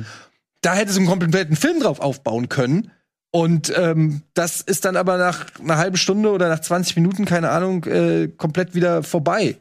[0.62, 2.90] da hätte es einen kompletten Film drauf aufbauen können.
[3.30, 7.50] Und ähm, das ist dann aber nach einer halben Stunde oder nach 20 Minuten, keine
[7.50, 9.56] Ahnung, äh, komplett wieder vorbei.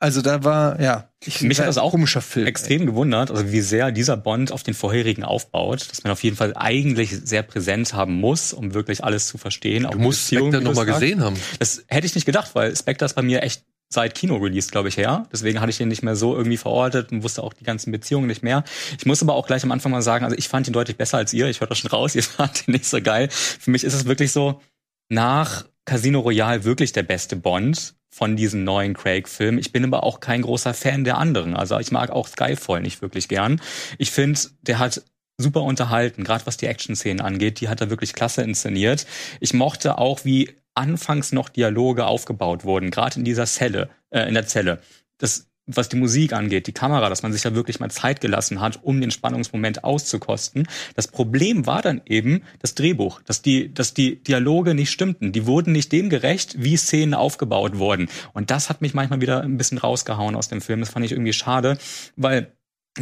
[0.00, 2.46] Also da war, ja, ich, Mich hat war das ein auch komischer Film.
[2.46, 6.36] extrem gewundert, also wie sehr dieser Bond auf den vorherigen aufbaut, dass man auf jeden
[6.36, 9.86] Fall eigentlich sehr präsent haben muss, um wirklich alles zu verstehen.
[9.86, 11.00] auch Du musst Spectre wie du noch mal sagst.
[11.00, 11.36] gesehen haben.
[11.58, 14.96] Das hätte ich nicht gedacht, weil Spectre ist bei mir echt seit Kino-Release, glaube ich,
[14.96, 15.26] her.
[15.32, 18.26] Deswegen hatte ich den nicht mehr so irgendwie verortet und wusste auch die ganzen Beziehungen
[18.26, 18.64] nicht mehr.
[18.98, 21.18] Ich muss aber auch gleich am Anfang mal sagen, also ich fand ihn deutlich besser
[21.18, 21.48] als ihr.
[21.48, 23.28] Ich höre das schon raus, ihr fand ihn nicht so geil.
[23.30, 24.60] Für mich ist es wirklich so,
[25.08, 29.58] nach Casino Royale wirklich der beste Bond von diesen neuen Craig-Filmen.
[29.58, 31.56] Ich bin aber auch kein großer Fan der anderen.
[31.56, 33.60] Also ich mag auch Skyfall nicht wirklich gern.
[33.96, 35.02] Ich finde, der hat
[35.38, 37.60] super unterhalten, gerade was die Action-Szenen angeht.
[37.60, 39.06] Die hat er wirklich klasse inszeniert.
[39.40, 44.34] Ich mochte auch, wie anfangs noch Dialoge aufgebaut wurden, gerade in dieser Zelle, äh, in
[44.34, 44.80] der Zelle.
[45.18, 48.60] Das was die Musik angeht, die Kamera, dass man sich da wirklich mal Zeit gelassen
[48.60, 50.66] hat, um den Spannungsmoment auszukosten.
[50.96, 55.30] Das Problem war dann eben das Drehbuch, dass die, dass die Dialoge nicht stimmten.
[55.30, 58.08] Die wurden nicht dem gerecht, wie Szenen aufgebaut wurden.
[58.32, 60.80] Und das hat mich manchmal wieder ein bisschen rausgehauen aus dem Film.
[60.80, 61.76] Das fand ich irgendwie schade,
[62.16, 62.52] weil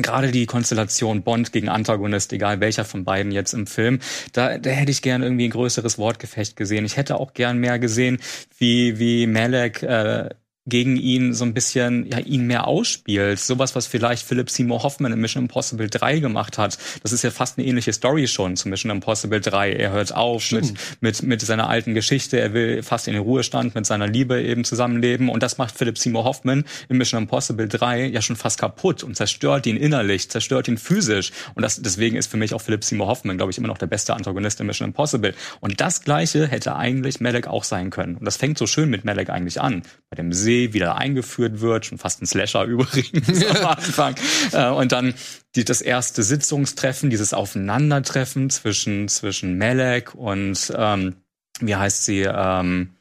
[0.03, 4.01] gerade die Konstellation Bond gegen Antagonist, egal welcher von beiden jetzt im Film,
[4.33, 6.85] da, da hätte ich gern irgendwie ein größeres Wortgefecht gesehen.
[6.85, 8.19] Ich hätte auch gern mehr gesehen,
[8.59, 10.31] wie, wie Malek äh,
[10.67, 13.39] gegen ihn so ein bisschen, ja, ihn mehr ausspielt.
[13.39, 16.77] Sowas, was vielleicht Philip Seymour Hoffman in Mission Impossible 3 gemacht hat.
[17.03, 19.73] Das ist ja fast eine ähnliche Story schon zu Mission Impossible 3.
[19.73, 22.41] Er hört auf mit, mit, mit seiner alten Geschichte.
[22.41, 25.29] Er will fast in den Ruhestand mit seiner Liebe eben zusammenleben.
[25.29, 29.17] Und das macht Philip Seymour Hoffman in Mission Impossible 3 ja schon fast kaputt und
[29.17, 31.31] zerstört ihn innerlich, zerstört ihn physisch.
[31.55, 33.87] Und das, deswegen ist für mich auch Philip Seymour Hoffman, glaube ich, immer noch der
[33.87, 35.35] beste Antagonist in Mission Impossible.
[35.61, 38.17] Und das Gleiche hätte eigentlich Malek auch sein können.
[38.17, 39.83] Und das fängt so schön mit Malek eigentlich an.
[40.11, 44.15] Bei dem See, wie der eingeführt wird, schon fast ein Slasher übrigens am Anfang.
[44.53, 45.15] Äh, und dann
[45.55, 51.17] die, das erste Sitzungstreffen, dieses Aufeinandertreffen zwischen, zwischen Malek und, ähm,
[51.61, 52.96] wie heißt sie, ähm,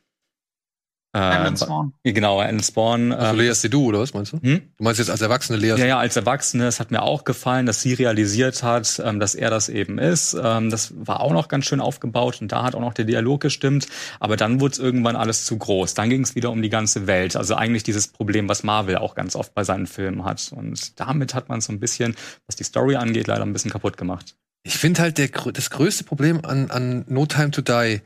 [1.16, 1.94] äh, Alan Swan.
[2.04, 3.14] Genau, Alan Spawn.
[3.14, 4.42] Also Lea Seydoux, oder was meinst du?
[4.42, 4.62] Hm?
[4.78, 7.66] Du meinst jetzt als Erwachsene Lea Ja, ja, als Erwachsene, es hat mir auch gefallen,
[7.66, 10.36] dass sie realisiert hat, ähm, dass er das eben ist.
[10.42, 13.40] Ähm, das war auch noch ganz schön aufgebaut und da hat auch noch der Dialog
[13.40, 13.88] gestimmt.
[14.20, 15.94] Aber dann wurde es irgendwann alles zu groß.
[15.94, 17.38] Dann ging es wieder um die ganze Welt.
[17.38, 20.52] Also eigentlich dieses Problem, was Marvel auch ganz oft bei seinen Filmen hat.
[20.54, 22.16] Und damit hat man so ein bisschen,
[22.46, 24.36] was die Story angeht, leider ein bisschen kaputt gemacht.
[24.64, 28.02] Ich finde halt, der, das größte Problem an, an No Time to Die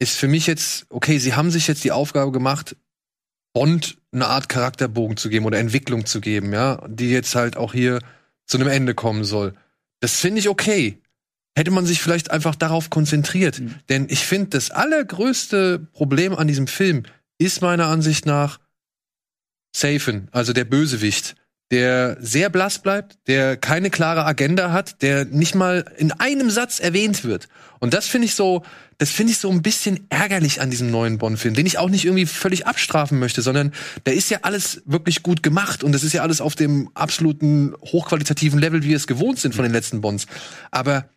[0.00, 2.74] ist für mich jetzt, okay, sie haben sich jetzt die Aufgabe gemacht,
[3.52, 7.72] Bond eine Art Charakterbogen zu geben oder Entwicklung zu geben, ja, die jetzt halt auch
[7.72, 8.00] hier
[8.46, 9.54] zu einem Ende kommen soll.
[10.00, 10.98] Das finde ich okay.
[11.56, 13.60] Hätte man sich vielleicht einfach darauf konzentriert.
[13.88, 17.02] Denn ich finde, das allergrößte Problem an diesem Film
[17.38, 18.60] ist meiner Ansicht nach
[19.74, 21.34] Safen, also der Bösewicht,
[21.70, 26.80] der sehr blass bleibt, der keine klare Agenda hat, der nicht mal in einem Satz
[26.80, 27.48] erwähnt wird.
[27.78, 28.64] Und das finde ich so,
[28.98, 32.04] das finde ich so ein bisschen ärgerlich an diesem neuen Bond-Film, den ich auch nicht
[32.04, 33.72] irgendwie völlig abstrafen möchte, sondern
[34.04, 37.74] da ist ja alles wirklich gut gemacht und das ist ja alles auf dem absoluten
[37.82, 40.26] hochqualitativen Level, wie wir es gewohnt sind von den letzten Bonds.
[40.70, 41.08] Aber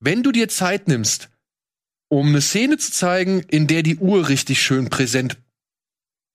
[0.00, 1.28] wenn du dir Zeit nimmst,
[2.08, 5.36] um eine Szene zu zeigen, in der die Uhr richtig schön präsent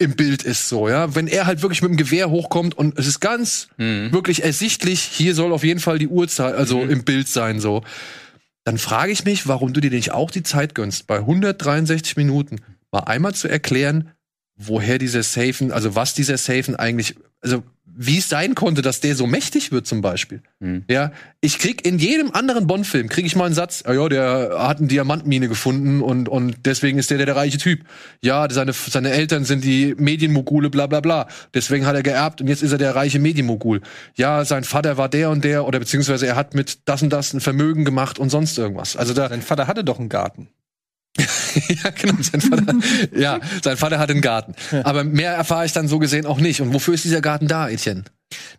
[0.02, 1.16] im Bild ist so, ja.
[1.16, 5.36] Wenn er halt wirklich mit dem Gewehr hochkommt und es ist ganz wirklich ersichtlich, hier
[5.36, 7.84] soll auf jeden Fall die Uhrzeit, also im Bild sein, so.
[8.64, 12.58] Dann frage ich mich, warum du dir nicht auch die Zeit gönnst, bei 163 Minuten
[12.92, 14.12] mal einmal zu erklären,
[14.56, 17.64] woher dieser Safen, also was dieser Safen eigentlich, also
[17.96, 20.42] wie es sein konnte, dass der so mächtig wird zum Beispiel.
[20.90, 21.12] Ja,
[21.42, 24.80] ich krieg in jedem anderen Bond-Film krieg ich mal einen Satz, ja, ja, der hat
[24.80, 27.82] eine Diamantmine gefunden und und deswegen ist der der, der reiche Typ.
[28.22, 31.28] Ja, seine seine Eltern sind die Medienmogule, bla bla bla.
[31.54, 33.82] Deswegen hat er geerbt und jetzt ist er der reiche Medienmogul.
[34.16, 37.34] Ja, sein Vater war der und der oder beziehungsweise er hat mit das und das
[37.34, 38.96] ein Vermögen gemacht und sonst irgendwas.
[38.96, 40.50] Also da Sein Vater hatte doch einen Garten.
[41.84, 42.16] ja, genau.
[42.22, 42.76] Sein Vater,
[43.16, 44.54] ja, sein Vater hat einen Garten.
[44.84, 46.62] Aber mehr erfahre ich dann so gesehen auch nicht.
[46.62, 48.04] Und wofür ist dieser Garten da, Etienne?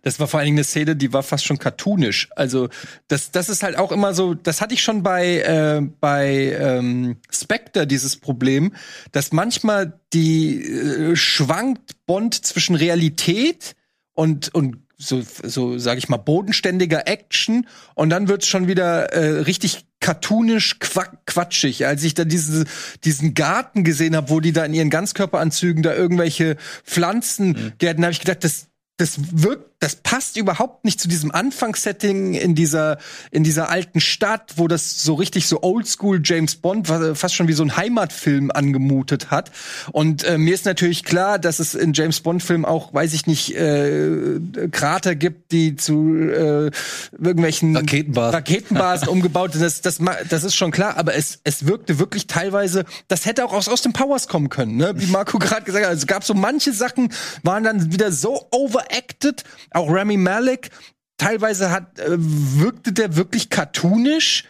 [0.03, 2.29] Das war vor allen Dingen eine Szene, die war fast schon cartoonisch.
[2.35, 2.69] Also
[3.07, 7.17] das, das ist halt auch immer so, das hatte ich schon bei, äh, bei ähm,
[7.31, 8.73] Spectre, dieses Problem,
[9.11, 13.75] dass manchmal die äh, schwankt Bond zwischen Realität
[14.13, 19.41] und, und so, so sage ich mal, bodenständiger Action und dann wird's schon wieder äh,
[19.41, 21.85] richtig cartoonisch qua quatschig.
[21.85, 22.65] Als ich da diese,
[23.05, 27.73] diesen Garten gesehen habe, wo die da in ihren Ganzkörperanzügen da irgendwelche Pflanzen Mhm.
[27.77, 28.67] gärten, habe ich gedacht, das
[28.97, 32.99] das wirkt, das passt überhaupt nicht zu diesem Anfangssetting in dieser
[33.31, 37.47] in dieser alten Stadt, wo das so richtig so Oldschool James Bond wa- fast schon
[37.47, 39.51] wie so ein Heimatfilm angemutet hat.
[39.91, 43.25] Und äh, mir ist natürlich klar, dass es in James Bond Filmen auch, weiß ich
[43.27, 44.39] nicht, äh,
[44.71, 46.71] Krater gibt, die zu äh,
[47.11, 48.35] irgendwelchen Raketenbasen.
[48.35, 49.63] Raketenbasen umgebaut sind.
[49.63, 49.99] Das, das,
[50.29, 50.97] das ist schon klar.
[50.97, 54.77] Aber es es wirkte wirklich teilweise, das hätte auch aus aus dem Powers kommen können,
[54.77, 54.93] ne?
[54.95, 55.89] Wie Marco gerade gesagt hat.
[55.89, 57.11] Also es gab so manche Sachen
[57.41, 58.47] waren dann wieder so
[58.93, 59.43] overacted.
[59.71, 60.69] Auch Rami Malek
[61.17, 64.45] teilweise hat äh, wirkte der wirklich cartoonisch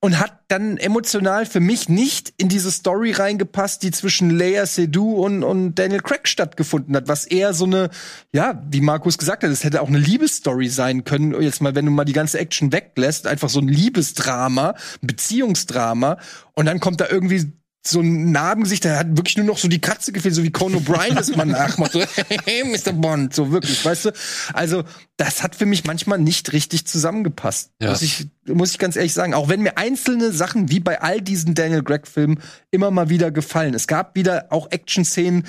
[0.00, 5.24] und hat dann emotional für mich nicht in diese Story reingepasst, die zwischen Leia Seydoux
[5.24, 7.90] und, und Daniel Craig stattgefunden hat, was eher so eine,
[8.32, 11.40] ja, wie Markus gesagt hat, es hätte auch eine Liebesstory sein können.
[11.42, 16.18] Jetzt mal, wenn du mal die ganze Action weglässt, einfach so ein Liebesdrama, Beziehungsdrama
[16.54, 17.52] und dann kommt da irgendwie
[17.86, 20.80] so ein Narbengesicht, der hat wirklich nur noch so die Katze gefehlt, so wie Conan
[20.80, 21.92] O'Brien das man nachmacht.
[21.92, 22.04] So,
[22.44, 22.92] hey, Mr.
[22.92, 24.10] Bond, so wirklich, weißt du?
[24.52, 24.84] Also,
[25.16, 27.70] das hat für mich manchmal nicht richtig zusammengepasst.
[27.80, 27.90] Ja.
[27.90, 29.34] Muss ich, muss ich ganz ehrlich sagen.
[29.34, 32.40] Auch wenn mir einzelne Sachen, wie bei all diesen Daniel Craig-Filmen,
[32.70, 33.74] immer mal wieder gefallen.
[33.74, 35.44] Es gab wieder auch Action-Szenen,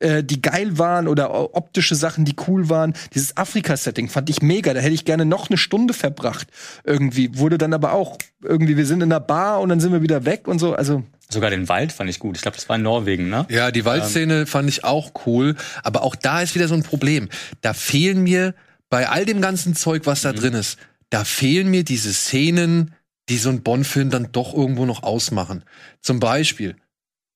[0.00, 2.94] äh, die geil waren oder optische Sachen, die cool waren.
[3.14, 4.74] Dieses Afrika-Setting fand ich mega.
[4.74, 6.48] Da hätte ich gerne noch eine Stunde verbracht.
[6.84, 10.02] Irgendwie wurde dann aber auch irgendwie, wir sind in einer Bar und dann sind wir
[10.02, 10.74] wieder weg und so.
[10.74, 12.36] Also Sogar den Wald fand ich gut.
[12.36, 13.46] Ich glaube, das war in Norwegen, ne?
[13.48, 17.28] Ja, die Waldszene fand ich auch cool, aber auch da ist wieder so ein Problem.
[17.62, 18.54] Da fehlen mir
[18.90, 20.36] bei all dem ganzen Zeug, was da Mhm.
[20.36, 20.78] drin ist,
[21.10, 22.94] da fehlen mir diese Szenen,
[23.28, 25.64] die so ein Bond-Film dann doch irgendwo noch ausmachen.
[26.02, 26.76] Zum Beispiel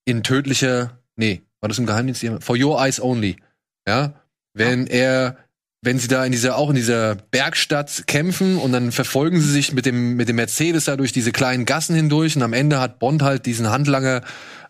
[0.04, 2.24] in tödlicher, nee, war das im Geheimdienst?
[2.44, 3.36] For Your Eyes Only.
[3.86, 4.20] Ja,
[4.52, 5.38] wenn er
[5.80, 9.72] wenn sie da in dieser auch in dieser Bergstadt kämpfen und dann verfolgen sie sich
[9.72, 12.98] mit dem mit dem Mercedes da durch diese kleinen Gassen hindurch und am Ende hat
[12.98, 14.22] Bond halt diesen Handlanger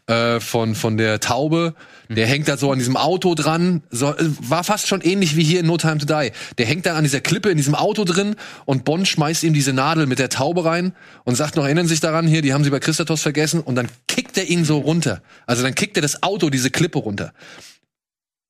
[0.07, 1.75] äh, von von der Taube,
[2.09, 5.45] der hängt da so an diesem Auto dran, so, äh, war fast schon ähnlich wie
[5.45, 6.33] hier in No Time to Die.
[6.59, 8.37] Der hängt da an dieser Klippe in diesem Auto drin
[8.67, 10.93] und Bond schmeißt ihm diese Nadel mit der Taube rein
[11.25, 13.77] und sagt noch, erinnern Sie sich daran, hier, die haben sie bei Christatos vergessen und
[13.77, 15.23] dann kickt er ihn so runter.
[15.47, 17.33] Also dann kickt er das Auto diese Klippe runter.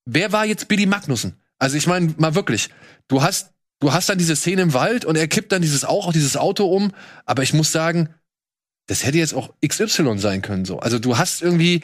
[0.05, 1.35] Wer war jetzt Billy Magnussen?
[1.59, 2.70] Also ich meine, mal wirklich,
[3.09, 6.06] du hast, du hast dann diese Szene im Wald und er kippt dann dieses auch
[6.06, 6.93] auf dieses Auto um,
[7.26, 8.14] aber ich muss sagen,
[8.86, 10.78] das hätte jetzt auch XY sein können so.
[10.78, 11.82] Also du hast irgendwie,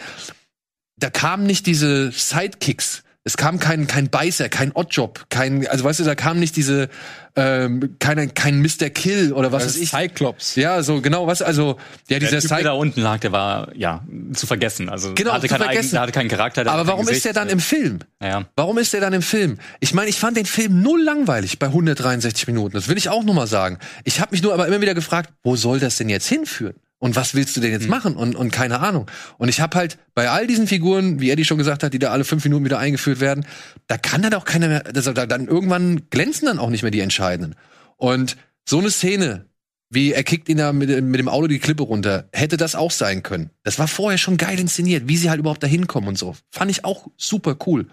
[0.96, 3.05] da kamen nicht diese Sidekicks.
[3.26, 6.90] Es kam kein, kein Beißer, kein Oddjob, kein, also weißt du, da kam nicht diese,
[7.36, 8.90] ähm, kein, kein Mr.
[8.90, 9.90] Kill oder was weiß ich.
[9.90, 10.56] Cyclops.
[10.56, 11.78] Ja, so genau, was, also,
[12.09, 14.90] ja, Der dieser typ, der Side da unten lag, der war, ja, zu vergessen.
[14.90, 15.86] Also, Genau, der hatte, zu keinen vergessen.
[15.86, 16.64] Eigen, der hatte keinen Charakter.
[16.64, 18.01] der Aber warum ist der dann im Film?
[18.22, 18.44] Ja.
[18.56, 19.59] Warum ist der dann im Film?
[19.80, 22.74] Ich meine, ich fand den Film null langweilig bei 163 Minuten.
[22.74, 23.78] Das will ich auch noch mal sagen.
[24.05, 26.74] Ich habe mich nur aber immer wieder gefragt, wo soll das denn jetzt hinführen?
[27.05, 28.16] Und was willst du denn jetzt machen?
[28.16, 29.10] Und, und keine Ahnung.
[29.36, 32.10] Und ich habe halt bei all diesen Figuren, wie Eddie schon gesagt hat, die da
[32.10, 33.44] alle fünf Minuten wieder eingeführt werden,
[33.89, 36.90] da kann dann auch keiner mehr, also da, dann irgendwann glänzen dann auch nicht mehr
[36.90, 37.56] die Entscheidenden.
[37.98, 39.44] Und so eine Szene,
[39.90, 42.90] wie er kickt ihn da mit, mit dem Auto die Klippe runter, hätte das auch
[42.90, 43.51] sein können.
[43.64, 46.35] Das war vorher schon geil inszeniert, wie sie halt überhaupt da hinkommen und so.
[46.52, 47.86] Fand ich auch super cool.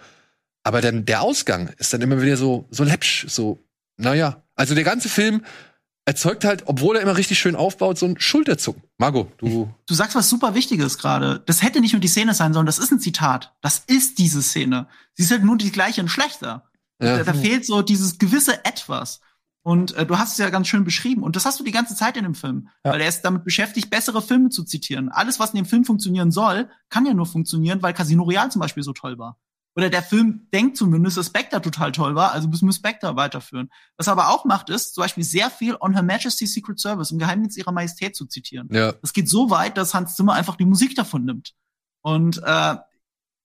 [0.64, 3.60] Aber dann der Ausgang ist dann immer wieder so, so läppsch, so,
[3.98, 4.42] naja.
[4.56, 5.44] Also der ganze Film
[6.06, 8.84] erzeugt halt, obwohl er immer richtig schön aufbaut, so ein Schulterzucken.
[8.98, 9.73] Margot, du.
[9.86, 11.44] Du sagst was super Wichtiges gerade.
[11.45, 13.53] Das hätte nicht nur die Szene sein sollen, das ist ein Zitat.
[13.61, 14.88] Das ist diese Szene.
[15.14, 16.69] Sie ist halt nur die gleiche und schlechter.
[17.02, 17.18] Ja.
[17.18, 19.22] Da, da fehlt so dieses gewisse Etwas.
[19.64, 21.23] Und äh, du hast es ja ganz schön beschrieben.
[21.23, 22.69] Und das hast du die ganze Zeit in dem Film.
[22.84, 22.94] Ja.
[22.94, 25.10] Weil er ist damit beschäftigt, bessere Filme zu zitieren.
[25.10, 28.60] Alles, was in dem Film funktionieren soll, kann ja nur funktionieren, weil Casino Royale zum
[28.60, 29.40] Beispiel so toll war.
[29.76, 33.72] Oder der Film denkt zumindest, dass Spectre total toll war, also müssen wir Spectre weiterführen.
[33.98, 37.11] Was er aber auch macht, ist zum Beispiel sehr viel on Her Majesty's Secret Service,
[37.11, 38.68] im Geheimdienst ihrer Majestät zu zitieren.
[38.72, 38.91] Ja.
[38.91, 41.53] Das geht so weit, dass Hans Zimmer einfach die Musik davon nimmt.
[42.02, 42.76] Und äh,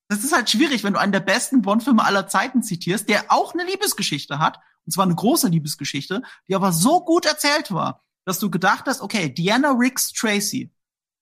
[0.08, 3.54] das ist halt schwierig, wenn du einen der besten Bond-Filme aller Zeiten zitierst, der auch
[3.54, 8.38] eine Liebesgeschichte hat, und zwar eine große Liebesgeschichte, die aber so gut erzählt war, dass
[8.38, 10.72] du gedacht hast, okay, Diana Riggs Tracy,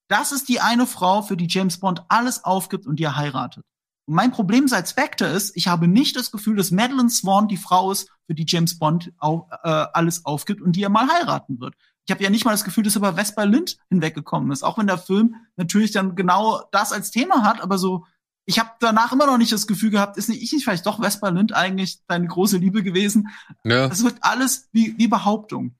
[0.08, 3.64] das ist die eine Frau, für die James Bond alles aufgibt und die er heiratet.
[4.06, 7.56] Und mein Problem seit Spectre ist, ich habe nicht das Gefühl, dass Madeline Swan die
[7.56, 11.60] Frau ist, für die James Bond auch, äh, alles aufgibt und die er mal heiraten
[11.60, 11.74] wird.
[12.06, 14.62] ich habe ja nicht mal das Gefühl, dass er über Vesper Lind hinweggekommen ist.
[14.62, 18.04] Auch wenn der Film natürlich dann genau das als Thema hat, aber so,
[18.46, 21.00] ich habe danach immer noch nicht das Gefühl gehabt, ist nicht ich nicht vielleicht doch
[21.00, 23.28] Vesper Lind eigentlich deine große Liebe gewesen.
[23.64, 23.86] Ja.
[23.86, 25.76] Es wirkt alles wie, wie Behauptung.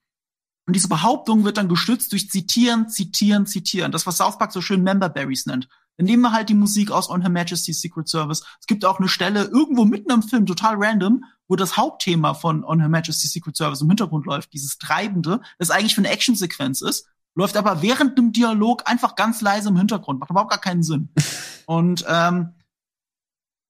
[0.67, 3.93] Und diese Behauptung wird dann gestützt durch Zitieren, Zitieren, Zitieren.
[3.93, 5.69] Das, was South Park so schön Member Berries nennt.
[5.97, 8.45] Dann nehmen wir halt die Musik aus On Her Majesty's Secret Service.
[8.61, 12.65] Es gibt auch eine Stelle irgendwo mitten im Film, total random, wo das Hauptthema von
[12.65, 16.81] On Her Majesty's Secret Service im Hintergrund läuft, dieses Treibende, das eigentlich für eine Actionsequenz
[16.81, 20.21] ist, läuft aber während dem Dialog einfach ganz leise im Hintergrund.
[20.21, 21.11] Macht überhaupt gar keinen Sinn.
[21.67, 22.55] Und ähm,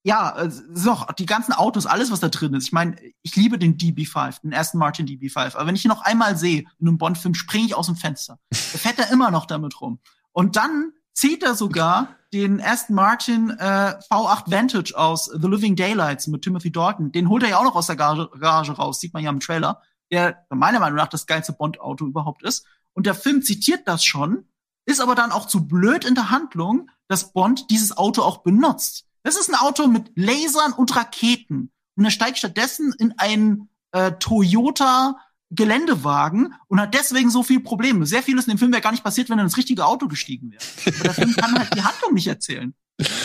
[0.03, 2.65] ja, ist auch die ganzen Autos, alles, was da drin ist.
[2.65, 5.55] Ich meine, ich liebe den DB5, den ersten Martin DB5.
[5.55, 8.37] Aber wenn ich ihn noch einmal sehe in einem Bond-Film, springe ich aus dem Fenster.
[8.51, 9.99] Da fährt er immer noch damit rum.
[10.31, 16.27] Und dann zieht er sogar den ersten Martin äh, V8 Vantage aus The Living Daylights
[16.27, 17.11] mit Timothy Dalton.
[17.11, 19.81] Den holt er ja auch noch aus der Garage raus, sieht man ja im Trailer,
[20.11, 22.65] der meiner Meinung nach das geilste Bond-Auto überhaupt ist.
[22.93, 24.45] Und der Film zitiert das schon,
[24.85, 29.05] ist aber dann auch zu blöd in der Handlung, dass Bond dieses Auto auch benutzt.
[29.23, 31.71] Das ist ein Auto mit Lasern und Raketen.
[31.95, 35.17] Und er steigt stattdessen in einen äh, Toyota
[35.51, 38.05] Geländewagen und hat deswegen so viel Probleme.
[38.05, 40.51] Sehr vieles in dem Film wäre gar nicht passiert, wenn er ins richtige Auto gestiegen
[40.51, 40.63] wäre.
[40.87, 42.73] Aber der Film kann halt die Handlung nicht erzählen.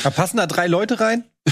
[0.03, 1.25] Da passen da drei Leute rein?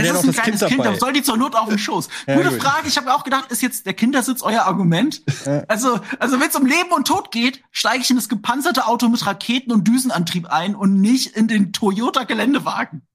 [0.00, 2.08] Es ja ist ein kleines Kind Kind, soll die zur Not auf den Schoß.
[2.26, 2.62] Ja, Gute gut.
[2.62, 5.22] Frage, ich habe auch gedacht, ist jetzt der Kindersitz euer Argument?
[5.68, 9.08] Also, also wenn es um Leben und Tod geht, steige ich in das gepanzerte Auto
[9.08, 13.06] mit Raketen und Düsenantrieb ein und nicht in den Toyota Geländewagen.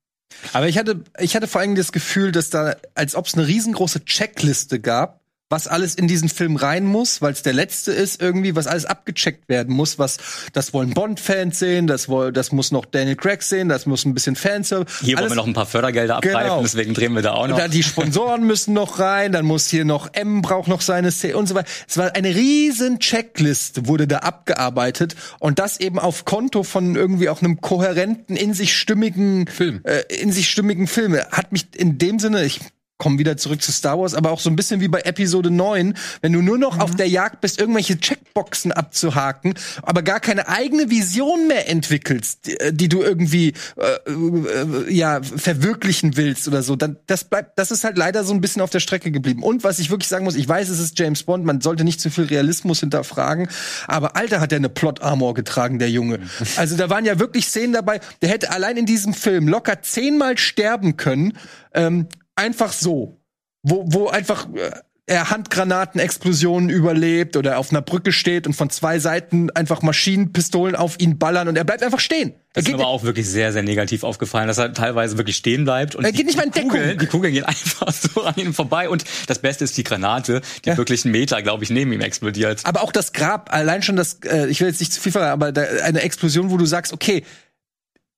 [0.53, 3.47] Aber ich hatte, ich hatte vor allem das Gefühl, dass da, als ob es eine
[3.47, 5.20] riesengroße Checkliste gab,
[5.51, 8.85] was alles in diesen Film rein muss, weil es der letzte ist irgendwie, was alles
[8.85, 10.17] abgecheckt werden muss, was
[10.53, 14.13] das wollen Bond-Fans sehen, das woll, das muss noch Daniel Craig sehen, das muss ein
[14.13, 14.99] bisschen Fanservice.
[15.01, 16.61] Hier wollen alles- wir noch ein paar Fördergelder abgreifen, Genau.
[16.61, 17.57] deswegen drehen wir da auch Und noch.
[17.57, 21.35] dann die Sponsoren müssen noch rein, dann muss hier noch M braucht noch seine Szene
[21.37, 21.69] und so weiter.
[21.87, 27.27] Es war eine riesen Checkliste, wurde da abgearbeitet und das eben auf Konto von irgendwie
[27.29, 29.81] auch einem kohärenten, in sich stimmigen Film.
[29.83, 31.15] Äh, in sich stimmigen Film.
[31.31, 32.61] Hat mich in dem Sinne, ich
[33.01, 35.95] komme wieder zurück zu Star Wars, aber auch so ein bisschen wie bei Episode 9,
[36.21, 40.91] wenn du nur noch auf der Jagd bist, irgendwelche Checkboxen abzuhaken, aber gar keine eigene
[40.91, 46.97] Vision mehr entwickelst, die, die du irgendwie äh, äh, ja verwirklichen willst oder so, dann
[47.07, 49.41] das bleibt, das ist halt leider so ein bisschen auf der Strecke geblieben.
[49.41, 51.99] Und was ich wirklich sagen muss, ich weiß, es ist James Bond, man sollte nicht
[51.99, 53.47] zu viel Realismus hinterfragen,
[53.87, 56.19] aber Alter hat er eine Plot Armor getragen, der Junge.
[56.55, 60.37] Also da waren ja wirklich Szenen dabei, der hätte allein in diesem Film locker zehnmal
[60.37, 61.33] sterben können,
[61.73, 62.05] ähm,
[62.41, 63.17] einfach so,
[63.63, 64.71] wo, wo einfach äh,
[65.07, 70.99] er Handgranatenexplosionen überlebt oder auf einer Brücke steht und von zwei Seiten einfach Maschinenpistolen auf
[70.99, 72.33] ihn ballern und er bleibt einfach stehen.
[72.53, 75.63] Das ist mir aber auch wirklich sehr, sehr negativ aufgefallen, dass er teilweise wirklich stehen
[75.63, 75.95] bleibt.
[75.95, 76.69] Und Er geht nicht mal in Deckung.
[76.69, 78.89] Kugeln, die Kugeln gehen einfach so an ihm vorbei.
[78.89, 80.77] Und das Beste ist die Granate, die Ja.
[80.77, 82.61] wirklich einen Meter, glaube ich, neben ihm explodiert.
[82.65, 85.31] aber auch das Grab, allein schon das, äh, ich will jetzt nicht zu viel verraten,
[85.33, 87.23] aber da, eine Explosion, wo du sagst, okay,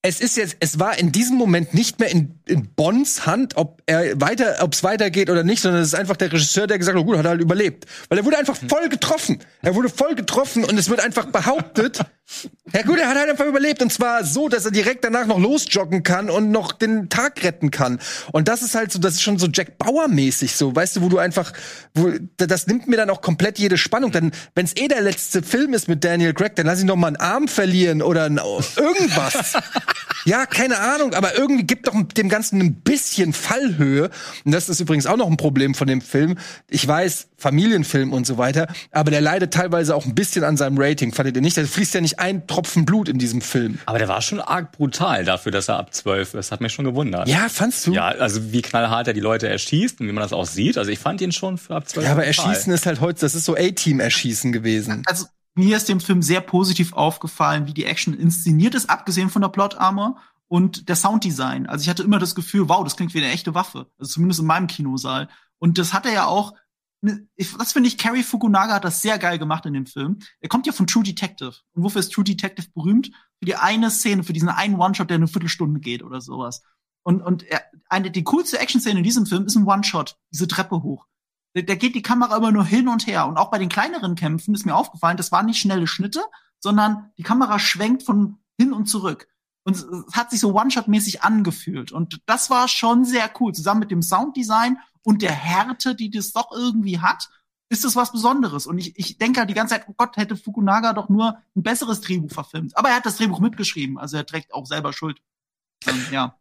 [0.05, 3.81] es ist jetzt, es war in diesem Moment nicht mehr in, in Bonds Hand, ob
[3.85, 6.97] er weiter, ob es weitergeht oder nicht, sondern es ist einfach der Regisseur, der gesagt
[6.97, 7.85] hat, gut, hat er halt überlebt.
[8.09, 9.39] Weil er wurde einfach voll getroffen.
[9.61, 12.01] Er wurde voll getroffen und es wird einfach behauptet,
[12.73, 15.39] ja gut, er hat halt einfach überlebt und zwar so, dass er direkt danach noch
[15.39, 17.99] losjoggen kann und noch den Tag retten kann.
[18.33, 21.01] Und das ist halt so, das ist schon so Jack Bauer mäßig so, weißt du,
[21.01, 21.53] wo du einfach,
[21.93, 24.11] wo, das nimmt mir dann auch komplett jede Spannung.
[24.11, 26.97] Dann, wenn es eh der letzte Film ist mit Daniel Craig, dann lass ihn doch
[26.97, 29.53] mal einen Arm verlieren oder ein, irgendwas.
[30.25, 34.09] Ja, keine Ahnung, aber irgendwie gibt doch dem Ganzen ein bisschen Fallhöhe.
[34.45, 36.37] Und das ist übrigens auch noch ein Problem von dem Film.
[36.69, 40.77] Ich weiß, Familienfilm und so weiter, aber der leidet teilweise auch ein bisschen an seinem
[40.77, 41.57] Rating, fandet ihr nicht?
[41.57, 43.79] Da fließt ja nicht ein Tropfen Blut in diesem Film.
[43.85, 46.51] Aber der war schon arg brutal dafür, dass er ab 12 ist.
[46.51, 47.27] Hat mich schon gewundert.
[47.27, 47.93] Ja, fandst du?
[47.93, 50.77] Ja, also wie knallhart er die Leute erschießt und wie man das auch sieht.
[50.77, 52.45] Also ich fand ihn schon für ab 12 Ja, aber brutal.
[52.45, 55.03] Erschießen ist halt heute, das ist so A-Team-Erschießen gewesen.
[55.05, 55.25] Also
[55.55, 59.49] mir ist dem Film sehr positiv aufgefallen, wie die Action inszeniert ist, abgesehen von der
[59.49, 60.17] Plot Armor
[60.47, 61.67] und der Sounddesign.
[61.67, 63.87] Also ich hatte immer das Gefühl, wow, das klingt wie eine echte Waffe.
[63.97, 65.29] Also zumindest in meinem Kinosaal.
[65.59, 66.53] Und das hat er ja auch.
[67.01, 67.27] ne,
[67.57, 70.19] das finde ich, Cary Fukunaga hat das sehr geil gemacht in dem Film.
[70.39, 71.53] Er kommt ja von True Detective.
[71.73, 73.11] Und wofür ist True Detective berühmt?
[73.39, 76.63] Für die eine Szene, für diesen einen One-Shot, der eine Viertelstunde geht oder sowas.
[77.03, 80.81] Und, und er, eine, die coolste Action-Szene in diesem Film ist ein One-Shot, diese Treppe
[80.83, 81.05] hoch.
[81.53, 83.27] Da, geht die Kamera immer nur hin und her.
[83.27, 86.23] Und auch bei den kleineren Kämpfen ist mir aufgefallen, das waren nicht schnelle Schnitte,
[86.59, 89.27] sondern die Kamera schwenkt von hin und zurück.
[89.63, 91.91] Und es, hat sich so One-Shot-mäßig angefühlt.
[91.91, 93.53] Und das war schon sehr cool.
[93.53, 97.29] Zusammen mit dem Sounddesign und der Härte, die das doch irgendwie hat,
[97.69, 98.67] ist das was Besonderes.
[98.67, 101.63] Und ich, ich denke halt die ganze Zeit, oh Gott, hätte Fukunaga doch nur ein
[101.63, 102.77] besseres Drehbuch verfilmt.
[102.77, 105.21] Aber er hat das Drehbuch mitgeschrieben, also er trägt auch selber Schuld.
[105.87, 106.37] Ähm, ja.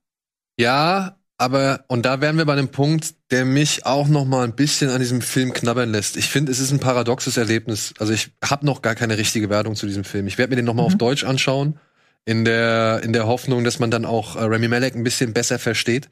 [0.58, 4.54] Ja, aber und da wären wir bei einem Punkt, der mich auch noch mal ein
[4.54, 6.16] bisschen an diesem Film knabbern lässt.
[6.16, 7.94] Ich finde, es ist ein paradoxes Erlebnis.
[7.98, 10.28] Also ich habe noch gar keine richtige Wertung zu diesem Film.
[10.28, 11.80] Ich werde mir den noch mal auf Deutsch anschauen
[12.24, 15.58] in der in der Hoffnung, dass man dann auch äh, Remy Malek ein bisschen besser
[15.58, 16.08] versteht.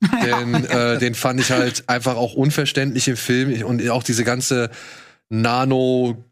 [0.24, 4.70] Denn äh, den fand ich halt einfach auch unverständlich im Film und auch diese ganze
[5.28, 6.24] Nano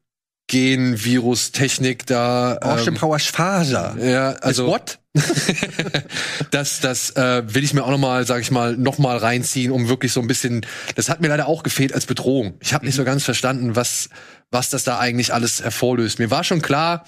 [0.48, 2.58] Gen-Virus-Technik da.
[2.60, 3.96] Porsche ähm, Faser.
[4.00, 4.98] ja, also what?
[6.50, 9.70] das, das äh, will ich mir auch noch mal, sag ich mal, noch mal reinziehen,
[9.70, 10.64] um wirklich so ein bisschen.
[10.94, 12.54] Das hat mir leider auch gefehlt als Bedrohung.
[12.60, 14.08] Ich habe nicht so ganz verstanden, was
[14.50, 16.18] was das da eigentlich alles hervorlöst.
[16.18, 17.06] Mir war schon klar,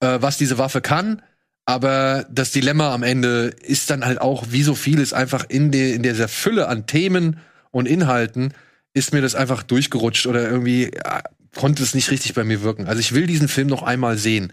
[0.00, 1.22] äh, was diese Waffe kann,
[1.64, 5.94] aber das Dilemma am Ende ist dann halt auch, wie so vieles einfach in der
[5.94, 7.38] in dieser Fülle an Themen
[7.70, 8.54] und Inhalten
[8.94, 11.22] ist mir das einfach durchgerutscht oder irgendwie ja,
[11.54, 12.86] konnte es nicht richtig bei mir wirken.
[12.86, 14.52] Also ich will diesen Film noch einmal sehen.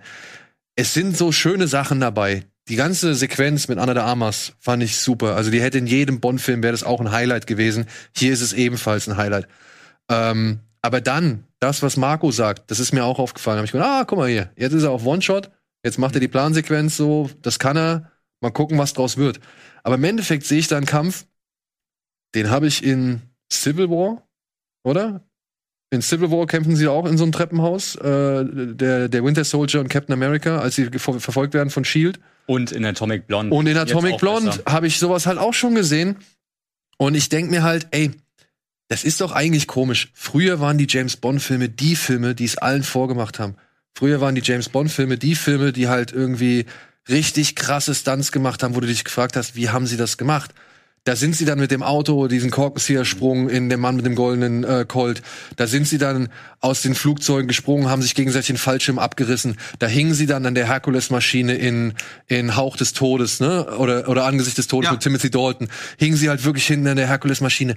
[0.76, 2.46] Es sind so schöne Sachen dabei.
[2.70, 5.36] Die ganze Sequenz mit Anna de Armas fand ich super.
[5.36, 7.88] Also die hätte in jedem Bond-Film wäre das auch ein Highlight gewesen.
[8.16, 9.48] Hier ist es ebenfalls ein Highlight.
[10.08, 13.56] Ähm, aber dann, das, was Marco sagt, das ist mir auch aufgefallen.
[13.56, 15.50] Da hab ich gedacht, ah, guck mal hier, jetzt ist er auf One-Shot,
[15.84, 19.40] jetzt macht er die Plansequenz so, das kann er, mal gucken, was draus wird.
[19.84, 21.26] Aber im Endeffekt sehe ich da einen Kampf,
[22.36, 23.22] den habe ich in
[23.52, 24.28] Civil War,
[24.84, 25.28] oder?
[25.92, 29.80] In Civil War kämpfen sie auch in so einem Treppenhaus, äh, der, der Winter Soldier
[29.80, 32.20] und Captain America, als sie verfolgt werden von Shield.
[32.46, 33.56] Und in Atomic Blonde.
[33.56, 36.18] Und in Atomic Blonde habe ich sowas halt auch schon gesehen.
[36.98, 38.12] Und ich denk mir halt, ey,
[38.88, 40.12] das ist doch eigentlich komisch.
[40.14, 43.56] Früher waren die James Bond-Filme die Filme, die es allen vorgemacht haben.
[43.96, 46.66] Früher waren die James Bond-Filme die Filme, die halt irgendwie
[47.08, 50.54] richtig krasse Stunts gemacht haben, wo du dich gefragt hast, wie haben sie das gemacht?
[51.10, 54.64] Da sind sie dann mit dem Auto, diesen Korkenzieher-Sprung in dem Mann mit dem goldenen
[54.64, 55.24] äh, Colt.
[55.56, 56.30] Da sind sie dann
[56.60, 59.58] aus den Flugzeugen gesprungen, haben sich gegenseitig den Fallschirm abgerissen.
[59.80, 61.94] Da hingen sie dann an der Herkules-Maschine in,
[62.28, 63.66] in Hauch des Todes, ne?
[63.80, 64.92] Oder, oder Angesicht des Todes Ja.
[64.92, 65.68] mit Timothy Dalton.
[65.98, 67.76] Hingen sie halt wirklich hinten an der Herkules-Maschine.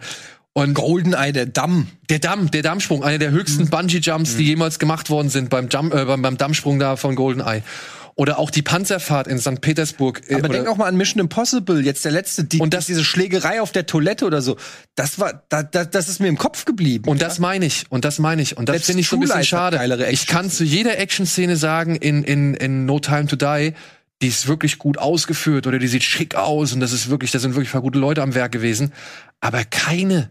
[0.53, 1.87] Und Goldeneye, der Damm.
[2.11, 5.95] der Damm, der Dammsprung, einer der höchsten Bungee-Jumps, die jemals gemacht worden sind beim, Jump,
[5.95, 7.63] äh, beim, beim Dammsprung da von GoldenEye.
[8.15, 9.61] Oder auch die Panzerfahrt in St.
[9.61, 10.23] Petersburg.
[10.29, 13.05] äh, Aber denk auch mal an Mission Impossible, jetzt der letzte, die, Und das- diese
[13.05, 14.57] Schlägerei auf der Toilette oder so.
[14.95, 17.09] Das war, da, da, das ist mir im Kopf geblieben.
[17.09, 18.57] Und das meine ich, und das meine ich.
[18.57, 19.81] Und das finde ich so ein bisschen schade.
[20.11, 23.73] Ich kann zu jeder Action-Szene sagen, in, in, in No Time to Die,
[24.21, 27.39] die ist wirklich gut ausgeführt oder die sieht schick aus und das ist wirklich, da
[27.41, 28.93] sind wirklich ein paar gute Leute am Werk gewesen.
[29.41, 30.31] Aber keine,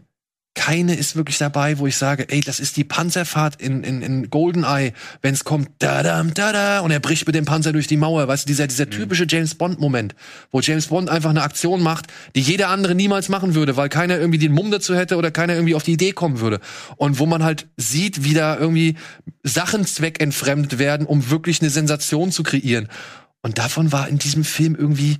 [0.54, 4.28] keine ist wirklich dabei, wo ich sage, ey, das ist die Panzerfahrt in, in, in
[4.30, 4.92] Goldeneye,
[5.22, 7.96] wenn es kommt, da dam da da und er bricht mit dem Panzer durch die
[7.96, 10.14] Mauer, weißt du, dieser, dieser typische James Bond Moment,
[10.50, 14.18] wo James Bond einfach eine Aktion macht, die jeder andere niemals machen würde, weil keiner
[14.18, 16.60] irgendwie den Mumm dazu hätte oder keiner irgendwie auf die Idee kommen würde.
[16.96, 18.96] Und wo man halt sieht, wie da irgendwie
[19.42, 22.88] Sachen zweckentfremdet werden, um wirklich eine Sensation zu kreieren.
[23.42, 25.18] Und davon war in diesem Film irgendwie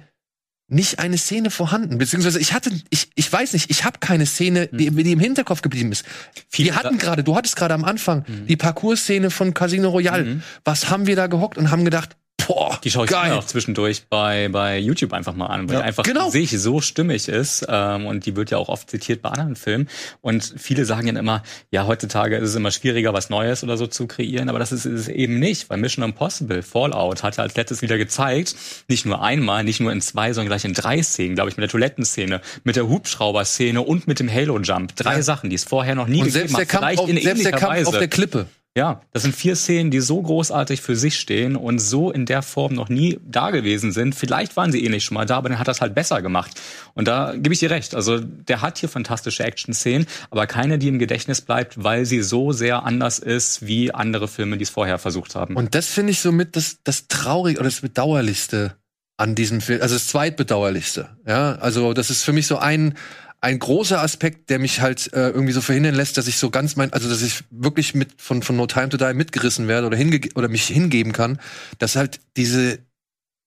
[0.72, 1.98] nicht eine Szene vorhanden.
[1.98, 5.62] Beziehungsweise ich hatte, ich, ich weiß nicht, ich habe keine Szene, die, die im Hinterkopf
[5.62, 6.04] geblieben ist.
[6.48, 10.42] Viele wir hatten gerade, du hattest gerade am Anfang die Parcours-Szene von Casino Royale.
[10.64, 12.16] Was haben wir da gehockt und haben gedacht,
[12.46, 13.30] boah, Die schaue ich geil.
[13.30, 16.30] mir auch zwischendurch bei, bei YouTube einfach mal an, weil die einfach genau.
[16.32, 17.66] ich so stimmig ist.
[17.68, 19.88] Ähm, und die wird ja auch oft zitiert bei anderen Filmen.
[20.20, 23.86] Und viele sagen dann immer, ja, heutzutage ist es immer schwieriger, was Neues oder so
[23.86, 27.56] zu kreieren, aber das ist es eben nicht, weil Mission Impossible, Fallout, hat ja als
[27.56, 28.54] letztes wieder gezeigt,
[28.88, 31.62] nicht nur einmal, nicht nur in zwei, sondern gleich in drei Szenen, glaube ich, mit
[31.62, 34.96] der Toilettenszene, mit der Hubschrauber-Szene und mit dem Halo-Jump.
[34.96, 36.68] Drei Sachen, die es vorher noch nie Und gegeben selbst der hat.
[36.68, 37.98] Kampf, Vielleicht auf, in selbst der Kampf auf Weise.
[37.98, 38.46] der Klippe.
[38.74, 42.40] Ja, das sind vier Szenen, die so großartig für sich stehen und so in der
[42.40, 44.14] Form noch nie da gewesen sind.
[44.14, 46.58] Vielleicht waren sie eh nicht schon mal da, aber dann hat das halt besser gemacht.
[46.94, 47.94] Und da gebe ich dir recht.
[47.94, 52.52] Also der hat hier fantastische Action-Szenen, aber keine, die im Gedächtnis bleibt, weil sie so
[52.52, 55.54] sehr anders ist wie andere Filme, die es vorher versucht haben.
[55.54, 58.76] Und das finde ich somit das, das Traurige oder das Bedauerlichste
[59.18, 61.10] an diesem Film, also das Zweitbedauerlichste.
[61.26, 62.94] Ja, also das ist für mich so ein,
[63.42, 66.76] ein großer Aspekt, der mich halt äh, irgendwie so verhindern lässt, dass ich so ganz
[66.76, 69.96] mein, also dass ich wirklich mit von, von No Time to Die mitgerissen werde oder,
[69.96, 71.40] hinge oder mich hingeben kann,
[71.78, 72.78] dass halt diese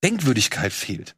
[0.03, 1.15] Denkwürdigkeit fehlt.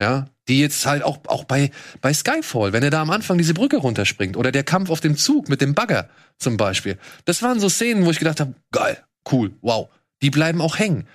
[0.00, 1.70] Ja, die jetzt halt auch, auch bei,
[2.00, 5.16] bei Skyfall, wenn er da am Anfang diese Brücke runterspringt oder der Kampf auf dem
[5.16, 6.08] Zug mit dem Bagger
[6.38, 6.98] zum Beispiel.
[7.24, 9.88] Das waren so Szenen, wo ich gedacht habe, geil, cool, wow.
[10.20, 11.06] Die bleiben auch hängen.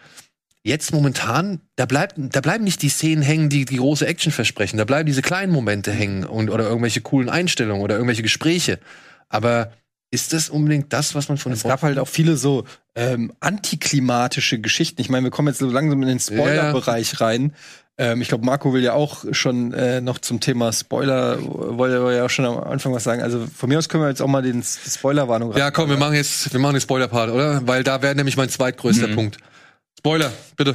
[0.68, 4.76] Jetzt momentan, da bleibt, da bleiben nicht die Szenen hängen, die die große Action versprechen.
[4.76, 8.77] Da bleiben diese kleinen Momente hängen und oder irgendwelche coolen Einstellungen oder irgendwelche Gespräche.
[9.30, 9.72] Aber
[10.11, 12.65] ist das unbedingt das, was man von Es gab halt auch viele so
[12.95, 14.99] ähm, antiklimatische Geschichten.
[14.99, 17.53] Ich meine, wir kommen jetzt so langsam in den Spoiler-Bereich rein.
[17.98, 22.11] Ähm, ich glaube, Marco will ja auch schon äh, noch zum Thema Spoiler, wollte er
[22.11, 23.22] ja auch schon am Anfang was sagen.
[23.22, 26.15] Also von mir aus können wir jetzt auch mal den Spoilerwarnung Ja, komm, wir machen
[26.15, 27.65] jetzt, wir machen den Spoiler-Part, oder?
[27.65, 29.38] Weil da wäre nämlich mein zweitgrößter Punkt.
[30.08, 30.74] Spoiler, bitte.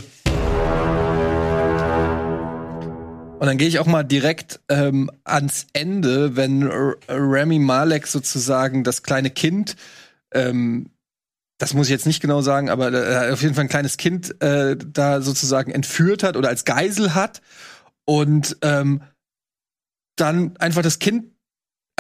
[3.39, 8.85] Und dann gehe ich auch mal direkt ähm, ans Ende, wenn R Rami Malek sozusagen
[8.85, 9.77] das kleine Kind,
[10.35, 10.91] ähm,
[11.57, 14.39] das muss ich jetzt nicht genau sagen, aber äh, auf jeden Fall ein kleines Kind
[14.43, 17.41] äh, da sozusagen entführt hat oder als Geisel hat
[18.05, 19.01] und ähm,
[20.17, 21.32] dann einfach das Kind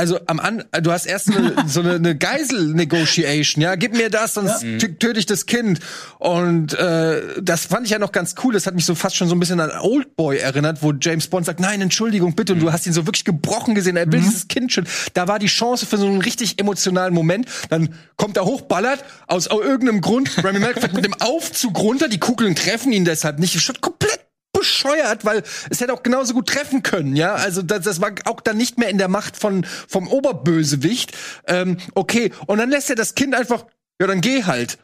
[0.03, 4.35] also am An du hast erst eine, so eine, eine Geisel-Negotiation, ja, gib mir das,
[4.35, 4.69] sonst Ja.
[4.79, 5.79] tö- töte ich das Kind.
[6.19, 8.53] Und äh, das fand ich ja noch ganz cool.
[8.53, 11.47] Das hat mich so fast schon so ein bisschen an Oldboy erinnert, wo James Bond
[11.47, 12.55] sagt, nein, Entschuldigung, bitte.
[12.55, 13.97] Und du hast ihn so wirklich gebrochen gesehen.
[13.97, 14.87] Er will dieses Kind schon.
[15.15, 17.47] Da war die Chance für so einen richtig emotionalen Moment.
[17.71, 20.43] Dann kommt er hoch, ballert aus irgendeinem Grund.
[20.43, 22.09] Rami Malek fährt mit dem Aufzug runter.
[22.09, 23.61] Die Kugeln treffen ihn deshalb nicht.
[23.61, 24.19] Schon komplett
[24.63, 27.35] bescheuert, weil es hätte auch genauso gut treffen können, ja.
[27.35, 31.13] Also das, das war auch dann nicht mehr in der Macht von vom Oberbösewicht.
[31.47, 33.67] Ähm, okay, und dann lässt er das Kind einfach,
[34.01, 34.79] ja, dann geh halt.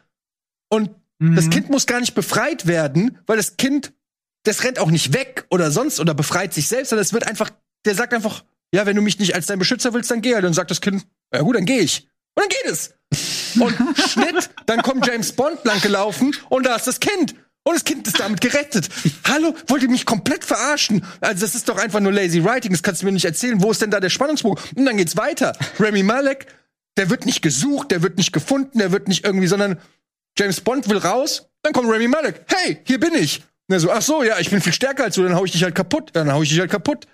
[0.68, 0.90] Und
[1.20, 3.92] das Kind muss gar nicht befreit werden, weil das Kind,
[4.44, 7.50] das rennt auch nicht weg oder sonst oder befreit sich selbst, sondern es wird einfach,
[7.84, 10.44] der sagt einfach, ja, wenn du mich nicht als dein Beschützer willst, dann geh halt.
[10.44, 12.08] Dann sagt das Kind, ja gut, dann gehe ich.
[12.36, 12.94] Und dann geht es.
[13.58, 17.34] Und Schnitt, dann kommt James Bond lang gelaufen und da ist das Kind.
[17.68, 18.88] Und das Kind ist damit gerettet.
[19.24, 21.04] Hallo, wollt ihr mich komplett verarschen?
[21.20, 23.62] Also das ist doch einfach nur lazy writing, das kannst du mir nicht erzählen.
[23.62, 24.64] Wo ist denn da der Spannungsbogen?
[24.74, 25.54] Und dann geht's weiter.
[25.78, 26.46] Remy Malek,
[26.96, 29.78] der wird nicht gesucht, der wird nicht gefunden, der wird nicht irgendwie, sondern
[30.38, 32.40] James Bond will raus, dann kommt Remy Malek.
[32.46, 33.40] Hey, hier bin ich.
[33.68, 35.52] Und er so, ach so, ja, ich bin viel stärker als du, dann hau ich
[35.52, 36.08] dich halt kaputt.
[36.14, 37.06] Dann hau ich dich halt kaputt.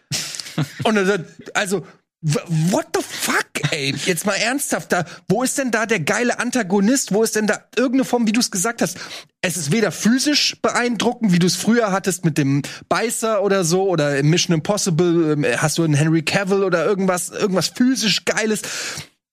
[0.85, 1.85] Und er sagt, also,
[2.25, 3.95] what the fuck, ey?
[4.07, 7.13] Jetzt mal ernsthaft, da, wo ist denn da der geile Antagonist?
[7.13, 8.97] Wo ist denn da irgendeine Form, wie du es gesagt hast?
[9.43, 13.89] Es ist weder physisch beeindruckend, wie du es früher hattest mit dem Beißer oder so,
[13.89, 18.63] oder im Mission Impossible ähm, hast du einen Henry Cavill oder irgendwas, irgendwas physisch Geiles.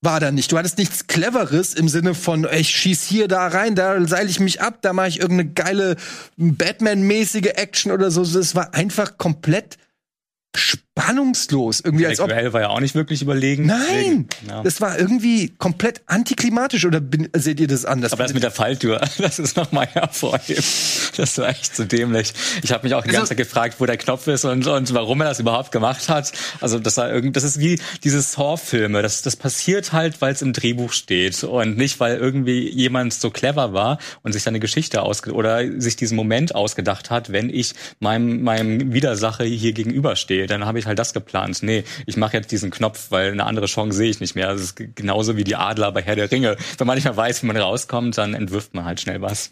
[0.02, 0.52] War da nicht.
[0.52, 4.40] Du hattest nichts Cleveres im Sinne von, ich schieß hier da rein, da seile ich
[4.40, 5.96] mich ab, da mache ich irgendeine geile
[6.38, 8.24] Batman-mäßige Action oder so.
[8.24, 9.78] Es war einfach komplett
[10.56, 11.80] spannungslos.
[11.80, 12.30] Irgendwie als Der ob.
[12.32, 13.66] Duell war ja auch nicht wirklich überlegen.
[13.66, 14.28] Nein!
[14.48, 14.62] Ja.
[14.64, 18.12] Das war irgendwie komplett antiklimatisch oder bin, seht ihr das anders?
[18.14, 20.64] Aber das mit der Falltür, das ist nochmal hervorheben.
[21.18, 22.34] Das war echt so dämlich.
[22.64, 24.94] Ich habe mich auch die Also- ganze Zeit gefragt, wo der Knopf ist und, und
[24.94, 26.32] warum er das überhaupt gemacht hat.
[26.60, 29.02] Also das war irgend, das ist wie diese Saw-Filme.
[29.02, 33.30] Das, das passiert halt, weil es im Drehbuch steht und nicht, weil irgendwie jemand so
[33.30, 37.74] clever war und sich seine Geschichte ausge oder sich diesen Moment ausgedacht hat, wenn ich
[38.00, 40.41] meinem, meinem Widersacher hier gegenüberstehe.
[40.48, 41.64] Dann habe ich halt das geplant.
[41.64, 44.48] Nee, ich mache jetzt diesen Knopf, weil eine andere Chance sehe ich nicht mehr.
[44.52, 46.58] Das ist g- genauso wie die Adler bei Herr der Ringe.
[46.78, 49.52] Wenn man nicht mehr weiß, wie man rauskommt, dann entwirft man halt schnell was.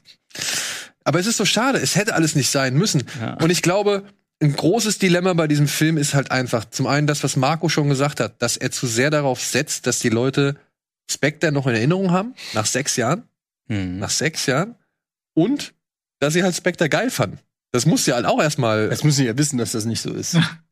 [1.03, 3.03] Aber es ist so schade, es hätte alles nicht sein müssen.
[3.20, 3.34] Ja.
[3.36, 4.03] Und ich glaube,
[4.41, 7.90] ein großes Dilemma bei diesem Film ist halt einfach zum einen das, was Marco schon
[7.90, 10.56] gesagt hat, dass er zu sehr darauf setzt, dass die Leute
[11.11, 13.24] Spectre noch in Erinnerung haben, nach sechs Jahren,
[13.68, 13.99] Hm.
[13.99, 14.76] nach sechs Jahren,
[15.34, 15.74] und
[16.20, 17.40] dass sie halt Spectre geil fanden.
[17.72, 18.90] Das muss ja halt auch erstmal.
[18.90, 20.38] Jetzt müssen die ja wissen, dass das nicht so ist.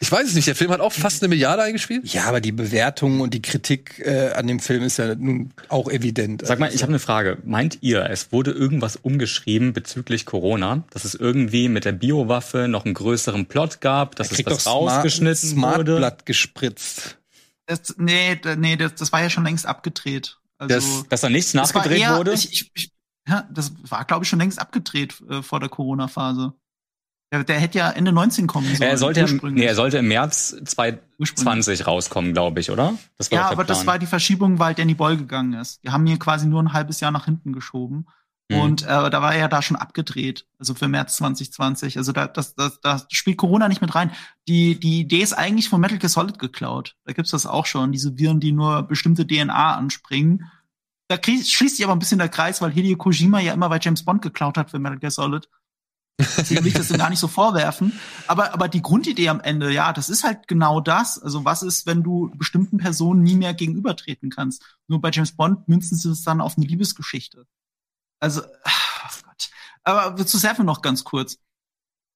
[0.00, 2.04] Ich weiß es nicht, der Film hat auch fast eine Milliarde eingespielt.
[2.12, 5.90] ja, aber die Bewertung und die Kritik äh, an dem Film ist ja nun auch
[5.90, 6.46] evident.
[6.46, 7.38] Sag mal, ich habe eine Frage.
[7.44, 12.84] Meint ihr, es wurde irgendwas umgeschrieben bezüglich Corona, dass es irgendwie mit der Biowaffe noch
[12.84, 15.92] einen größeren Plot gab, dass es das doch Smart- rausgeschnitten wurde?
[15.96, 17.18] Smartblatt gespritzt.
[17.66, 20.38] Das, nee, nee, das, das war ja schon längst abgedreht.
[20.58, 22.32] Also, Das- Dass da nichts nachgedreht eher- wurde?
[22.34, 22.92] Ich, ich, ich,
[23.28, 26.52] ja, das war, glaube ich, schon längst abgedreht äh, vor der Corona-Phase.
[27.30, 28.90] Der, der hätte ja Ende 19 kommen sollen.
[28.90, 32.94] er sollte, im, nee, er sollte im März 2020 rauskommen, glaube ich, oder?
[33.18, 33.86] Das ja, aber das Plan.
[33.86, 35.82] war die Verschiebung, weil Danny Boyle gegangen ist.
[35.84, 38.06] Die haben hier quasi nur ein halbes Jahr nach hinten geschoben.
[38.50, 38.60] Mhm.
[38.60, 41.98] Und äh, da war er ja da schon abgedreht, also für März 2020.
[41.98, 44.10] Also da, das, das, da spielt Corona nicht mit rein.
[44.48, 46.96] Die, die Idee ist eigentlich von Metal Gear Solid geklaut.
[47.04, 50.50] Da gibt's das auch schon, diese Viren, die nur bestimmte DNA anspringen.
[51.08, 54.04] Da schließt sich aber ein bisschen der Kreis, weil Hideo Kojima ja immer bei James
[54.04, 55.48] Bond geklaut hat für Metal Gear Solid.
[56.18, 57.98] Deswegen will ich das gar nicht so vorwerfen.
[58.26, 61.22] Aber, aber die Grundidee am Ende, ja, das ist halt genau das.
[61.22, 64.64] Also was ist, wenn du bestimmten Personen nie mehr gegenübertreten kannst?
[64.88, 67.46] Nur bei James Bond münzen sie es dann auf eine Liebesgeschichte.
[68.20, 69.50] Also, ach Gott.
[69.84, 71.38] Aber zu Seven noch ganz kurz.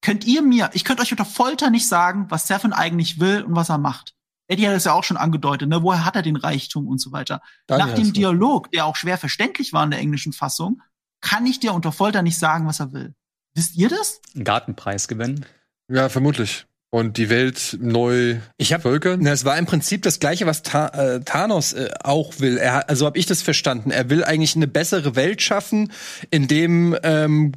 [0.00, 3.54] Könnt ihr mir, ich könnte euch unter Folter nicht sagen, was Seven eigentlich will und
[3.54, 4.14] was er macht.
[4.48, 5.84] Eddie hat es ja auch schon angedeutet, ne?
[5.84, 7.40] Woher hat er den Reichtum und so weiter?
[7.68, 8.12] Daniel Nach dem.
[8.12, 10.82] Dialog, der auch schwer verständlich war in der englischen Fassung,
[11.20, 13.14] kann ich dir unter Folter nicht sagen, was er will.
[13.54, 14.20] Wisst ihr das?
[14.34, 15.46] Einen Gartenpreis gewinnen.
[15.88, 16.66] Ja, vermutlich.
[16.90, 19.20] Und die Welt neu Ich habe völkern.
[19.22, 22.58] Na, es war im Prinzip das gleiche, was Ta äh, Thanos äh, auch will.
[22.58, 23.90] Er, also habe ich das verstanden.
[23.90, 25.90] Er will eigentlich eine bessere Welt schaffen,
[26.30, 27.52] in dem ähm,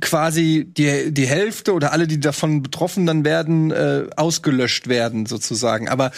[0.00, 5.88] quasi die, die Hälfte oder alle, die davon betroffen dann werden, äh, ausgelöscht werden sozusagen.
[5.88, 6.10] Aber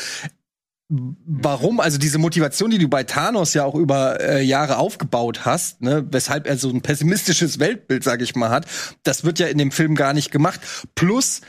[0.91, 5.81] warum, also diese Motivation, die du bei Thanos ja auch über äh, Jahre aufgebaut hast,
[5.83, 8.67] ne, weshalb er so ein pessimistisches Weltbild, sag ich mal, hat,
[9.05, 10.61] das wird ja in dem Film gar nicht gemacht.
[10.95, 11.43] Plus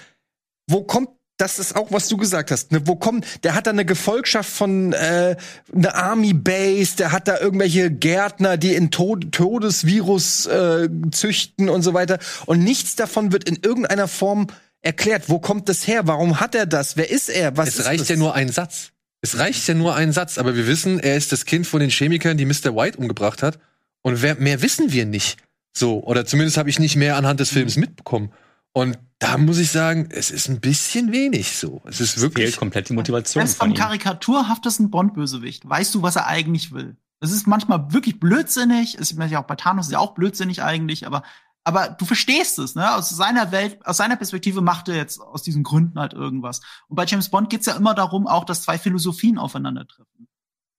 [0.67, 2.71] wo kommt das ist auch, was du gesagt hast.
[2.71, 5.35] Ne, wo kommt, der hat da eine Gefolgschaft von äh,
[5.73, 11.81] eine Army Base, der hat da irgendwelche Gärtner, die in Tod Todesvirus äh, züchten und
[11.81, 12.19] so weiter.
[12.45, 14.47] Und nichts davon wird in irgendeiner Form
[14.81, 15.29] erklärt.
[15.29, 16.05] Wo kommt das her?
[16.05, 16.95] Warum hat er das?
[16.95, 17.57] Wer ist er?
[17.57, 18.09] Was Es reicht das?
[18.09, 18.90] ja nur ein Satz.
[19.21, 21.91] Es reicht ja nur ein Satz, aber wir wissen, er ist das Kind von den
[21.91, 22.75] Chemikern, die Mr.
[22.75, 23.59] White umgebracht hat.
[24.01, 25.37] Und wer, mehr wissen wir nicht.
[25.73, 28.31] So, oder zumindest habe ich nicht mehr anhand des Films mitbekommen.
[28.73, 31.81] Und da muss ich sagen, es ist ein bisschen wenig so.
[31.85, 32.47] Es ist wirklich.
[32.47, 33.75] Fehlt komplett die Motivation Selbst ihm.
[33.75, 36.95] karikaturhaftesten Bond-Bösewicht weißt du, was er eigentlich will.
[37.19, 38.95] Das ist manchmal wirklich blödsinnig.
[38.95, 41.21] Ist ja auch bei Thanos ist ja auch blödsinnig eigentlich, aber
[41.63, 42.95] aber du verstehst es, ne?
[42.95, 46.61] Aus seiner Welt, aus seiner Perspektive macht er jetzt aus diesen Gründen halt irgendwas.
[46.87, 50.27] Und bei James Bond geht's ja immer darum, auch, dass zwei Philosophien aufeinandertreffen.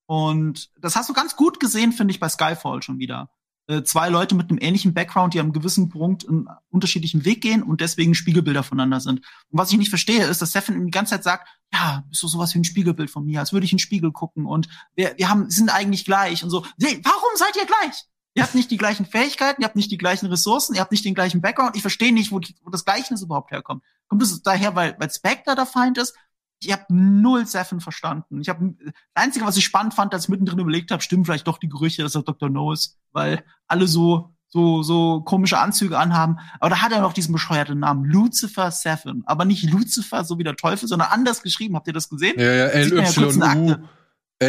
[0.07, 3.31] Und das hast du ganz gut gesehen, finde ich, bei Skyfall schon wieder.
[3.69, 7.63] Äh, zwei Leute mit einem ähnlichen Background, die am gewissen Punkt einen unterschiedlichen Weg gehen
[7.63, 9.21] und deswegen Spiegelbilder voneinander sind.
[9.21, 12.23] Und was ich nicht verstehe, ist, dass Stefan ihm die ganze Zeit sagt, ja, bist
[12.25, 14.69] du sowas wie ein Spiegelbild von mir, als würde ich in den Spiegel gucken und
[14.97, 16.67] wir, wir haben, sind eigentlich gleich und so.
[16.77, 18.05] Nee, warum seid ihr gleich?
[18.35, 21.05] Ihr habt nicht die gleichen Fähigkeiten, ihr habt nicht die gleichen Ressourcen, ihr habt nicht
[21.05, 21.77] den gleichen Background.
[21.77, 23.83] Ich verstehe nicht, wo, wo das Gleichnis überhaupt herkommt.
[24.09, 26.17] Kommt es daher, weil, weil Spectre der Feind ist?
[26.61, 28.41] Ich habe null Seven verstanden.
[28.41, 31.47] Ich habe das Einzige, was ich spannend fand, als ich mittendrin überlegt habe, stimmen vielleicht
[31.47, 32.49] doch die Gerüchte, dass er Dr.
[32.49, 36.39] No ist, weil alle so so so komische Anzüge anhaben.
[36.61, 40.45] Aber da hat er noch diesen bescheuerten Namen Lucifer Seven, aber nicht Lucifer so wie
[40.45, 41.75] der Teufel, sondern anders geschrieben.
[41.75, 42.39] Habt ihr das gesehen?
[42.39, 43.81] ja, ja, kurz in der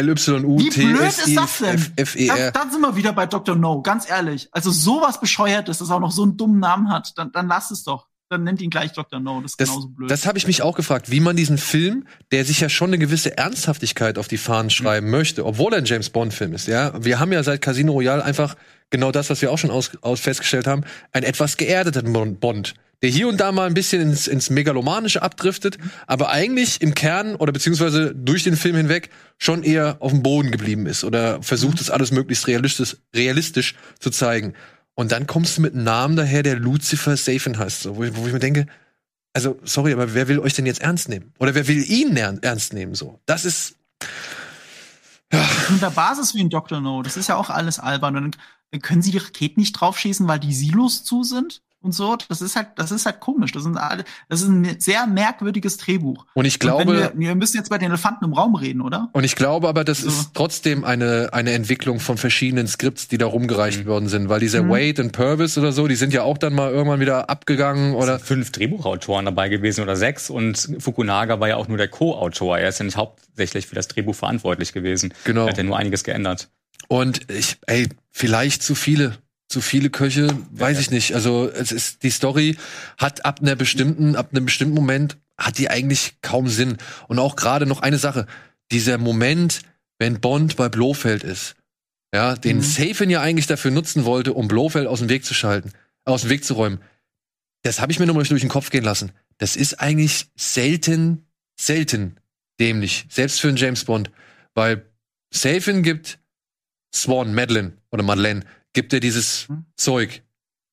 [0.02, 0.36] LYU, Akte.
[0.38, 1.74] LYU, Wie T, blöd S, ist I, das denn?
[1.74, 2.52] F, F, E, Da, R.
[2.52, 3.54] dann sind wir wieder bei Dr.
[3.56, 4.48] No, ganz ehrlich.
[4.52, 7.70] Also sowas bescheuert ist, das auch noch so einen dummen Namen hat, dann, dann lass
[7.70, 8.06] es doch.
[8.30, 9.20] Dann nennt ihn gleich Dr.
[9.20, 10.10] No, das ist Das, genauso blöd.
[10.10, 12.98] das habe ich mich auch gefragt, wie man diesen Film, der sich ja schon eine
[12.98, 16.66] gewisse Ernsthaftigkeit auf die Fahnen schreiben möchte, obwohl er ein James Bond Film ist.
[16.66, 18.56] Ja, wir haben ja seit Casino Royale einfach
[18.90, 22.74] genau das, was wir auch schon aus, aus festgestellt haben, einen etwas geerdeten Bon- Bond,
[23.02, 27.36] der hier und da mal ein bisschen ins, ins megalomanische abdriftet, aber eigentlich im Kern
[27.36, 31.80] oder beziehungsweise durch den Film hinweg schon eher auf dem Boden geblieben ist oder versucht
[31.80, 34.54] es alles möglichst realistisch, realistisch zu zeigen.
[34.94, 38.16] Und dann kommst du mit einem Namen daher, der Lucifer Safen heißt, so, wo, ich,
[38.16, 38.66] wo ich mir denke,
[39.34, 41.32] also, sorry, aber wer will euch denn jetzt ernst nehmen?
[41.40, 42.94] Oder wer will ihn ernst nehmen?
[42.94, 43.74] So, das ist.
[45.70, 46.80] mit der Basis wie ein Dr.
[46.80, 48.16] No, das ist ja auch alles albern.
[48.16, 48.38] Und
[48.70, 52.16] dann können sie die Raketen nicht draufschießen, weil die Silos zu sind und so.
[52.28, 53.52] Das ist halt, das ist halt komisch.
[53.52, 56.26] Das, sind alle, das ist ein sehr merkwürdiges Drehbuch.
[56.34, 59.08] Und ich Und glaube, wir, wir müssen jetzt bei den Elefanten im Raum reden, oder?
[59.12, 60.08] und ich glaube aber, das So.
[60.08, 63.86] ist trotzdem eine, eine Entwicklung von verschiedenen Skripts, die da rumgereicht Mhm.
[63.86, 64.70] worden sind, weil dieser Mhm.
[64.70, 68.04] Wade und Purvis oder so, die sind ja auch dann mal irgendwann wieder abgegangen oder.
[68.14, 72.58] oder fünf Drehbuchautoren dabei gewesen oder sechs und Fukunaga war ja auch nur der Co-Autor.
[72.58, 75.12] Er ist ja nicht hauptsächlich für das Drehbuch verantwortlich gewesen.
[75.24, 75.42] Genau.
[75.44, 76.48] Er hat ja nur einiges geändert.
[76.88, 79.16] Und ich, ey, vielleicht zu viele.
[79.54, 81.14] Zu viele Köche, weiß ich nicht.
[81.14, 82.56] Also es ist die Story
[82.98, 86.76] hat ab einer bestimmten, ab einem bestimmten Moment hat die eigentlich kaum Sinn.
[87.06, 88.26] Und auch gerade noch eine Sache:
[88.72, 89.60] Dieser Moment,
[90.00, 91.54] wenn Bond bei Blofeld ist,
[92.12, 92.62] ja, den Mhm.
[92.62, 95.70] Safen ja eigentlich dafür nutzen wollte, um Blofeld aus dem Weg zu schalten,
[96.04, 96.80] aus dem Weg zu räumen.
[97.62, 99.12] Das habe ich mir nochmal durch den Kopf gehen lassen.
[99.38, 102.16] Das ist eigentlich selten, selten
[102.58, 104.10] dämlich, selbst für einen James Bond,
[104.54, 104.84] weil
[105.32, 106.18] Safen gibt
[106.92, 108.44] Swan, Madeline oder Madeleine,
[108.74, 109.64] gibt ihr dieses Mhm.
[109.76, 110.22] Zeug.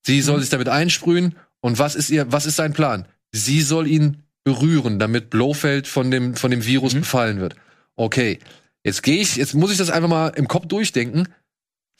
[0.05, 3.05] Sie soll sich damit einsprühen und was ist ihr, was ist sein Plan?
[3.31, 6.99] Sie soll ihn berühren, damit Blofeld von dem, von dem Virus Mhm.
[7.01, 7.55] befallen wird.
[7.95, 8.39] Okay.
[8.83, 11.27] Jetzt gehe ich, jetzt muss ich das einfach mal im Kopf durchdenken.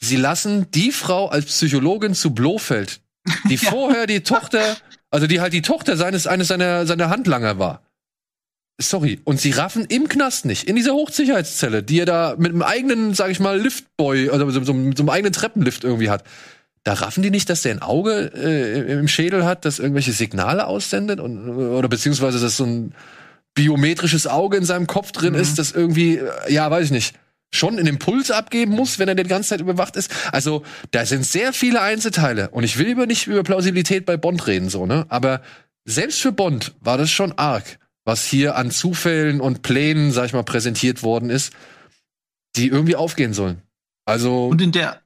[0.00, 3.00] Sie lassen die Frau als Psychologin zu Blofeld,
[3.48, 4.76] die vorher die Tochter,
[5.10, 7.82] also die halt die Tochter seines, eines seiner, seiner Handlanger war.
[8.88, 9.20] Sorry.
[9.24, 13.14] Und sie raffen im Knast nicht, in dieser Hochsicherheitszelle, die er da mit einem eigenen,
[13.14, 16.24] sag ich mal, Liftboy, also so, so, mit so einem eigenen Treppenlift irgendwie hat.
[16.84, 20.66] Da raffen die nicht, dass der ein Auge äh, im Schädel hat, das irgendwelche Signale
[20.66, 22.94] aussendet und, oder beziehungsweise dass so ein
[23.54, 25.40] biometrisches Auge in seinem Kopf drin Mhm.
[25.40, 27.14] ist, das irgendwie, äh, ja, weiß ich nicht,
[27.54, 30.10] schon einen Impuls abgeben muss, wenn er die ganze Zeit überwacht ist.
[30.32, 32.48] Also, da sind sehr viele Einzelteile.
[32.48, 35.04] Und ich will über nicht über Plausibilität bei Bond reden, so, ne?
[35.10, 35.42] Aber
[35.84, 40.32] selbst für Bond war das schon arg, was hier an Zufällen und Plänen, sag ich
[40.32, 41.52] mal, präsentiert worden ist,
[42.56, 43.62] die irgendwie aufgehen sollen.
[44.04, 45.00] Also, Und in der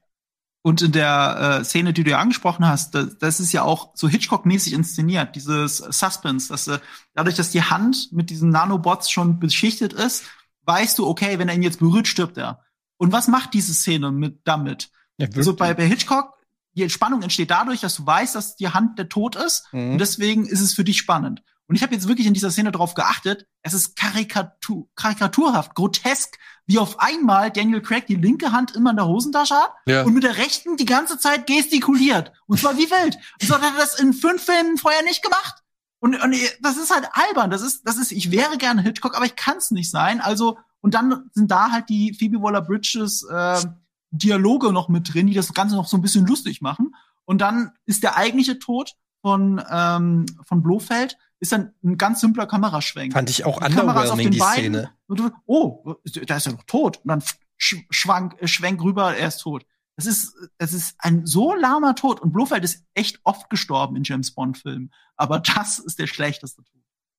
[0.63, 3.93] und in der äh, Szene, die du ja angesprochen hast, das, das ist ja auch
[3.95, 6.81] so Hitchcock-mäßig inszeniert, dieses Suspense, dass äh,
[7.15, 10.25] dadurch, dass die Hand mit diesen Nanobots schon beschichtet ist,
[10.63, 12.65] weißt du, okay, wenn er ihn jetzt berührt, stirbt er.
[12.97, 14.91] Und was macht diese Szene mit damit?
[15.37, 16.35] Also bei, bei Hitchcock,
[16.75, 19.73] die Spannung entsteht dadurch, dass du weißt, dass die Hand der Tod ist.
[19.73, 19.93] Mhm.
[19.93, 21.45] Und deswegen ist es für dich spannend.
[21.69, 26.39] Und ich habe jetzt wirklich in dieser Szene darauf geachtet, es ist Karikatur, karikaturhaft, grotesk,
[26.67, 30.03] wie auf einmal Daniel Craig die linke Hand immer in der Hosentasche hat ja.
[30.03, 32.33] und mit der rechten die ganze Zeit gestikuliert.
[32.47, 33.17] Und zwar wie wild.
[33.41, 35.63] Und so hat er das in fünf Filmen vorher nicht gemacht.
[35.99, 37.51] Und, und das ist halt albern.
[37.51, 40.21] Das ist, das ist, ich wäre gerne Hitchcock, aber ich kann es nicht sein.
[40.21, 43.65] Also, und dann sind da halt die Phoebe Waller-Bridges äh,
[44.11, 46.95] Dialoge noch mit drin, die das Ganze noch so ein bisschen lustig machen.
[47.25, 52.47] Und dann ist der eigentliche Tod von, ähm, von Blofeld ist dann ein ganz simpler
[52.47, 53.13] Kameraschwenk.
[53.13, 54.91] Fand ich auch Die underwhelming, den die Beinen Szene.
[55.07, 55.97] Und du, oh,
[56.27, 56.99] da ist er doch tot.
[56.99, 57.23] Und dann
[57.57, 59.67] sch schwank, äh, schwenk rüber, er ist tot.
[59.97, 62.21] Das ist, das ist ein so lahmer Tod.
[62.21, 64.93] Und Blofeld ist echt oft gestorben in James Bond-Filmen.
[65.17, 66.76] Aber das ist der schlechteste Tod.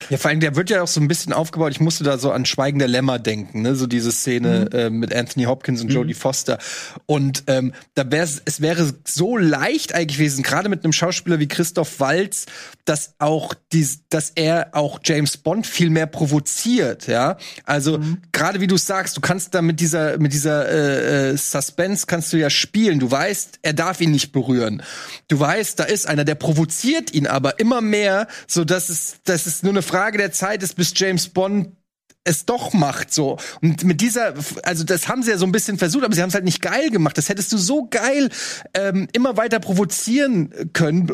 [0.09, 1.71] Ja, vor allem, der wird ja auch so ein bisschen aufgebaut.
[1.71, 3.75] Ich musste da so an Schweigen der Lämmer denken, ne?
[3.75, 6.59] So diese Szene äh, mit Anthony Hopkins und Jodie Foster.
[7.07, 11.47] Und ähm, da wäre es wäre so leicht eigentlich gewesen, gerade mit einem Schauspieler wie
[11.47, 12.45] Christoph Waltz,
[12.85, 17.37] dass auch dies, dass er auch James Bond viel mehr provoziert, ja.
[17.65, 17.99] Also
[18.31, 22.31] gerade wie du sagst, du kannst da mit dieser mit dieser äh, äh, Suspense kannst
[22.31, 22.99] du ja spielen.
[22.99, 24.83] Du weißt, er darf ihn nicht berühren.
[25.27, 29.47] Du weißt, da ist einer, der provoziert ihn aber immer mehr, so dass es dass
[29.47, 31.76] es nur eine Frage der Zeit ist, bis James Bond
[32.23, 33.38] es doch macht so.
[33.61, 34.34] Und mit dieser
[34.64, 36.61] also das haben sie ja so ein bisschen versucht aber sie haben es halt nicht
[36.61, 37.18] geil gemacht.
[37.18, 38.30] Das hättest du so geil
[38.73, 41.11] ähm, immer weiter provozieren können.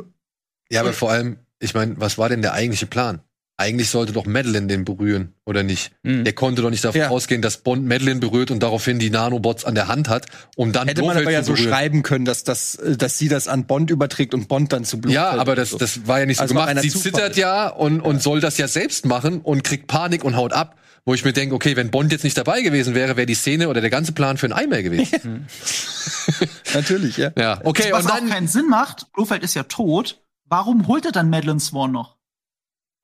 [0.70, 3.22] Ja, aber vor allem, ich meine, was war denn der eigentliche Plan?
[3.64, 5.92] Eigentlich sollte doch Madeline den berühren, oder nicht?
[6.04, 6.24] Mhm.
[6.26, 7.10] Der konnte doch nicht davon Ja.
[7.10, 10.26] ausgehen, dass Bond Madeline berührt und daraufhin die Nanobots an der Hand hat,
[10.58, 11.70] um dann hätte man Blofeld aber ja zu so berühren.
[11.70, 15.16] schreiben können dass das dass sie das an Bond überträgt und Bond dann zu Blofeld
[15.16, 15.78] Ja, aber das, so.
[15.78, 16.78] das war ja nicht so Also gemacht.
[16.82, 17.12] Sie Zufall.
[17.14, 20.76] zittert ja und, und soll das ja selbst machen und kriegt Panik und haut ab.
[21.06, 23.68] Wo ich mir denke, okay, wenn Bond jetzt nicht dabei gewesen wäre, wäre die Szene
[23.68, 25.48] oder der ganze Plan für ein Eimer gewesen.
[26.74, 30.22] natürlich ja ja, okay, Was und auch dann, keinen Sinn macht, Blofeld ist ja tot.
[30.46, 32.18] Warum holt er dann Madeline Swan noch?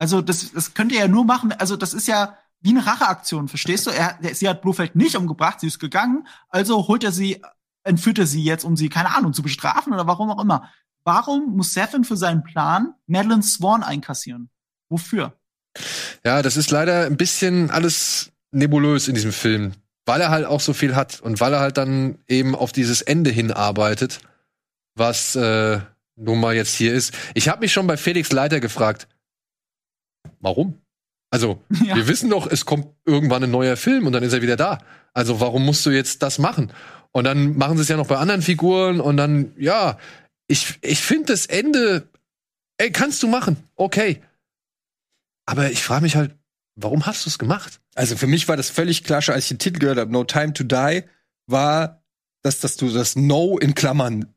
[0.00, 1.52] Also, das, das könnt ihr ja nur machen.
[1.52, 3.90] Also, das ist ja wie eine Racheaktion, verstehst du?
[3.90, 6.26] Er, sie hat Blofeld nicht umgebracht, sie ist gegangen.
[6.50, 7.40] Also holt er sie,
[7.84, 10.68] entführt er sie jetzt, um sie, keine Ahnung, zu bestrafen oder warum auch immer.
[11.02, 14.50] Warum muss Sefin für seinen Plan Madeline Swan einkassieren?
[14.90, 15.32] Wofür?
[16.24, 19.72] ja, das ist leider ein bisschen alles nebulös in diesem Film,
[20.06, 23.02] weil er halt auch so viel hat und weil er halt dann eben auf dieses
[23.02, 24.20] Ende hinarbeitet,
[24.94, 25.80] was äh,
[26.16, 27.14] nun mal jetzt hier ist.
[27.34, 29.08] Ich habe mich schon bei Felix Leiter gefragt,
[30.40, 30.80] warum?
[31.30, 31.96] Also, Ja.
[31.96, 34.78] wir wissen doch, es kommt irgendwann ein neuer Film und dann ist er wieder da.
[35.14, 36.72] Also, warum musst du jetzt das machen?
[37.12, 39.98] Und dann machen sie es ja noch bei anderen Figuren und dann, ja,
[40.46, 42.08] ich, ich finde das Ende,
[42.78, 44.22] ey, kannst du machen, okay.
[45.46, 46.36] Aber ich frage mich halt,
[46.76, 47.80] warum hast du es gemacht?
[47.96, 50.22] Also für mich war das völlig klar, schon als ich den Titel gehört habe, No
[50.24, 51.02] Time to Die,
[51.46, 52.02] war,
[52.42, 54.32] dass, dass du das No in Klammern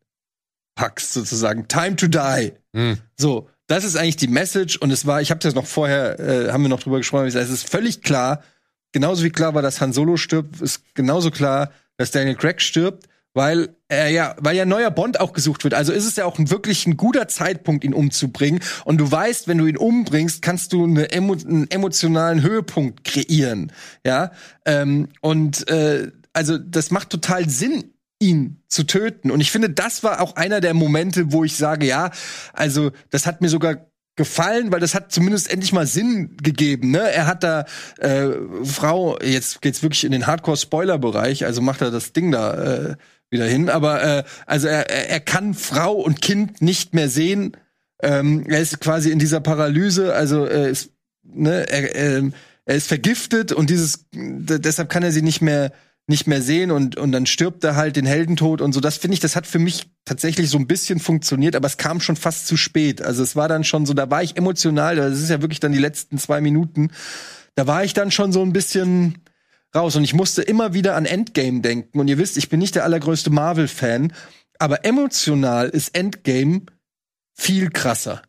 [0.75, 1.67] packst, sozusagen.
[1.67, 2.53] Time to Die.
[2.75, 2.97] Hm.
[3.19, 4.77] So, das ist eigentlich die Message.
[4.77, 7.35] Und es war, ich habe das noch vorher, äh, haben wir noch drüber gesprochen, es
[7.35, 8.43] ist völlig klar,
[8.91, 13.07] genauso wie klar war, dass Han Solo stirbt, ist genauso klar, dass Daniel Craig stirbt,
[13.33, 15.73] weil er ja, weil ja neuer Bond auch gesucht wird.
[15.73, 18.61] Also ist es ja auch ein, wirklich ein guter Zeitpunkt, ihn umzubringen.
[18.85, 23.71] Und du weißt, wenn du ihn umbringst, kannst du eine emo einen emotionalen Höhepunkt kreieren.
[24.05, 24.31] Ja,
[24.65, 27.92] ähm, und äh, also das macht total Sinn,
[28.23, 29.31] ihn zu töten.
[29.31, 32.11] Und ich finde, das war auch einer der Momente, wo ich sage, ja,
[32.53, 36.91] also das hat mir sogar gefallen, weil das hat zumindest endlich mal Sinn gegeben.
[36.91, 36.99] Ne?
[36.99, 37.65] Er hat da
[37.97, 38.29] äh,
[38.63, 42.95] Frau, jetzt geht's wirklich in den Hardcore-Spoiler-Bereich, also macht er das Ding da äh,
[43.29, 43.69] wieder hin.
[43.69, 47.57] Aber äh, also er, er kann Frau und Kind nicht mehr sehen.
[48.01, 50.91] Ähm, er ist quasi in dieser Paralyse, also er ist,
[51.23, 52.33] ne, er, ähm,
[52.65, 55.71] er ist vergiftet und dieses deshalb kann er sie nicht mehr
[56.07, 58.81] nicht mehr sehen und und dann stirbt er halt den Heldentod und so.
[58.81, 62.01] Das finde ich, das hat für mich tatsächlich so ein bisschen funktioniert, aber es kam
[62.01, 63.01] schon fast zu spät.
[63.01, 64.97] Also es war dann schon so, da war ich emotional.
[64.97, 66.91] Das ist ja wirklich dann die letzten zwei Minuten.
[67.55, 69.19] Da war ich dann schon so ein bisschen
[69.75, 71.99] raus und ich musste immer wieder an Endgame denken.
[71.99, 74.13] Und ihr wisst, ich bin nicht der allergrößte Marvel-Fan,
[74.59, 76.63] aber emotional ist Endgame
[77.33, 78.21] viel krasser.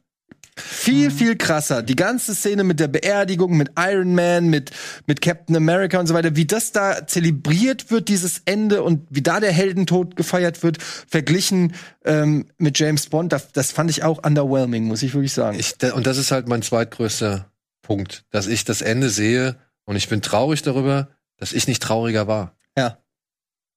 [0.56, 1.82] Viel, viel krasser.
[1.82, 4.70] Die ganze Szene mit der Beerdigung, mit Iron Man, mit,
[5.06, 9.22] mit Captain America und so weiter, wie das da zelebriert wird, dieses Ende und wie
[9.22, 11.74] da der Heldentod gefeiert wird, verglichen
[12.04, 15.58] ähm, mit James Bond, das, das fand ich auch underwhelming, muss ich wirklich sagen.
[15.58, 17.50] Ich, und das ist halt mein zweitgrößter
[17.82, 22.28] Punkt, dass ich das Ende sehe und ich bin traurig darüber, dass ich nicht trauriger
[22.28, 22.56] war.
[22.78, 22.98] Ja.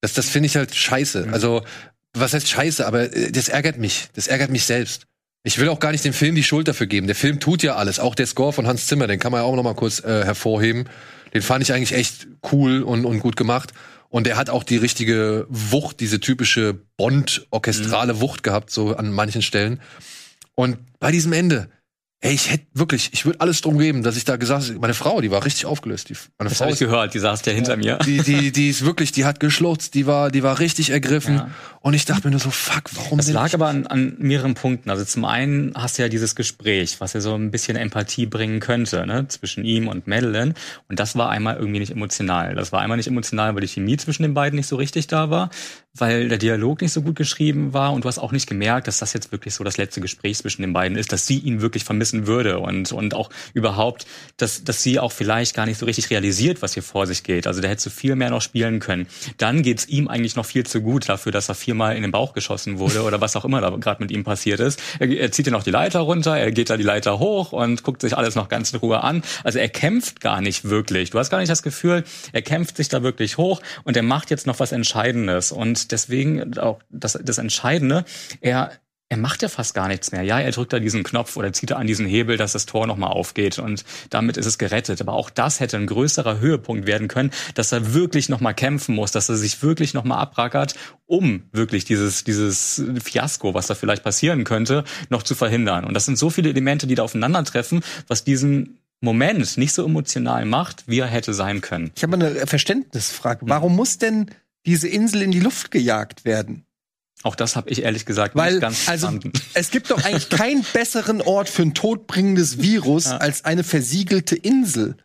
[0.02, 1.30] Das, das finde ich halt scheiße.
[1.32, 1.64] Also,
[2.14, 4.10] was heißt scheiße, aber äh, das ärgert mich.
[4.14, 5.08] Das ärgert mich selbst.
[5.44, 7.08] Ich will auch gar nicht dem Film die Schuld dafür geben.
[7.08, 8.00] Der Film tut ja alles.
[8.00, 10.26] Auch der Score von Hans Zimmer, den kann man ja auch noch mal kurz äh,
[10.26, 10.90] hervorheben.
[11.34, 13.74] Den fand ich eigentlich echt cool und, und gut gemacht.
[14.10, 19.42] Und er hat auch die richtige Wucht, diese typische Bond-orchestrale Wucht gehabt, so an manchen
[19.42, 19.82] Stellen.
[20.56, 21.70] Und bei diesem Ende,
[22.20, 25.22] ey, ich hätte wirklich, ich würde alles drum geben, dass ich da gesagt meine Frau,
[25.22, 26.10] die war richtig aufgelöst.
[26.10, 27.98] Die, meine Das Frau habe ich gehört, die saß ja hinter mir.
[28.06, 31.36] die, die, die ist wirklich, die hat geschlotzt, die war, die war richtig ergriffen.
[31.36, 31.52] Ja.
[31.82, 34.90] Und ich dachte mir nur so, fuck, warum Das lag aber an, an mehreren Punkten.
[34.90, 38.60] Also zum einen hast du ja dieses Gespräch, was ja so ein bisschen Empathie bringen
[38.60, 40.56] könnte, ne, zwischen ihm und Madeline.
[40.90, 42.56] Und das war einmal irgendwie nicht emotional.
[42.56, 45.30] Das war einmal nicht emotional, weil die Chemie zwischen den beiden nicht so richtig da
[45.30, 45.50] war,
[46.00, 49.00] weil der Dialog nicht so gut geschrieben war und du hast auch nicht gemerkt, dass
[49.00, 51.84] das jetzt wirklich so das letzte Gespräch zwischen den beiden ist, dass sie ihn wirklich
[51.84, 54.06] vermissen würde und, und auch überhaupt,
[54.38, 57.48] dass, dass sie auch vielleicht gar nicht so richtig realisiert, was hier vor sich geht.
[57.48, 59.08] Also der hätte so viel mehr noch spielen können.
[59.38, 62.34] Dann geht's ihm eigentlich noch viel zu gut dafür, dass er viermal in den Bauch
[62.34, 64.82] geschossen wurde oder was auch immer da gerade mit ihm passiert ist.
[65.00, 67.84] Er, er zieht ja noch die Leiter runter, er geht da die Leiter hoch und
[67.84, 69.24] guckt sich alles noch ganz in Ruhe an.
[69.44, 71.12] Also er kämpft gar nicht wirklich.
[71.12, 72.04] Du hast gar nicht das Gefühl,
[72.34, 75.52] er kämpft sich da wirklich hoch und er macht jetzt noch was Entscheidendes.
[75.52, 78.06] Und deswegen auch das, das Entscheidende,
[78.42, 78.72] er
[79.10, 80.24] er macht ja fast gar nichts mehr.
[80.24, 82.88] Ja, er drückt da diesen Knopf oder zieht da an diesen Hebel, dass das Tor
[82.88, 85.00] nochmal aufgeht und damit ist es gerettet.
[85.00, 89.12] Aber auch das hätte ein größerer Höhepunkt werden können, dass er wirklich nochmal kämpfen muss,
[89.12, 94.44] dass er sich wirklich nochmal abrackert, um wirklich dieses, dieses Fiasko, was da vielleicht passieren
[94.44, 95.86] könnte, noch zu verhindern.
[95.86, 100.44] Und das sind so viele Elemente, die da aufeinandertreffen, was diesen Moment nicht so emotional
[100.46, 101.92] macht, wie er hätte sein können.
[101.96, 103.42] Ich habe eine Verständnisfrage.
[103.48, 104.32] Warum muss denn
[104.66, 106.66] diese Insel in die Luft gejagt werden?
[107.24, 109.34] Auch das habe ich ehrlich gesagt Weil, nicht ganz also, verstanden.
[109.54, 114.98] es gibt doch eigentlich keinen besseren Ort für ein todbringendes Virus als eine versiegelte Insel.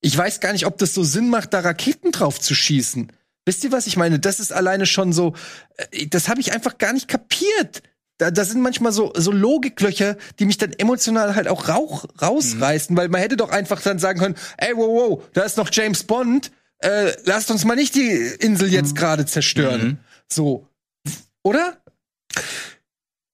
[0.00, 3.12] Ich weiß gar nicht, ob das so Sinn macht, da Raketen drauf zu schießen.
[3.44, 4.18] Wisst ihr, was ich meine?
[4.18, 5.34] Das ist alleine schon so,
[5.76, 7.82] äh, das habe ich einfach gar nicht kapiert.
[8.18, 12.94] Da, da sind manchmal so, so Logiklöcher, die mich dann emotional halt auch rauch, rausreißen,
[12.96, 16.04] weil man hätte doch einfach dann sagen können, ey, wow, wow, da ist noch James
[16.04, 20.00] Bond, äh, lasst uns mal nicht die Insel jetzt gerade zerstören.
[20.28, 20.68] So.
[21.42, 21.78] Oder?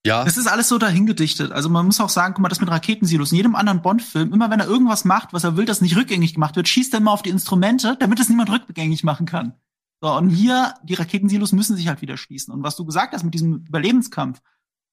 [0.06, 1.50] Ja, Das ist alles so dahingedichtet.
[1.50, 3.32] Also man muss auch sagen, guck mal, das mit Raketensilos.
[3.32, 6.34] In jedem anderen Bond-Film, immer wenn er irgendwas macht, was er will, das nicht rückgängig
[6.34, 9.54] gemacht wird, schießt er immer auf die Instrumente, damit es niemand rückgängig machen kann.
[10.00, 12.54] So, und hier, die Raketensilos müssen sich halt wieder schließen.
[12.54, 14.40] Und was du gesagt hast mit diesem Überlebenskampf,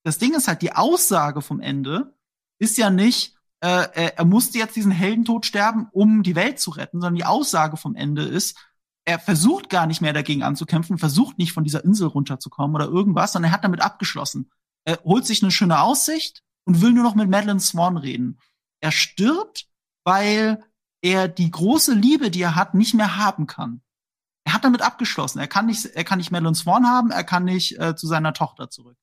[0.04, 2.16] das Ding ist halt, die Aussage vom Ende
[2.60, 6.70] ist ja nicht, äh, er, er musste jetzt diesen Heldentod sterben, um die Welt zu
[6.72, 8.58] retten, sondern die Aussage vom Ende ist,
[9.06, 13.32] er versucht gar nicht mehr dagegen anzukämpfen, versucht nicht von dieser Insel runterzukommen oder irgendwas,
[13.32, 14.52] sondern er hat damit abgeschlossen.
[14.84, 18.38] Er holt sich eine schöne Aussicht und will nur noch mit Madeline Swan reden.
[18.82, 19.68] Er stirbt,
[20.04, 20.62] weil
[21.02, 23.82] er die große Liebe, die er hat, nicht mehr haben kann.
[24.46, 25.40] Er hat damit abgeschlossen.
[25.40, 28.34] Er kann nicht, er kann nicht Madeline Swan haben, er kann nicht äh, zu seiner
[28.34, 28.98] Tochter zurück.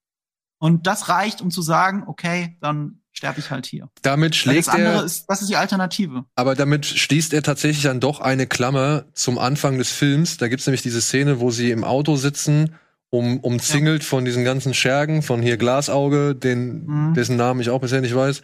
[0.59, 3.89] Und das reicht, um zu sagen, okay, dann sterbe ich halt hier.
[4.03, 6.25] damit Weil schlägt das andere er, ist, das ist die Alternative.
[6.37, 10.37] aber damit schließt er tatsächlich dann doch eine Klammer zum Anfang des Films.
[10.37, 12.75] Da gibt's nämlich diese Szene, wo sie im Auto sitzen,
[13.11, 17.15] um, umzingelt von diesen ganzen Schergen, von hier Glasauge, den, Mhm.
[17.15, 18.43] dessen Namen ich auch bisher nicht weiß.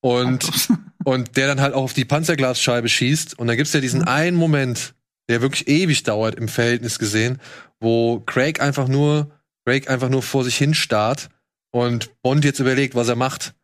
[0.00, 0.46] Und,
[1.04, 3.38] und der dann halt auch auf die Panzerglasscheibe schießt.
[3.38, 4.08] Und dann gibt's ja diesen Mhm.
[4.08, 4.94] einen Moment,
[5.30, 7.38] der wirklich ewig dauert im Verhältnis gesehen,
[7.80, 9.30] wo Craig einfach nur,
[9.64, 11.30] Craig einfach nur vor sich hin starrt
[11.70, 13.54] und Bond jetzt überlegt, was er macht.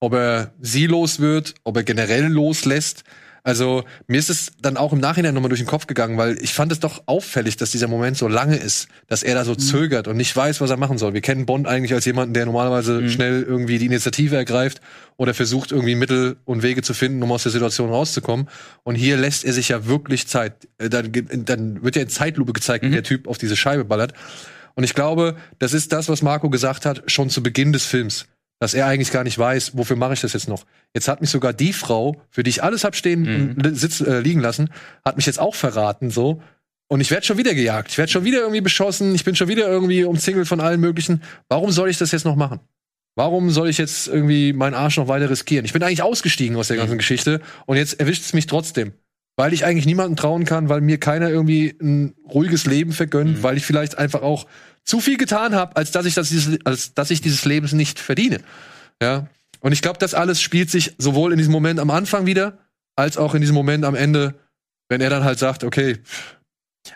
[0.00, 3.04] Ob er sie los wird, ob er generell loslässt.
[3.42, 6.52] Also mir ist es dann auch im Nachhinein nochmal durch den Kopf gegangen, weil ich
[6.52, 10.08] fand es doch auffällig, dass dieser Moment so lange ist, dass er da so zögert
[10.08, 11.14] und nicht weiß, was er machen soll.
[11.14, 14.80] Wir kennen Bond eigentlich als jemanden, der normalerweise schnell irgendwie die Initiative ergreift
[15.16, 18.48] oder versucht irgendwie Mittel und Wege zu finden, um aus der Situation rauszukommen.
[18.82, 20.66] Und hier lässt er sich ja wirklich Zeit.
[20.78, 21.12] Äh, Dann,
[21.44, 24.12] dann wird ja in Zeitlupe gezeigt, wie der Typ auf diese Scheibe ballert.
[24.74, 28.26] Und ich glaube, das ist das, was Marco gesagt hat, schon zu Beginn des Films.
[28.58, 30.64] Dass er eigentlich gar nicht weiß, wofür mache ich das jetzt noch.
[30.94, 33.26] Jetzt hat mich sogar die Frau, für die ich alles hab stehen
[33.56, 34.70] und li- sitz, äh, liegen lassen,
[35.04, 36.40] hat mich jetzt auch verraten, so.
[36.88, 37.90] Und ich werde schon wieder gejagt.
[37.90, 39.14] Ich werde schon wieder irgendwie beschossen.
[39.14, 41.20] Ich bin schon wieder irgendwie umzingelt von allen möglichen.
[41.48, 42.60] Warum soll ich das jetzt noch machen?
[43.16, 45.64] Warum soll ich jetzt irgendwie meinen Arsch noch weiter riskieren?
[45.64, 48.92] Ich bin eigentlich ausgestiegen aus der ganzen Geschichte und jetzt erwischt es mich trotzdem.
[49.36, 53.56] Weil ich eigentlich niemandem trauen kann, weil mir keiner irgendwie ein ruhiges Leben vergönnt, weil
[53.56, 54.46] ich vielleicht einfach auch
[54.86, 57.98] zu viel getan habe, als dass ich das dieses, als dass ich dieses Lebens nicht
[57.98, 58.40] verdiene.
[59.02, 59.26] Ja.
[59.60, 62.58] Und ich glaube, das alles spielt sich sowohl in diesem Moment am Anfang wieder,
[62.94, 64.34] als auch in diesem Moment am Ende,
[64.88, 65.98] wenn er dann halt sagt, okay,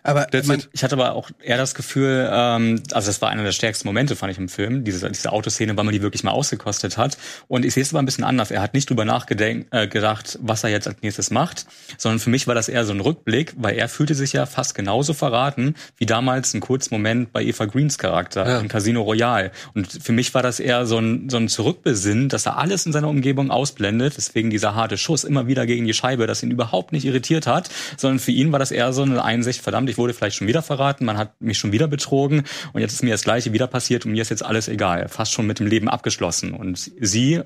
[0.03, 0.63] Aber man.
[0.73, 4.17] Ich hatte aber auch eher das Gefühl, ähm, also das war einer der stärksten Momente,
[4.17, 7.17] fand ich im Film, diese, diese Autoszene, weil man die wirklich mal ausgekostet hat.
[7.49, 8.51] Und ich sehe es aber ein bisschen anders.
[8.51, 11.67] Er hat nicht drüber nachgedacht, äh, was er jetzt als nächstes macht,
[11.99, 14.75] sondern für mich war das eher so ein Rückblick, weil er fühlte sich ja fast
[14.75, 18.59] genauso verraten wie damals ein kurzer Moment bei Eva Greens Charakter Ja.
[18.61, 19.51] in Casino Royale.
[19.75, 22.93] Und für mich war das eher so ein, so ein Zurückbesinnen, dass er alles in
[22.93, 26.93] seiner Umgebung ausblendet, deswegen dieser harte Schuss immer wieder gegen die Scheibe, das ihn überhaupt
[26.93, 30.15] nicht irritiert hat, sondern für ihn war das eher so eine Einsicht, verdammt, ich wurde
[30.15, 33.23] vielleicht schon wieder verraten, man hat mich schon wieder betrogen und jetzt ist mir das
[33.23, 36.53] Gleiche wieder passiert und mir ist jetzt alles egal, fast schon mit dem Leben abgeschlossen.
[36.53, 37.43] Und sie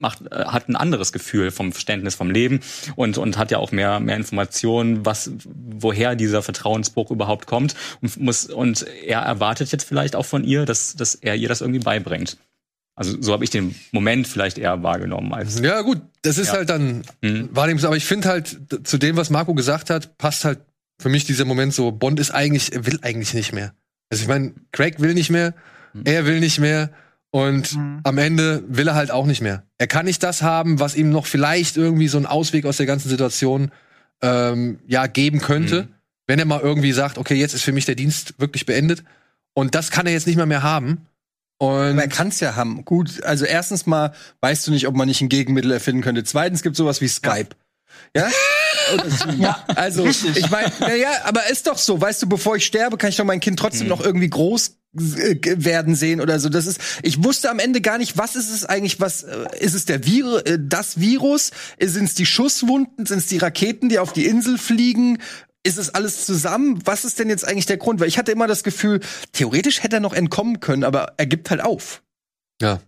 [0.00, 2.60] macht, äh, hat ein anderes Gefühl vom Verständnis vom Leben
[2.94, 8.16] und, und hat ja auch mehr, mehr Informationen, was, woher dieser Vertrauensbruch überhaupt kommt und
[8.20, 11.80] muss, und er erwartet jetzt vielleicht auch von ihr, dass, dass er ihr das irgendwie
[11.80, 12.36] beibringt.
[12.94, 15.60] Also so habe ich den Moment vielleicht eher wahrgenommen als.
[15.60, 16.54] Ja, gut, das ist Ja.
[16.54, 17.48] halt dann Mhm.
[17.52, 20.58] Wahrnehmungs, aber ich finde halt, zu dem, was Marco gesagt hat, passt halt
[21.00, 23.72] für mich dieser Moment so, Bond ist eigentlich, er will eigentlich nicht mehr.
[24.10, 25.54] Also ich meine, Craig will nicht mehr,
[26.04, 26.90] er will nicht mehr
[27.30, 28.00] und Mhm.
[28.04, 29.64] am Ende will er halt auch nicht mehr.
[29.78, 32.86] Er kann nicht das haben, was ihm noch vielleicht irgendwie so einen Ausweg aus der
[32.86, 33.70] ganzen Situation
[34.22, 35.88] ähm, ja geben könnte, Mhm.
[36.26, 39.04] wenn er mal irgendwie sagt, okay, jetzt ist für mich der Dienst wirklich beendet.
[39.54, 41.06] Und das kann er jetzt nicht mehr mehr haben.
[41.58, 42.84] Und Aber er kann es ja haben.
[42.84, 46.24] Gut, also erstens mal weißt du nicht, ob man nicht ein Gegenmittel erfinden könnte.
[46.24, 47.50] Zweitens gibt sowas wie Skype.
[48.16, 48.26] Ja?
[48.26, 48.32] Oder
[49.38, 50.36] Ja, also richtig.
[50.36, 53.24] ich meine, naja, aber ist doch so, weißt du, bevor ich sterbe, kann ich doch
[53.24, 56.48] mein Kind trotzdem noch irgendwie groß äh, werden sehen oder so.
[56.48, 59.74] Das ist, ich wusste am Ende gar nicht, was ist es eigentlich, was äh, ist
[59.74, 61.50] es der Vir äh, das Virus?
[61.80, 63.06] Sind es die Schusswunden?
[63.06, 65.18] Sind es die Raketen, die auf die Insel fliegen?
[65.62, 66.80] Ist es alles zusammen?
[66.84, 68.00] Was ist denn jetzt eigentlich der Grund?
[68.00, 69.00] Weil ich hatte immer das Gefühl,
[69.32, 72.02] theoretisch hätte er noch entkommen können, aber er gibt halt auf.
[72.60, 72.80] ja.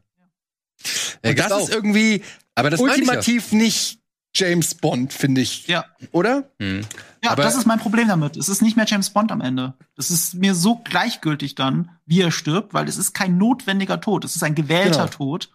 [1.20, 1.68] Er Und das auch.
[1.68, 2.22] ist irgendwie
[2.55, 2.93] aber das ich ja.
[2.93, 3.99] ultimativ nicht
[4.35, 5.66] James Bond, finde ich.
[5.66, 5.85] Ja.
[6.12, 6.51] Oder?
[6.59, 6.82] Mhm.
[7.23, 8.36] Ja, Aber- das ist mein Problem damit.
[8.36, 9.74] Es ist nicht mehr James Bond am Ende.
[9.97, 14.24] Es ist mir so gleichgültig dann, wie er stirbt, weil es ist kein notwendiger Tod.
[14.24, 15.07] Es ist ein gewählter Genau.
[15.09, 15.51] Tod.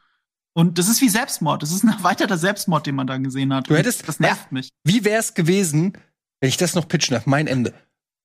[0.53, 1.63] Und das ist wie Selbstmord.
[1.63, 3.69] Das ist ein erweiterter Selbstmord, den man da gesehen hat.
[3.69, 4.69] Du hättest- Und das nervt mich.
[4.83, 5.93] Wie wäre es gewesen,
[6.41, 7.25] wenn ich das noch pitchen darf?
[7.25, 7.73] Mein Ende.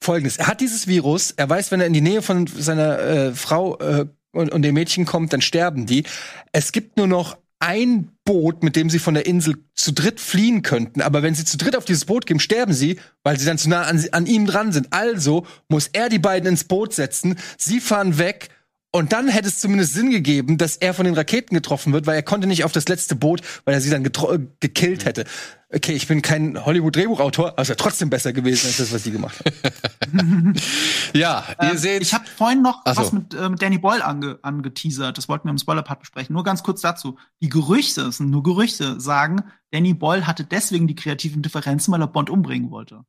[0.02, 1.30] Folgendes: Er hat dieses Virus.
[1.32, 4.74] Er weiß, wenn er in die Nähe von seiner äh, Frau äh, und, und dem
[4.74, 6.04] Mädchen kommt, dann sterben die.
[6.52, 10.62] Es gibt nur noch ein Boot, mit dem sie von der Insel zu dritt fliehen
[10.62, 11.02] könnten.
[11.02, 13.68] Aber wenn sie zu dritt auf dieses Boot gehen, sterben sie, weil sie dann zu
[13.68, 14.92] nah an, an ihm dran sind.
[14.92, 17.36] Also muss er die beiden ins Boot setzen.
[17.58, 18.48] Sie fahren weg.
[18.92, 22.16] Und dann hätte es zumindest Sinn gegeben, dass er von den Raketen getroffen wird, weil
[22.16, 25.26] er konnte nicht auf das letzte Boot, weil er sie dann äh, gekillt hätte.
[25.72, 29.12] Okay, ich bin kein Hollywood-Drehbuchautor, aber es wäre trotzdem besser gewesen als das, was die
[29.12, 30.54] gemacht haben.
[31.14, 32.02] Ja, ihr Ähm, seht.
[32.02, 33.00] Ich habe vorhin noch Ach so.
[33.02, 35.16] was mit, äh, mit Danny Boyle ange, angeteasert.
[35.16, 36.32] Das wollten wir im Spoiler-Part besprechen.
[36.32, 37.16] Nur ganz kurz dazu.
[37.40, 42.00] Die Gerüchte, es sind nur Gerüchte, sagen, Danny Boyle hatte deswegen die kreativen Differenzen, weil
[42.02, 43.04] er Bond umbringen wollte.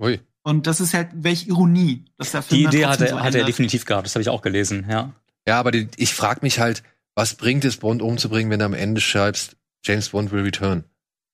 [0.00, 0.20] Ui.
[0.44, 3.34] Und das ist halt welche Ironie, dass der Film Die Idee hat er, so hat
[3.34, 5.12] er definitiv gehabt, das habe ich auch gelesen, ja.
[5.48, 6.82] Ja, aber die, ich frage mich halt,
[7.14, 10.84] was bringt es, Bond umzubringen, wenn du am Ende schreibst, James Bond will return?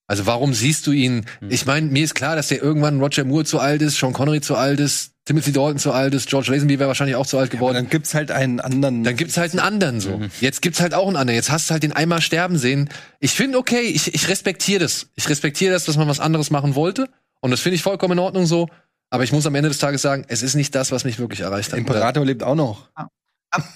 [0.07, 1.25] Also warum siehst du ihn?
[1.39, 1.51] Hm.
[1.51, 4.41] Ich meine, mir ist klar, dass der irgendwann Roger Moore zu alt ist, Sean Connery
[4.41, 7.51] zu alt ist, Timothy Dalton zu alt ist, George Lazenby wäre wahrscheinlich auch zu alt
[7.51, 7.75] geworden.
[7.75, 9.03] dann gibt's halt einen anderen.
[9.03, 10.17] dann gibt's halt einen anderen so.
[10.17, 10.31] Mhm.
[10.39, 11.35] Jetzt gibt's halt auch einen anderen.
[11.35, 12.89] Jetzt hast du halt den einmal sterben sehen.
[13.19, 15.07] Ich finde okay, ich, ich respektiere das.
[15.15, 17.07] Ich respektiere das, dass man was anderes machen wollte.
[17.39, 18.67] Und das finde ich vollkommen in Ordnung so.
[19.11, 21.41] Aber ich muss am Ende des Tages sagen, es ist nicht das, was mich wirklich
[21.41, 21.87] erreicht der hat.
[21.87, 22.87] Imperator lebt auch noch.
[22.95, 23.09] Ab-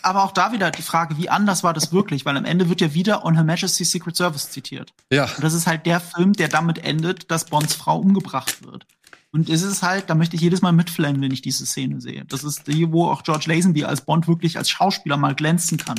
[0.02, 2.26] Aber auch da wieder die Frage, wie anders war das wirklich?
[2.26, 4.94] Weil am Ende wird ja wieder On Her Majesty's Secret Service zitiert.
[5.12, 8.86] Ja, Und das ist halt der Film, der damit endet, dass Bonds Frau umgebracht wird.
[9.34, 12.24] Und es ist halt, da möchte ich jedes Mal mitflennen, wenn ich diese Szene sehe.
[12.24, 15.98] Das ist die, wo auch George Lazenby als Bond wirklich als Schauspieler mal glänzen kann.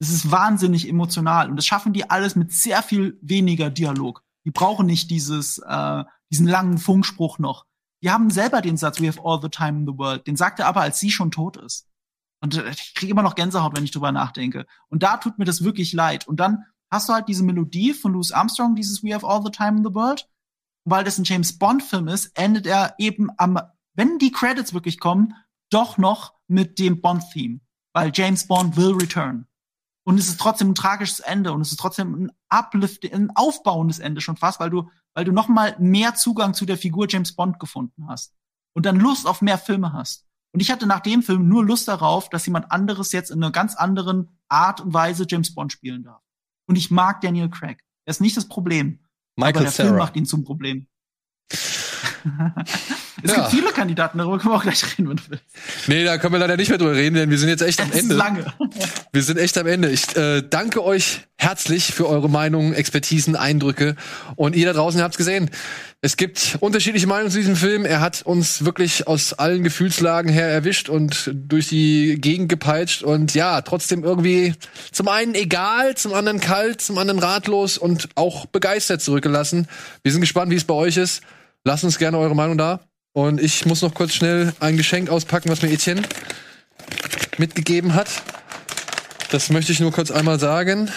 [0.00, 4.24] Es ist wahnsinnig emotional und das schaffen die alles mit sehr viel weniger Dialog.
[4.44, 6.02] Die brauchen nicht dieses, äh,
[6.32, 7.64] diesen langen Funkspruch noch.
[8.04, 10.26] Die haben selber den Satz, we have all the time in the world.
[10.26, 11.88] Den sagt er aber, als sie schon tot ist.
[12.42, 14.66] Und äh, ich kriege immer noch Gänsehaut, wenn ich drüber nachdenke.
[14.88, 16.28] Und da tut mir das wirklich leid.
[16.28, 19.50] Und dann hast du halt diese Melodie von Louis Armstrong, dieses We have all the
[19.50, 20.28] time in the world.
[20.84, 23.58] Weil das ein James Bond Film ist, endet er eben am,
[23.94, 25.34] wenn die Credits wirklich kommen,
[25.70, 27.60] doch noch mit dem Bond Theme.
[27.94, 29.46] Weil James Bond will return.
[30.06, 33.98] Und es ist trotzdem ein tragisches Ende und es ist trotzdem ein uplift, ein aufbauendes
[33.98, 37.34] Ende schon fast, weil du, weil du noch mal mehr Zugang zu der Figur James
[37.34, 38.34] Bond gefunden hast
[38.74, 40.26] und dann Lust auf mehr Filme hast.
[40.52, 43.50] Und ich hatte nach dem Film nur Lust darauf, dass jemand anderes jetzt in einer
[43.50, 46.22] ganz anderen Art und Weise James Bond spielen darf.
[46.66, 47.82] Und ich mag Daniel Craig.
[48.04, 49.00] Er ist nicht das Problem.
[49.36, 49.98] aber Michael der Film Cera.
[49.98, 50.86] macht ihn zum Problem.
[53.22, 53.36] es Ja.
[53.36, 55.44] gibt viele Kandidaten, darüber können wir auch gleich reden, wenn du willst.
[55.86, 57.88] nee, da können wir leider nicht mehr drüber reden, denn wir sind jetzt echt am
[57.90, 58.14] Es ist Ende.
[58.16, 58.46] lange.
[59.12, 59.90] Wir sind echt am Ende.
[59.90, 63.96] Ich äh, danke euch herzlich für eure Meinungen, Expertisen, Eindrücke.
[64.36, 65.50] Und ihr da draußen habt gesehen.
[66.00, 67.84] Es gibt unterschiedliche Meinungen zu diesem Film.
[67.84, 73.02] Er hat uns wirklich aus allen Gefühlslagen her erwischt und durch die Gegend gepeitscht.
[73.02, 74.54] Und ja, trotzdem irgendwie
[74.92, 79.66] zum einen egal, zum anderen kalt, zum anderen ratlos und auch begeistert zurückgelassen.
[80.02, 81.22] Wir sind gespannt, wie es bei euch ist.
[81.64, 82.80] Lasst uns gerne eure Meinung da.
[83.14, 86.02] Und ich muss noch kurz schnell ein Geschenk auspacken, was mir Etienne
[87.38, 88.08] mitgegeben hat.
[89.30, 90.90] Das möchte ich nur kurz einmal sagen.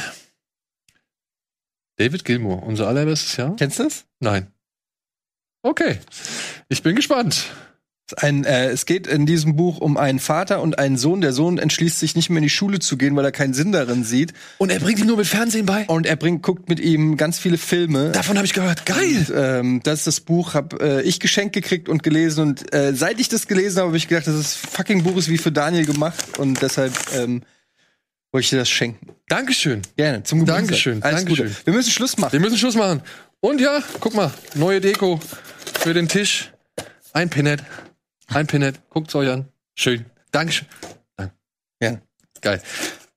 [1.98, 3.56] David Gilmour, unser allererstes Jahr?
[3.56, 4.06] Kennst du das?
[4.19, 4.52] Nein.
[5.61, 5.99] Okay.
[6.69, 7.52] Ich bin gespannt.
[8.16, 11.20] Ein, äh, es geht in diesem Buch um einen Vater und einen Sohn.
[11.20, 13.74] Der Sohn entschließt sich nicht mehr in die Schule zu gehen, weil er keinen Sinn
[13.74, 14.34] darin sieht.
[14.60, 15.86] Und er bringt ihm nur mit Fernsehen bei?
[15.88, 18.12] Und er bringt, guckt mit ihm ganz viele Filme.
[18.14, 18.86] Davon habe ich gehört.
[18.86, 19.26] Geil!
[19.28, 22.44] Und, ähm, das ist das Buch, habe äh, ich geschenkt gekriegt und gelesen.
[22.44, 25.28] Und äh, seit ich das gelesen habe, habe ich gedacht, das ist fucking Buch ist
[25.28, 26.38] wie für Daniel gemacht.
[26.38, 27.42] Und deshalb ähm,
[28.32, 29.08] wollte ich dir das schenken.
[29.28, 29.82] Dankeschön.
[29.98, 30.68] Gerne, zum Geburtstag.
[30.68, 31.48] Dankeschön, Alles Dankeschön.
[31.48, 31.66] Gute.
[31.66, 32.32] Wir müssen Schluss machen.
[32.32, 33.02] Wir müssen Schluss machen.
[33.42, 35.20] Und ja, guck mal, neue Deko
[35.80, 36.52] für den Tisch.
[37.14, 37.64] Ein Pinhead.
[38.28, 38.80] Ein Pinhead.
[38.90, 39.48] Guckt's euch an.
[39.76, 40.06] Schön.
[40.32, 40.68] Dankeschön.
[41.16, 41.34] Danke.
[41.82, 41.98] Ja.
[42.41, 42.62] Geil.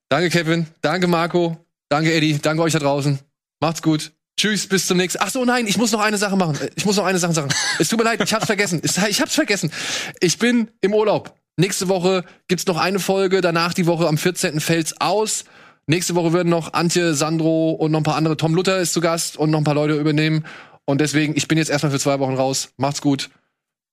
[0.09, 0.67] Danke, Kevin.
[0.81, 1.57] Danke, Marco.
[1.89, 2.39] Danke, Eddie.
[2.39, 3.19] Danke euch da draußen.
[3.59, 4.11] Macht's gut.
[4.39, 5.21] Tschüss, bis zum nächsten.
[5.21, 6.57] Ach so, nein, ich muss noch eine Sache machen.
[6.75, 7.49] Ich muss noch eine Sache sagen.
[7.79, 8.81] Es tut mir leid, ich hab's vergessen.
[8.83, 9.71] Es- Ich hab's vergessen.
[10.19, 11.35] Ich bin im Urlaub.
[11.57, 13.41] Nächste Woche gibt's noch eine Folge.
[13.41, 14.59] Danach die Woche am 14.
[14.59, 15.43] fällt's aus.
[15.85, 18.37] Nächste Woche werden noch Antje, Sandro und noch ein paar andere.
[18.37, 20.45] Tom Luther ist zu Gast und noch ein paar Leute übernehmen.
[20.85, 22.69] Und deswegen, ich bin jetzt erstmal für zwei Wochen raus.
[22.77, 23.29] Macht's gut.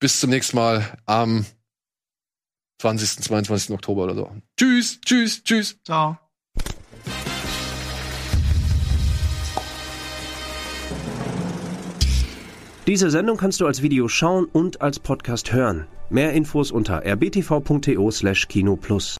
[0.00, 1.44] Bis zum nächsten Mal am
[2.80, 3.74] 20., 22.
[3.74, 4.30] Oktober oder so.
[4.56, 5.76] Tschüss, tschüss, tschüss.
[5.84, 6.16] Ciao.
[12.86, 15.88] Diese Sendung kannst du als Video schauen und als Podcast hören.
[16.10, 19.16] Mehr Infos unter rbtv.to/kinoplus.